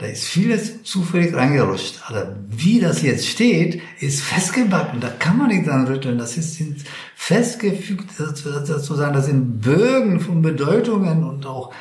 [0.00, 2.00] da ist vieles zufällig reingerutscht.
[2.08, 4.98] Aber wie das jetzt steht, ist festgebacken.
[4.98, 6.16] Da kann man nicht dran rütteln.
[6.16, 11.74] Das ist sind festgefügt, sozusagen, das sind Bögen von Bedeutungen und auch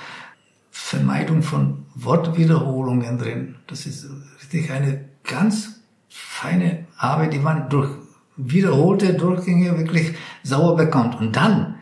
[0.69, 3.55] Vermeidung von Wortwiederholungen drin.
[3.67, 4.09] Das ist
[4.41, 5.79] richtig eine ganz
[6.09, 7.89] feine Arbeit, die man durch
[8.35, 10.13] wiederholte Durchgänge wirklich
[10.43, 11.21] sauer bekommt.
[11.21, 11.75] Und dann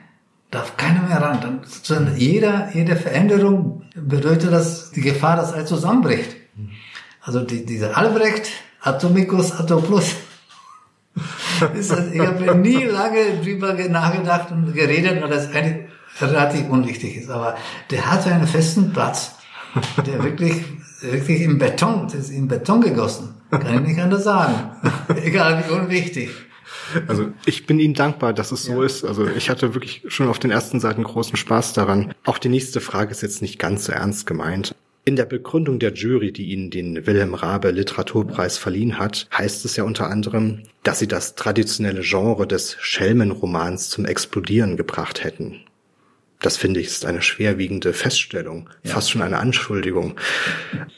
[0.52, 1.64] darf keiner mehr ran.
[1.88, 6.36] Dann jeder, jede Veränderung bedeutet das die Gefahr, dass alles zusammenbricht.
[7.22, 8.50] Also die, dieser Albrecht,
[8.82, 10.16] Atomicus, Atoplus.
[12.14, 15.88] ich habe nie lange drüber nachgedacht und geredet, weil das eigentlich
[16.22, 17.30] relativ unwichtig ist.
[17.30, 17.58] Aber
[17.92, 19.36] der hatte einen festen Platz,
[20.06, 20.64] der wirklich,
[21.02, 23.36] wirklich im Beton, das ist in Beton gegossen.
[23.52, 24.72] Kann ich nicht anders sagen.
[25.24, 26.30] Egal wie unwichtig.
[27.08, 28.86] Also ich bin Ihnen dankbar, dass es so Ja.
[28.86, 29.04] ist.
[29.04, 32.14] Also ich hatte wirklich schon auf den ersten Seiten großen Spaß daran.
[32.26, 34.76] Auch die nächste Frage ist jetzt nicht ganz so ernst gemeint.
[35.06, 39.78] In der Begründung der Jury, die Ihnen den Wilhelm Rabe Literaturpreis verliehen hat, heißt es
[39.78, 45.62] ja unter anderem, dass Sie das traditionelle Genre des Schelmenromans zum Explodieren gebracht hätten.
[46.40, 48.94] Das finde ich ist eine schwerwiegende Feststellung, Ja.
[48.94, 50.20] fast schon eine Anschuldigung.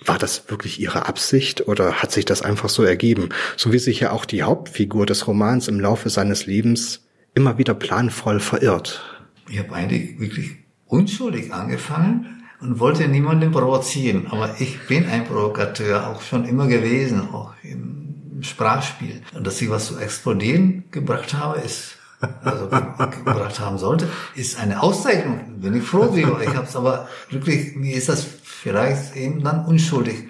[0.05, 3.29] War das wirklich Ihre Absicht oder hat sich das einfach so ergeben?
[3.55, 7.05] So wie sich ja auch die Hauptfigur des Romans im Laufe seines Lebens
[7.35, 9.01] immer wieder planvoll verirrt.
[9.49, 10.51] Ich habe eigentlich wirklich
[10.85, 14.27] unschuldig angefangen und wollte niemanden provozieren.
[14.29, 19.21] Aber ich bin ein Provokateur, auch schon immer gewesen, auch im Sprachspiel.
[19.33, 21.95] Und dass ich was zu explodieren gebracht habe, ist
[22.43, 25.39] also ge- gebracht haben sollte, ist eine Auszeichnung.
[25.61, 26.41] Bin ich froh drüber.
[26.41, 30.25] Ich habe es aber wirklich, mir ist das vielleicht eben dann unschuldig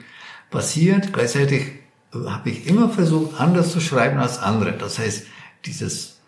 [0.52, 1.11] passiert.
[1.14, 1.64] Gleichzeitig
[2.14, 4.74] habe ich immer versucht, anders zu schreiben als andere.
[4.74, 5.26] Das heißt,
[5.66, 6.20] dieses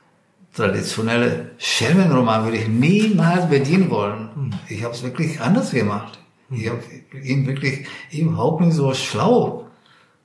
[0.54, 4.54] traditionelle Schelmenroman würde ich niemals bedienen wollen.
[4.68, 6.20] Ich habe es wirklich anders gemacht.
[6.50, 6.82] Ich habe
[7.24, 9.70] ihn wirklich überhaupt nicht so schlau,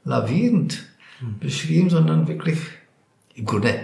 [0.05, 0.85] lavierend
[1.41, 2.59] beschrieben, sondern wirklich
[3.35, 3.79] im Grunde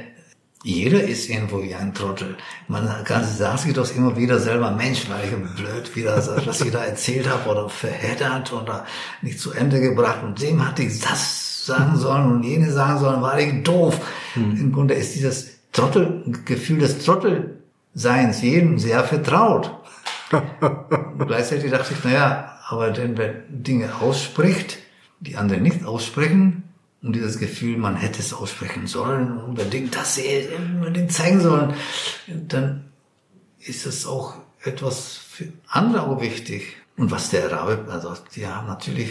[0.65, 2.37] jeder ist irgendwo wie ein Trottel.
[2.69, 6.17] Man kann, sagt sich doch immer wieder selber, Mensch, war ich blöd, wieder,
[6.47, 8.87] was ich da erzählt habe oder verheddert oder
[9.23, 13.23] nicht zu Ende gebracht und dem hatte ich das sagen sollen und jene sagen sollen,
[13.23, 13.99] war ich doof.
[14.35, 19.71] Im Grunde ist dieses Trottelgefühl des Trottelseins jedem sehr vertraut.
[21.19, 24.79] Gleichzeitig dachte ich, naja, aber denn wer Dinge ausspricht,
[25.21, 26.65] die anderen nicht aussprechen,
[27.03, 30.21] und dieses Gefühl, man hätte es aussprechen sollen, unbedingt das
[30.57, 31.75] unbedingt zeigen sollen,
[32.29, 32.85] dann
[33.59, 36.77] ist es auch etwas für andere auch wichtig.
[36.97, 39.11] Und was der Rabe, also die haben natürlich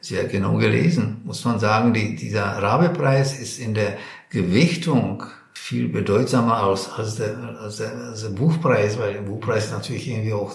[0.00, 3.96] sehr genau gelesen, muss man sagen, die, dieser Rabe-Preis ist in der
[4.30, 10.08] Gewichtung viel bedeutsamer als, als, der, als, der, als der Buchpreis, weil der Buchpreis natürlich
[10.08, 10.54] irgendwie auch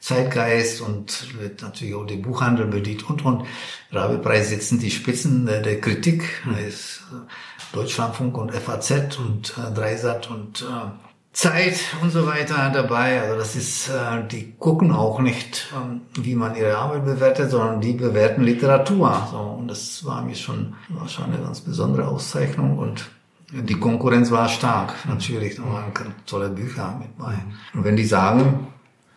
[0.00, 3.44] Zeitgeist und wird natürlich auch den Buchhandel bedient und und.
[3.90, 10.30] Rabe-Preis sitzen die Spitzen der, Kritik, da ist äh, Deutschlandfunk und FAZ und äh, Dreisat
[10.30, 10.90] und äh,
[11.32, 13.20] Zeit und so weiter dabei.
[13.20, 13.90] Also das ist,
[14.32, 19.28] die gucken auch nicht, ähm, wie man ihre Arbeit bewertet, sondern die bewerten Literatur.
[19.30, 23.08] So, und das war mir schon, war schon eine ganz besondere Auszeichnung und
[23.52, 25.56] die Konkurrenz war stark, natürlich.
[25.56, 25.92] Da waren
[26.26, 27.34] tolle Bücher mit bei.
[27.72, 28.66] Und wenn die sagen,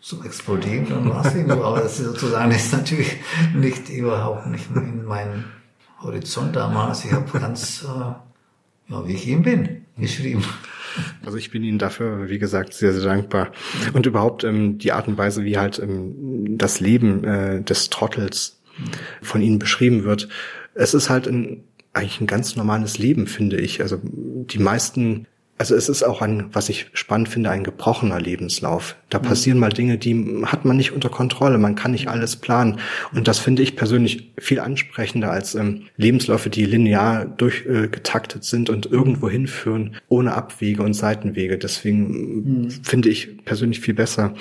[0.02, 1.64] so explodieren, es eben so.
[1.64, 3.18] Aber das ist sozusagen ist natürlich
[3.54, 5.46] nicht überhaupt nicht in meinem
[6.02, 7.06] Horizont damals.
[7.06, 10.44] Ich habe ganz, äh, ja, wie ich eben bin, geschrieben.
[11.24, 13.52] Also ich bin Ihnen dafür, wie gesagt, sehr, sehr dankbar.
[13.94, 18.60] Und überhaupt ähm, die Art und Weise, wie halt ähm, das Leben äh, des Trottels
[19.22, 20.28] von Ihnen beschrieben wird.
[20.74, 21.64] Es ist halt ein,
[21.94, 23.82] eigentlich ein ganz normales Leben, finde ich.
[23.82, 25.28] Also die meisten
[25.62, 28.96] also es ist auch ein, was ich spannend finde, ein gebrochener Lebenslauf.
[29.12, 29.24] Da mhm.
[29.24, 31.60] passieren mal Dinge, die hat man nicht unter Kontrolle.
[31.60, 32.80] Man kann nicht alles planen.
[33.14, 38.72] Und das finde ich persönlich viel ansprechender als ähm, Lebensläufe, die linear durchgetaktet äh, sind
[38.72, 41.60] und irgendwo hinführen, ohne Abwege und Seitenwege.
[41.60, 42.72] Deswegen mhm.
[42.82, 44.34] finde ich persönlich viel besser.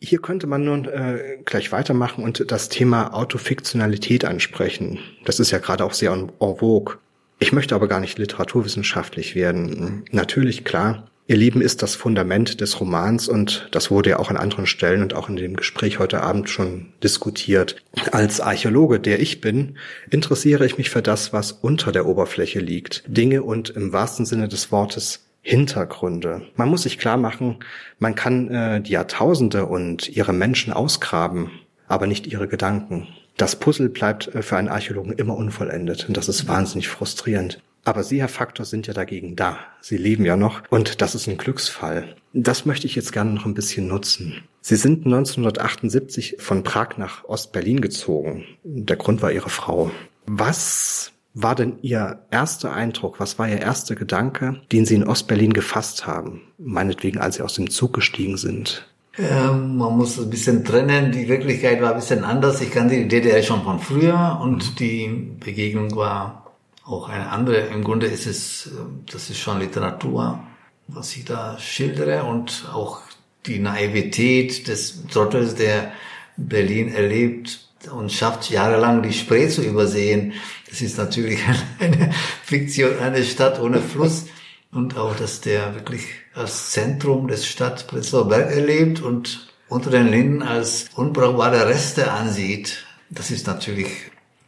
[0.00, 5.00] Hier könnte man nun äh, gleich weitermachen und das Thema Autofiktionalität ansprechen.
[5.24, 6.98] Das ist ja gerade auch sehr en vogue.
[7.38, 10.04] Ich möchte aber gar nicht literaturwissenschaftlich werden.
[10.10, 14.36] Natürlich, klar, Ihr Leben ist das Fundament des Romans und das wurde ja auch an
[14.36, 17.76] anderen Stellen und auch in dem Gespräch heute Abend schon diskutiert.
[18.12, 19.78] Als Archäologe, der ich bin,
[20.10, 23.04] interessiere ich mich für das, was unter der Oberfläche liegt.
[23.06, 26.42] Dinge und im wahrsten Sinne des Wortes Hintergründe.
[26.56, 27.56] Man muss sich klar machen,
[27.98, 31.50] man kann äh, die Jahrtausende und ihre Menschen ausgraben,
[31.88, 33.08] aber nicht ihre Gedanken.
[33.36, 37.60] Das Puzzle bleibt äh, für einen Archäologen immer unvollendet und das ist wahnsinnig frustrierend.
[37.84, 39.58] Aber Sie, Herr Faktor, sind ja dagegen da.
[39.80, 42.16] Sie leben ja noch und das ist ein Glücksfall.
[42.32, 44.42] Das möchte ich jetzt gerne noch ein bisschen nutzen.
[44.60, 48.44] Sie sind 1978 von Prag nach Ostberlin gezogen.
[48.64, 49.90] Der Grund war Ihre Frau.
[50.24, 53.20] Was war denn Ihr erster Eindruck?
[53.20, 56.40] Was war Ihr erster Gedanke, den Sie in Ostberlin gefasst haben?
[56.56, 58.88] Meinetwegen, als Sie aus dem Zug gestiegen sind.
[59.18, 61.12] Ähm, man muss ein bisschen trennen.
[61.12, 62.60] Die Wirklichkeit war ein bisschen anders.
[62.60, 65.08] Ich kannte die DDR schon von früher und die
[65.38, 66.52] Begegnung war
[66.84, 67.58] auch eine andere.
[67.58, 70.40] Im Grunde ist es, ähm, das ist schon Literatur,
[70.88, 73.02] was ich da schildere und auch
[73.46, 75.92] die Naivität des Trottels, der
[76.36, 80.32] Berlin erlebt und schafft jahrelang die Spree zu übersehen.
[80.68, 81.38] Das ist natürlich
[81.78, 82.10] eine
[82.42, 84.26] Fiktion, eine Stadt ohne Fluss
[84.72, 86.04] und auch, dass der wirklich
[86.34, 92.84] als Zentrum des Stadt Prenzlauer Berg erlebt und unter den Linden als unbrauchbare Reste ansieht.
[93.10, 93.88] Das ist natürlich,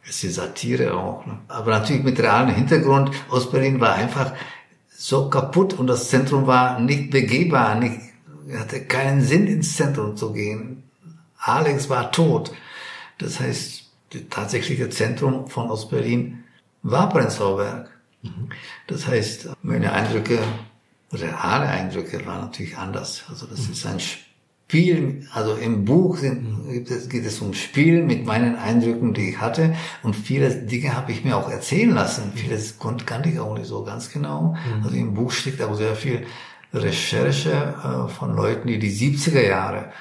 [0.07, 1.39] es ist Satire auch, ne?
[1.47, 3.11] aber natürlich mit realem Hintergrund.
[3.29, 4.33] Ostberlin war einfach
[4.89, 7.99] so kaputt und das Zentrum war nicht begehbar, nicht,
[8.57, 10.83] hatte keinen Sinn ins Zentrum zu gehen.
[11.37, 12.51] Alex war tot.
[13.19, 16.43] Das heißt, das tatsächliche Zentrum von Ostberlin
[16.83, 17.89] war Prenzlauer Berg.
[18.23, 18.49] Mhm.
[18.87, 20.39] Das heißt, meine Eindrücke,
[21.11, 23.23] reale Eindrücke waren natürlich anders.
[23.29, 28.03] Also das ist ein Spiel, also im Buch sind, geht, es, geht es um Spiel
[28.03, 29.75] mit meinen Eindrücken, die ich hatte.
[30.03, 32.33] Und viele Dinge habe ich mir auch erzählen lassen.
[32.35, 34.55] Vieles kannte ich auch nicht so ganz genau.
[34.75, 34.83] Mhm.
[34.83, 36.25] Also im Buch steckt auch sehr viel
[36.73, 39.91] Recherche äh, von Leuten, die die 70er Jahre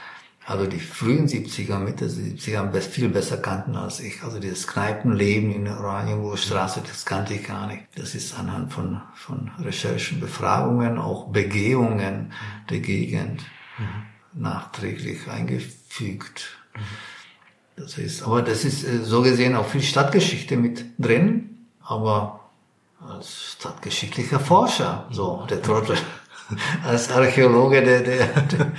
[0.47, 4.23] also die frühen 70er, Mitte 70er viel besser kannten als ich.
[4.23, 7.83] Also dieses Kneipenleben in der Oranienburger Straße, das kannte ich gar nicht.
[7.97, 12.33] Das ist anhand von, von Recherchen, Befragungen, auch Begehungen
[12.71, 13.43] der Gegend
[13.77, 14.41] mhm.
[14.41, 16.57] nachträglich eingefügt.
[16.77, 16.81] Mhm.
[17.75, 22.49] Das ist, aber das ist äh, so gesehen auch viel Stadtgeschichte mit drin, aber
[23.01, 25.99] als stadtgeschichtlicher Forscher, so der Trottel
[26.85, 28.73] als Archäologe der, der, der,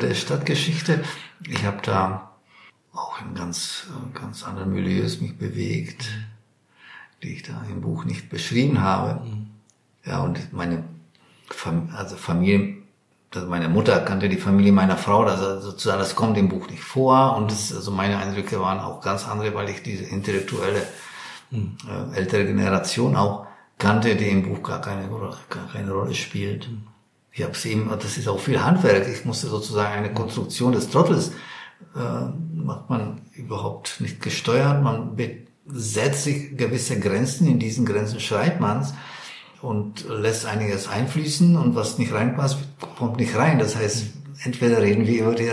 [0.00, 1.02] der Stadtgeschichte.
[1.48, 2.30] Ich habe da
[2.92, 6.08] auch in ganz, ganz anderen Milieus mich bewegt,
[7.22, 9.20] die ich da im Buch nicht beschrieben habe.
[10.04, 10.84] Ja, und meine
[11.50, 12.76] Fam also Familie,
[13.34, 16.82] also meine Mutter kannte die Familie meiner Frau, also sozusagen, das kommt im Buch nicht
[16.82, 17.36] vor.
[17.36, 20.82] Und das, also meine Eindrücke waren auch ganz andere, weil ich diese intellektuelle
[21.52, 23.46] äh, ältere Generation auch
[23.80, 26.70] kannte, die im Buch gar keine, gar keine Rolle spielt.
[27.32, 29.08] Ich habe eben, das ist auch viel Handwerk.
[29.08, 31.32] Ich musste sozusagen eine Konstruktion des Trottels
[31.96, 34.82] äh, macht man überhaupt nicht gesteuert.
[34.82, 35.16] Man
[35.66, 37.48] setzt sich gewisse Grenzen.
[37.48, 38.94] In diesen Grenzen schreibt man's
[39.62, 42.58] und lässt einiges einfließen und was nicht reinpasst,
[42.96, 43.58] kommt nicht rein.
[43.58, 44.06] Das heißt,
[44.44, 45.50] entweder reden wir über die,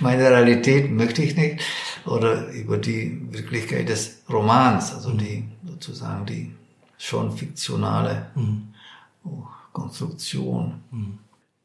[0.00, 1.60] meine Realität, möchte ich nicht,
[2.06, 6.54] oder über die Wirklichkeit des Romans, also die sozusagen die
[7.02, 8.68] schon fiktionale mhm.
[9.72, 10.82] Konstruktion.
[10.90, 11.18] Mhm.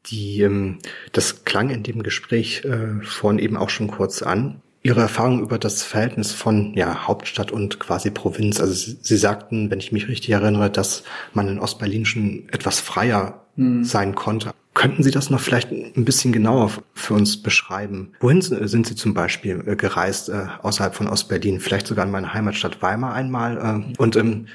[0.06, 0.78] Die, ähm,
[1.12, 4.62] das klang in dem Gespräch äh, vorhin eben auch schon kurz an.
[4.82, 8.60] Ihre Erfahrung über das Verhältnis von ja, Hauptstadt und quasi Provinz.
[8.60, 11.04] Also Sie, Sie sagten, wenn ich mich richtig erinnere, dass
[11.34, 13.84] man in Ostberlin schon etwas freier mhm.
[13.84, 18.12] sein konnte Könnten Sie das noch vielleicht ein bisschen genauer für uns beschreiben?
[18.20, 22.32] Wohin sind Sie zum Beispiel äh, gereist, äh, außerhalb von Ostberlin, vielleicht sogar in meine
[22.32, 23.58] Heimatstadt Weimar einmal?
[23.58, 24.46] Äh, und ähm,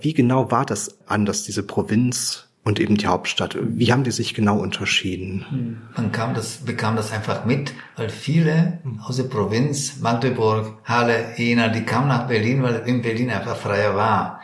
[0.00, 3.56] wie genau war das anders, diese Provinz und eben die Hauptstadt?
[3.60, 5.82] Wie haben die sich genau unterschieden?
[5.96, 11.68] Man kam das, bekam das einfach mit, weil viele aus der Provinz, Magdeburg, Halle, Jena,
[11.68, 14.40] die kamen nach Berlin, weil in Berlin einfach freier war.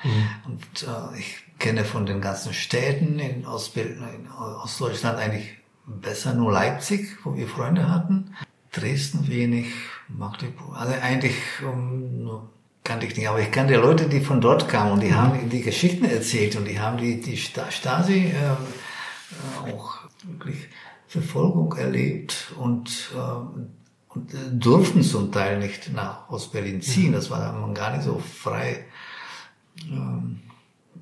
[0.47, 6.51] Und äh, ich kenne von den ganzen Städten in, Ostbe in Ostdeutschland eigentlich besser nur
[6.51, 8.35] Leipzig, wo wir Freunde hatten.
[8.73, 9.67] Dresden wenig,
[10.09, 10.77] Magdeburg.
[10.77, 12.49] Also eigentlich um,
[12.83, 15.63] kannte ich nicht, aber ich kannte Leute, die von dort kamen und die haben die
[15.63, 20.69] Geschichten erzählt und die haben die, die Stasi äh, auch wirklich
[21.07, 27.13] Verfolgung erlebt und, äh, und durften zum Teil nicht nach Ostberlin ziehen.
[27.13, 28.87] Das war man gar nicht so frei.
[29.83, 30.41] Ähm,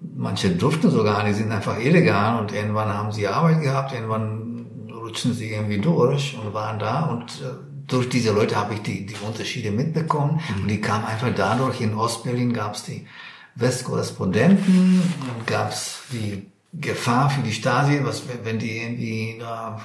[0.01, 5.35] manche durften sogar nicht, sind einfach illegal und irgendwann haben sie Arbeit gehabt, irgendwann rutschen
[5.35, 7.55] sie irgendwie durch und waren da und äh,
[7.87, 10.63] durch diese Leute habe ich die, die Unterschiede mitbekommen mhm.
[10.63, 13.07] und die kamen einfach dadurch, in Ostberlin gab es die
[13.55, 15.03] Westkorrespondenten,
[15.47, 19.81] gab es die Gefahr für die Stasi, was wenn die irgendwie da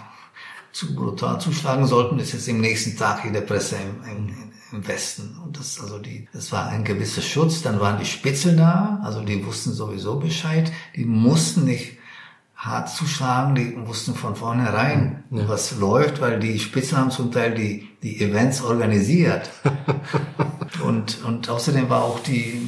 [0.73, 4.88] zu brutal zuschlagen sollten, ist jetzt im nächsten Tag in der Presse im, im, im
[4.88, 5.38] Westen.
[5.44, 7.62] Und das, also die, das war ein gewisser Schutz.
[7.62, 10.72] Dann waren die Spitzel da, also die wussten sowieso Bescheid.
[10.95, 11.98] Die mussten nicht
[12.56, 15.48] hart zuschlagen, die wussten von vornherein, ja.
[15.50, 19.50] was läuft, weil die Spitzel haben zum Teil die, die Events organisiert.
[20.84, 22.62] und, und außerdem war auch die,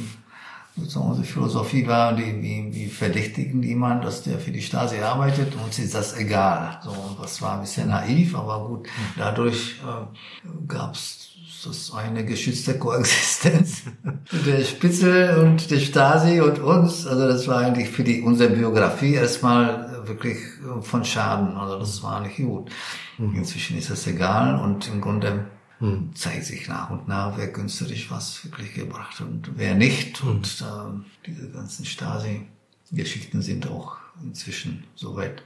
[0.76, 5.54] sozusagen unsere Philosophie war, die, wie, wie verdächtigen jemand, dass der für die Stasi arbeitet,
[5.64, 6.78] uns ist das egal.
[6.84, 11.25] So, das war ein bisschen naiv, aber gut, dadurch äh, gab es
[11.66, 13.82] das eine geschützte Koexistenz
[14.46, 17.06] der Spitze und der Stasi und uns.
[17.06, 20.38] Also das war eigentlich für die unsere Biografie erstmal wirklich
[20.80, 21.56] von Schaden.
[21.56, 22.70] Also das war nicht gut.
[23.18, 23.36] Mhm.
[23.36, 25.46] Inzwischen ist das egal und im Grunde
[25.78, 26.14] hm.
[26.14, 30.22] zeigt sich nach und nach, wer günstig was wirklich gebracht hat und wer nicht.
[30.22, 30.30] Hm.
[30.30, 35.42] Und äh, diese ganzen Stasi-Geschichten sind auch inzwischen soweit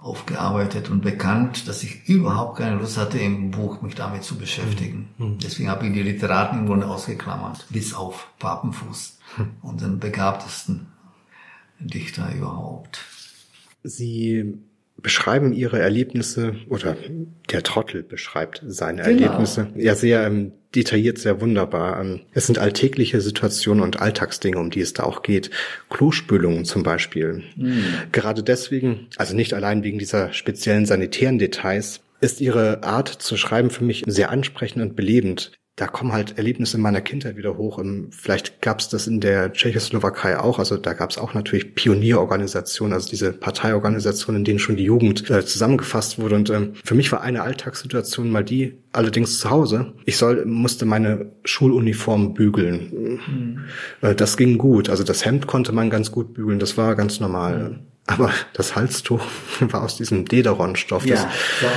[0.00, 5.10] aufgearbeitet und bekannt, dass ich überhaupt keine Lust hatte, im Buch mich damit zu beschäftigen.
[5.18, 5.38] Mhm.
[5.38, 9.50] Deswegen habe ich die Literaten im Grunde ausgeklammert, bis auf Papenfuß, mhm.
[9.62, 10.88] unseren begabtesten
[11.78, 13.04] Dichter überhaupt.
[13.82, 14.58] Sie
[15.02, 16.96] beschreiben ihre Erlebnisse oder
[17.50, 19.22] der Trottel beschreibt seine genau.
[19.22, 22.00] Erlebnisse ja sehr ähm, detailliert, sehr wunderbar.
[22.00, 25.50] Ähm, es sind alltägliche Situationen und Alltagsdinge, um die es da auch geht.
[25.90, 27.42] Klospülungen zum Beispiel.
[27.56, 27.84] Mhm.
[28.12, 33.70] Gerade deswegen, also nicht allein wegen dieser speziellen sanitären Details, ist ihre Art zu schreiben
[33.70, 37.82] für mich sehr ansprechend und belebend da kommen halt Erlebnisse meiner Kindheit wieder hoch.
[38.10, 40.58] Vielleicht gab es das in der Tschechoslowakei auch.
[40.58, 45.30] Also da gab es auch natürlich Pionierorganisationen, also diese Parteiorganisationen, in denen schon die Jugend
[45.30, 46.34] äh, zusammengefasst wurde.
[46.34, 49.94] Und ähm, für mich war eine Alltagssituation mal die, allerdings zu Hause.
[50.04, 52.90] Ich soll, musste meine Schuluniform bügeln.
[52.92, 53.58] Mhm.
[54.02, 54.90] Äh, das ging gut.
[54.90, 56.58] Also das Hemd konnte man ganz gut bügeln.
[56.58, 57.70] Das war ganz normal.
[57.70, 57.91] Mhm.
[58.06, 59.20] Aber das Halstuch
[59.60, 61.06] war aus diesem Dederon-Stoff.
[61.06, 61.30] Ja,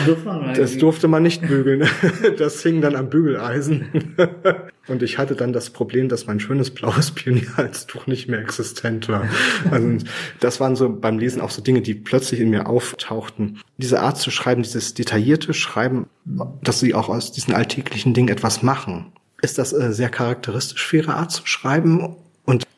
[0.06, 1.88] das, das durfte man nicht bügeln.
[2.38, 4.16] Das hing dann am Bügeleisen.
[4.88, 9.28] Und ich hatte dann das Problem, dass mein schönes blaues Pionierhalstuch nicht mehr existent war.
[9.72, 9.98] Also
[10.40, 13.60] das waren so beim Lesen auch so Dinge, die plötzlich in mir auftauchten.
[13.78, 16.08] Diese Art zu schreiben, dieses detaillierte Schreiben,
[16.64, 19.14] dass sie auch aus diesen alltäglichen Dingen etwas machen.
[19.42, 22.16] Ist das äh, sehr charakteristisch für Ihre Art zu schreiben?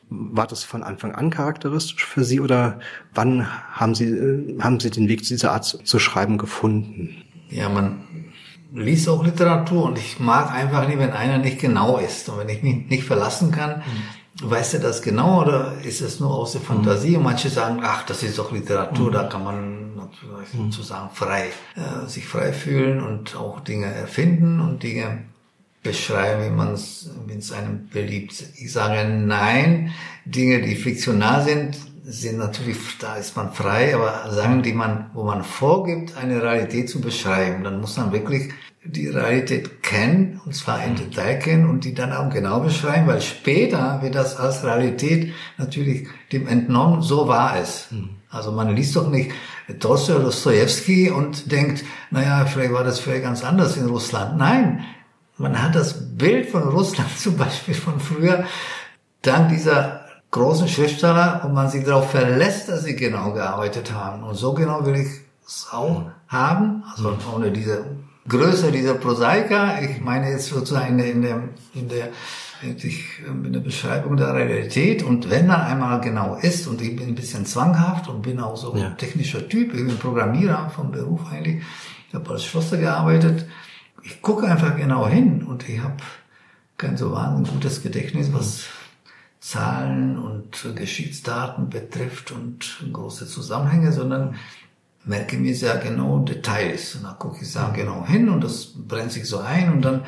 [0.09, 2.79] War das von Anfang an charakteristisch für Sie oder
[3.13, 7.23] wann haben Sie, äh, haben Sie den Weg zu dieser Art zu schreiben gefunden?
[7.49, 8.03] Ja, man
[8.73, 12.29] liest auch Literatur und ich mag einfach nicht, wenn einer nicht genau ist.
[12.29, 13.83] Und wenn ich mich nicht verlassen kann,
[14.41, 14.49] mhm.
[14.49, 17.11] weißt du das genau oder ist es nur aus der Fantasie?
[17.11, 17.17] Mhm.
[17.17, 19.13] Und manche sagen, ach, das ist doch Literatur, mhm.
[19.13, 19.87] da kann man
[20.53, 25.23] sozusagen frei, äh, sich frei fühlen und auch Dinge erfinden und Dinge
[25.87, 28.43] beschreiben, wie man es, wenn es einem beliebt.
[28.57, 29.91] Ich sage nein,
[30.25, 35.23] Dinge, die fiktional sind, sind natürlich, da ist man frei, aber Sachen, die man, wo
[35.23, 38.49] man vorgibt, eine Realität zu beschreiben, dann muss man wirklich
[38.83, 43.21] die Realität kennen, und zwar im Detail kennen und die dann auch genau beschreiben, weil
[43.21, 47.89] später wird das als Realität natürlich dem entnommen, so war es.
[48.29, 49.31] Also man liest doch nicht
[49.79, 54.37] Tolstoi oder Dostoevsky und denkt, naja, vielleicht war das vielleicht ganz anders in Russland.
[54.37, 54.85] Nein,
[55.37, 58.45] man hat das Bild von Russland zum Beispiel von früher
[59.21, 60.01] dank dieser
[60.31, 64.23] großen Schriftsteller und man sich darauf verlässt, dass sie genau gearbeitet haben.
[64.23, 65.07] Und so genau will ich
[65.45, 66.83] es auch haben.
[66.91, 67.85] Also ohne diese
[68.27, 69.81] Größe dieser Prosaiker.
[69.81, 71.41] Ich meine jetzt sozusagen in der, in der,
[71.73, 72.07] in der
[72.61, 75.01] äh, einer Beschreibung der Realität.
[75.03, 78.57] Und wenn dann einmal genau ist, und ich bin ein bisschen zwanghaft und bin auch
[78.57, 78.87] so Ja.
[78.87, 81.63] ein technischer Typ, ich bin Programmierer vom Beruf eigentlich,
[82.09, 83.45] ich habe als Schlosser gearbeitet,
[84.07, 85.97] ich gucke einfach genau hin und ich habe
[86.77, 88.67] kein so wahnsinnig gutes Gedächtnis, was
[89.41, 94.35] Zahlen und Geschichtsdaten betrifft und große Zusammenhänge, sondern
[95.03, 96.95] merke mir sehr genau Details.
[96.95, 100.05] Und dann gucke ich sehr genau hin und das brennt sich so ein und dann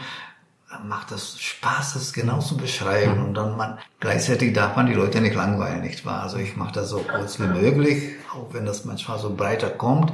[0.85, 3.21] macht das Spaß, das genau zu beschreiben.
[3.21, 6.23] Und dann man, gleichzeitig darf man die Leute nicht langweilen, nicht wahr?
[6.23, 10.13] Also ich mache das so kurz wie möglich, auch wenn das manchmal so breiter kommt.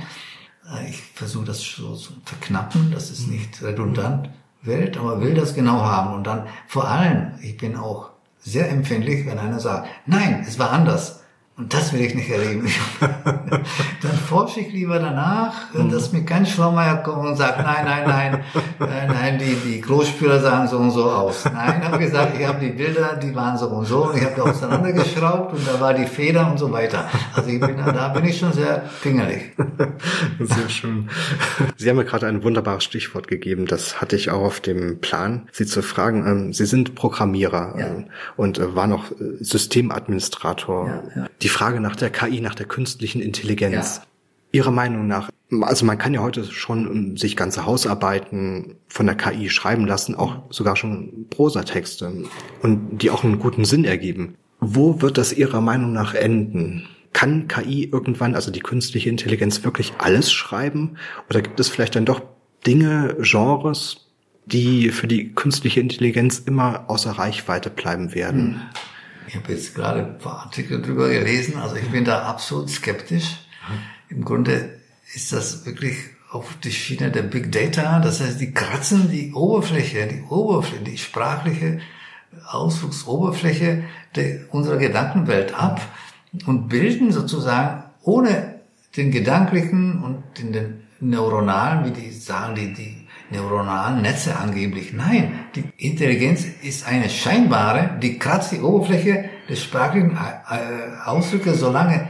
[0.90, 4.30] Ich versuche das so zu verknappen, dass es nicht redundant
[4.62, 6.14] wird, aber will das genau haben.
[6.16, 8.10] Und dann vor allem, ich bin auch
[8.40, 11.24] sehr empfindlich, wenn einer sagt, nein, es war anders.
[11.58, 12.68] Und das will ich nicht erleben.
[13.00, 15.54] Dann forsche ich lieber danach,
[15.90, 18.44] dass mir kein Schlaumeier kommt und sagt, nein, nein, nein,
[18.78, 21.46] nein, nein, die, die Klospüler sahen so und so aus.
[21.46, 24.34] Nein, habe gesagt, ich habe die Bilder, die waren so und so, und ich habe
[24.36, 27.10] die auseinandergeschraubt und da war die Feder und so weiter.
[27.34, 29.44] Also ich bin, da bin ich schon sehr fingerlich.
[30.40, 31.10] Sehr schön.
[31.78, 33.66] Sie haben mir gerade ein wunderbares Stichwort gegeben.
[33.66, 36.26] Das hatte ich auch auf dem Plan, Sie zu fragen.
[36.28, 37.88] Ähm, Sie sind Programmierer Ja.
[37.88, 38.06] ähm,
[38.36, 40.88] und äh, waren auch äh, Systemadministrator.
[40.88, 41.28] Ja, ja.
[41.46, 43.98] Die Frage nach der KI, nach der künstlichen Intelligenz.
[43.98, 44.04] Ja.
[44.52, 45.30] Ihrer Meinung nach,
[45.62, 50.16] also man kann ja heute schon ähm, sich ganze Hausarbeiten von der KI schreiben lassen,
[50.16, 52.12] auch sogar schon Prosatexte
[52.64, 54.34] und die auch einen guten Sinn ergeben.
[54.60, 56.88] Wo wird das Ihrer Meinung nach enden?
[57.14, 60.98] Kann KI irgendwann, also die künstliche Intelligenz, wirklich alles schreiben?
[61.30, 62.24] Oder gibt es vielleicht dann doch
[62.66, 64.08] Dinge, Genres,
[64.48, 68.64] die für die künstliche Intelligenz immer außer Reichweite bleiben werden?
[69.36, 73.36] Ich habe jetzt gerade ein paar Artikel drüber gelesen, also ich bin da absolut skeptisch.
[74.08, 74.80] Im Grunde
[75.14, 75.98] ist das wirklich
[76.32, 80.98] auf die Schiene der Big Data, das heißt, die kratzen die Oberfläche, die Oberfläche, die
[80.98, 81.82] sprachliche
[82.48, 83.84] Ausdrucksoberfläche
[84.52, 85.82] unserer Gedankenwelt ab
[86.46, 88.62] und bilden sozusagen ohne
[88.96, 94.94] den gedanklichen und den, den neuronalen, wie die sagen, die, die neuronalen Netze angeblich.
[94.94, 101.72] Nein, die Intelligenz ist eine scheinbare, die kratzt die Oberfläche des sprachlichen äh, Ausdrücke so
[101.72, 102.10] lange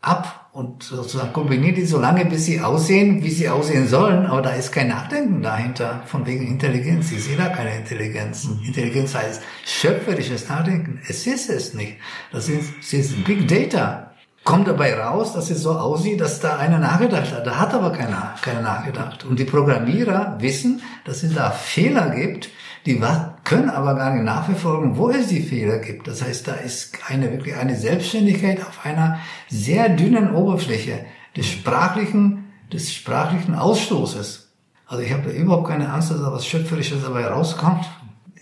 [0.00, 4.42] ab und sozusagen kombiniert die so lange, bis sie aussehen, wie sie aussehen sollen, aber
[4.42, 7.12] da ist kein Nachdenken dahinter, von wegen Intelligenz.
[7.12, 8.48] Ich sehe da keine Intelligenz.
[8.66, 11.00] Intelligenz heißt schöpferisches Nachdenken.
[11.08, 11.96] Es ist es nicht.
[12.32, 14.07] Das ist, das ist Big Data.
[14.48, 17.46] Kommt dabei raus, dass es so aussieht, dass da einer nachgedacht hat.
[17.46, 19.26] Da hat aber keiner, keiner nachgedacht.
[19.26, 22.48] Und die Programmierer wissen, dass es da Fehler gibt,
[22.86, 22.98] die
[23.44, 26.08] können aber gar nicht nachverfolgen, wo es die Fehler gibt.
[26.08, 29.18] Das heißt, da ist eine wirklich eine Selbstständigkeit auf einer
[29.50, 31.04] sehr dünnen Oberfläche
[31.36, 34.48] des sprachlichen, des sprachlichen Ausstoßes.
[34.86, 37.84] Also ich habe überhaupt keine Angst, dass da was Schöpferisches dabei rauskommt.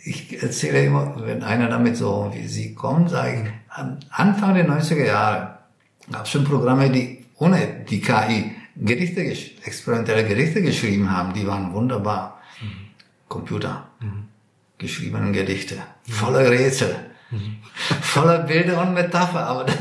[0.05, 4.69] Ich erzähle immer, wenn einer damit so wie Sie kommen, sage ich, am Anfang der
[4.69, 5.56] 90er Jahre
[6.11, 9.23] gab es schon Programme, die ohne die KI Gerichte,
[9.65, 11.33] experimentelle Gerichte geschrieben haben.
[11.33, 12.41] Die waren wunderbar.
[13.29, 13.89] Computer.
[14.79, 15.77] Geschriebene Gedichte.
[16.09, 16.95] Voller Rätsel.
[18.03, 19.47] Voller Bilder und Metapher.
[19.47, 19.77] Aber das,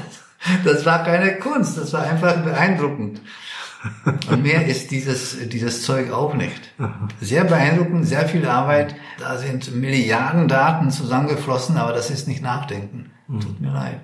[0.64, 1.78] das war keine Kunst.
[1.78, 3.22] Das war einfach beeindruckend.
[4.30, 6.74] Und mehr ist dieses, dieses Zeug auch nicht.
[7.22, 8.96] Sehr beeindruckend, sehr viel Arbeit.
[9.20, 13.12] Da sind Milliarden Daten zusammengeflossen, aber das ist nicht Nachdenken.
[13.28, 14.02] Tut mir leid.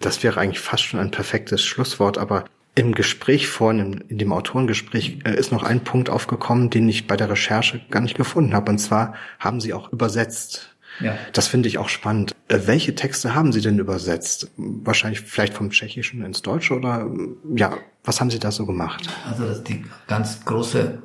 [0.00, 2.44] Das wäre eigentlich fast schon ein perfektes Schlusswort, aber
[2.74, 7.16] im Gespräch vorhin, in dem Autorengespräch, äh, ist noch ein Punkt aufgekommen, den ich bei
[7.16, 8.70] der Recherche gar nicht gefunden habe.
[8.70, 10.76] Und zwar haben Sie auch übersetzt.
[11.00, 11.16] Ja.
[11.32, 12.34] Das finde ich auch spannend.
[12.48, 14.50] Äh, Welche Texte haben Sie denn übersetzt?
[14.56, 19.08] Wahrscheinlich vielleicht vom Tschechischen ins Deutsche oder äh, ja, was haben Sie da so gemacht?
[19.26, 20.98] Also die ganz große,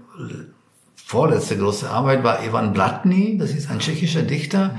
[0.96, 4.78] vorletzte große Arbeit war Ivan Blatny, das ist ein tschechischer Dichter,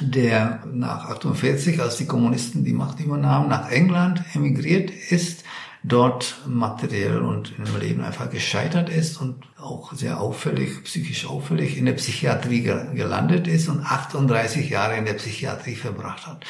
[0.00, 5.44] der nach 48, als die Kommunisten die Macht übernahmen, nach England emigriert ist,
[5.82, 11.84] dort materiell und im Leben einfach gescheitert ist und auch sehr auffällig, psychisch auffällig in
[11.86, 16.44] der Psychiatrie ge- gelandet ist und 38 Jahre in der Psychiatrie verbracht hat.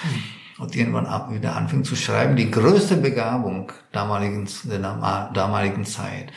[0.58, 6.32] Und irgendwann ab wieder anfing zu schreiben, die größte Begabung damaligen, der dama- damaligen Zeit.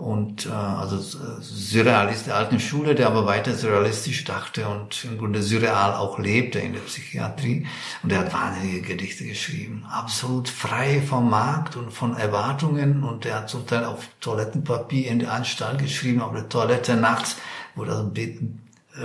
[0.00, 5.18] Und äh, also äh, Surrealist der alten Schule, der aber weiter surrealistisch dachte und im
[5.18, 7.66] Grunde surreal auch lebte in der Psychiatrie.
[8.02, 13.04] Und er hat wahnsinnige Gedichte geschrieben, absolut frei vom Markt und von Erwartungen.
[13.04, 17.36] Und er hat zum Teil auf Toilettenpapier in der Anstalt geschrieben, auf der Toilette nachts,
[17.74, 18.02] wo das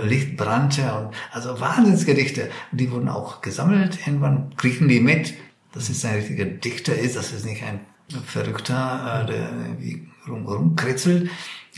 [0.02, 0.82] Licht brannte.
[0.94, 2.50] Und, also Wahnsinnsgedichte.
[2.72, 3.98] Die wurden auch gesammelt.
[4.06, 5.34] Irgendwann kriegen die mit,
[5.72, 7.80] dass es ein richtiger Dichter ist, dass es nicht ein
[8.24, 11.30] Verrückter, äh, der irgendwie rum, rumkritzelt.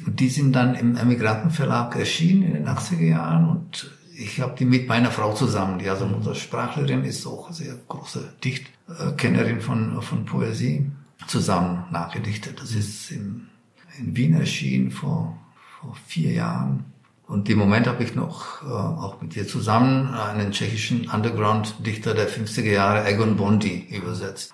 [0.06, 4.64] Und die sind dann im Emigrantenverlag erschienen in den 80er Jahren und ich habe die
[4.64, 10.90] mit meiner Frau zusammen, die also Muttersprachlerin ist, auch sehr große Dichtkennerin von, von Poesie,
[11.28, 12.60] zusammen nachgedichtet.
[12.60, 13.46] Das ist in,
[13.98, 15.38] in Wien erschienen vor,
[15.80, 16.84] vor vier Jahren.
[17.28, 22.28] Und im Moment habe ich noch äh, auch mit ihr zusammen einen tschechischen Underground-Dichter der
[22.28, 24.52] 50er Jahre, Egon Bondi, übersetzt.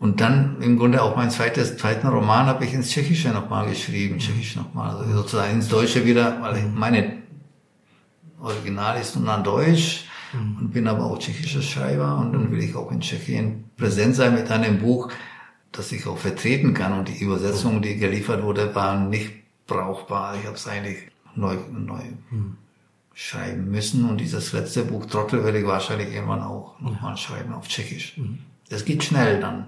[0.00, 4.18] Und dann im Grunde auch mein zweites, zweiten Roman habe ich ins Tschechische nochmal geschrieben,
[4.18, 7.18] Tschechisch nochmal, also sozusagen ins Deutsche wieder, weil ich meine
[8.40, 12.76] Original ist nun an Deutsch und bin aber auch tschechischer Schreiber und dann will ich
[12.76, 15.10] auch in Tschechien präsent sein mit einem Buch,
[15.72, 16.92] das ich auch vertreten kann.
[16.92, 19.32] Und die Übersetzung, die geliefert wurde, war nicht
[19.66, 20.36] brauchbar.
[20.36, 20.98] Ich habe es eigentlich
[21.34, 22.02] neu, neu
[23.14, 24.08] schreiben müssen.
[24.08, 28.16] Und dieses letzte Buch Trottel werde ich wahrscheinlich irgendwann auch nochmal schreiben auf Tschechisch.
[28.70, 29.66] Das geht schnell dann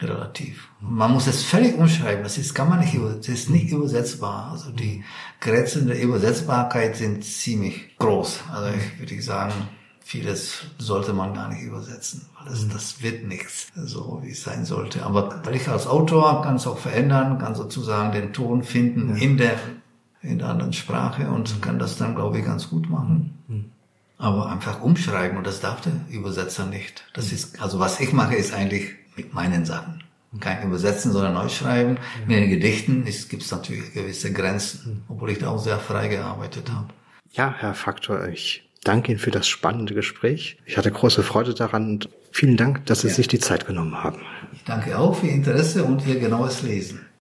[0.00, 0.68] relativ.
[0.80, 2.22] Man muss es völlig umschreiben.
[2.22, 4.50] Das ist, kann man nicht, das ist nicht übersetzbar.
[4.52, 5.04] Also die
[5.40, 8.40] Grenzen der Übersetzbarkeit sind ziemlich groß.
[8.52, 9.52] Also ich würde sagen,
[10.00, 14.64] vieles sollte man gar nicht übersetzen, weil das, das wird nichts, so wie es sein
[14.64, 15.04] sollte.
[15.04, 19.38] Aber weil ich als Autor kann es auch verändern, kann sozusagen den Ton finden in
[19.38, 19.58] der,
[20.22, 23.73] in der anderen Sprache und kann das dann, glaube ich, ganz gut machen.
[24.18, 27.04] Aber einfach umschreiben und das darf der Übersetzer nicht.
[27.14, 30.02] Das ist, also was ich mache, ist eigentlich mit meinen Sachen.
[30.40, 31.98] Kein Übersetzen, sondern neu schreiben.
[32.26, 36.70] Mit den Gedichten gibt es natürlich gewisse Grenzen, obwohl ich da auch sehr frei gearbeitet
[36.72, 36.88] habe.
[37.30, 40.58] Ja, Herr Faktor, ich danke Ihnen für das spannende Gespräch.
[40.66, 44.20] Ich hatte große Freude daran und vielen Dank, dass Sie sich die Zeit genommen haben.
[44.52, 47.06] Ich danke auch für Ihr Interesse und Ihr genaues Lesen.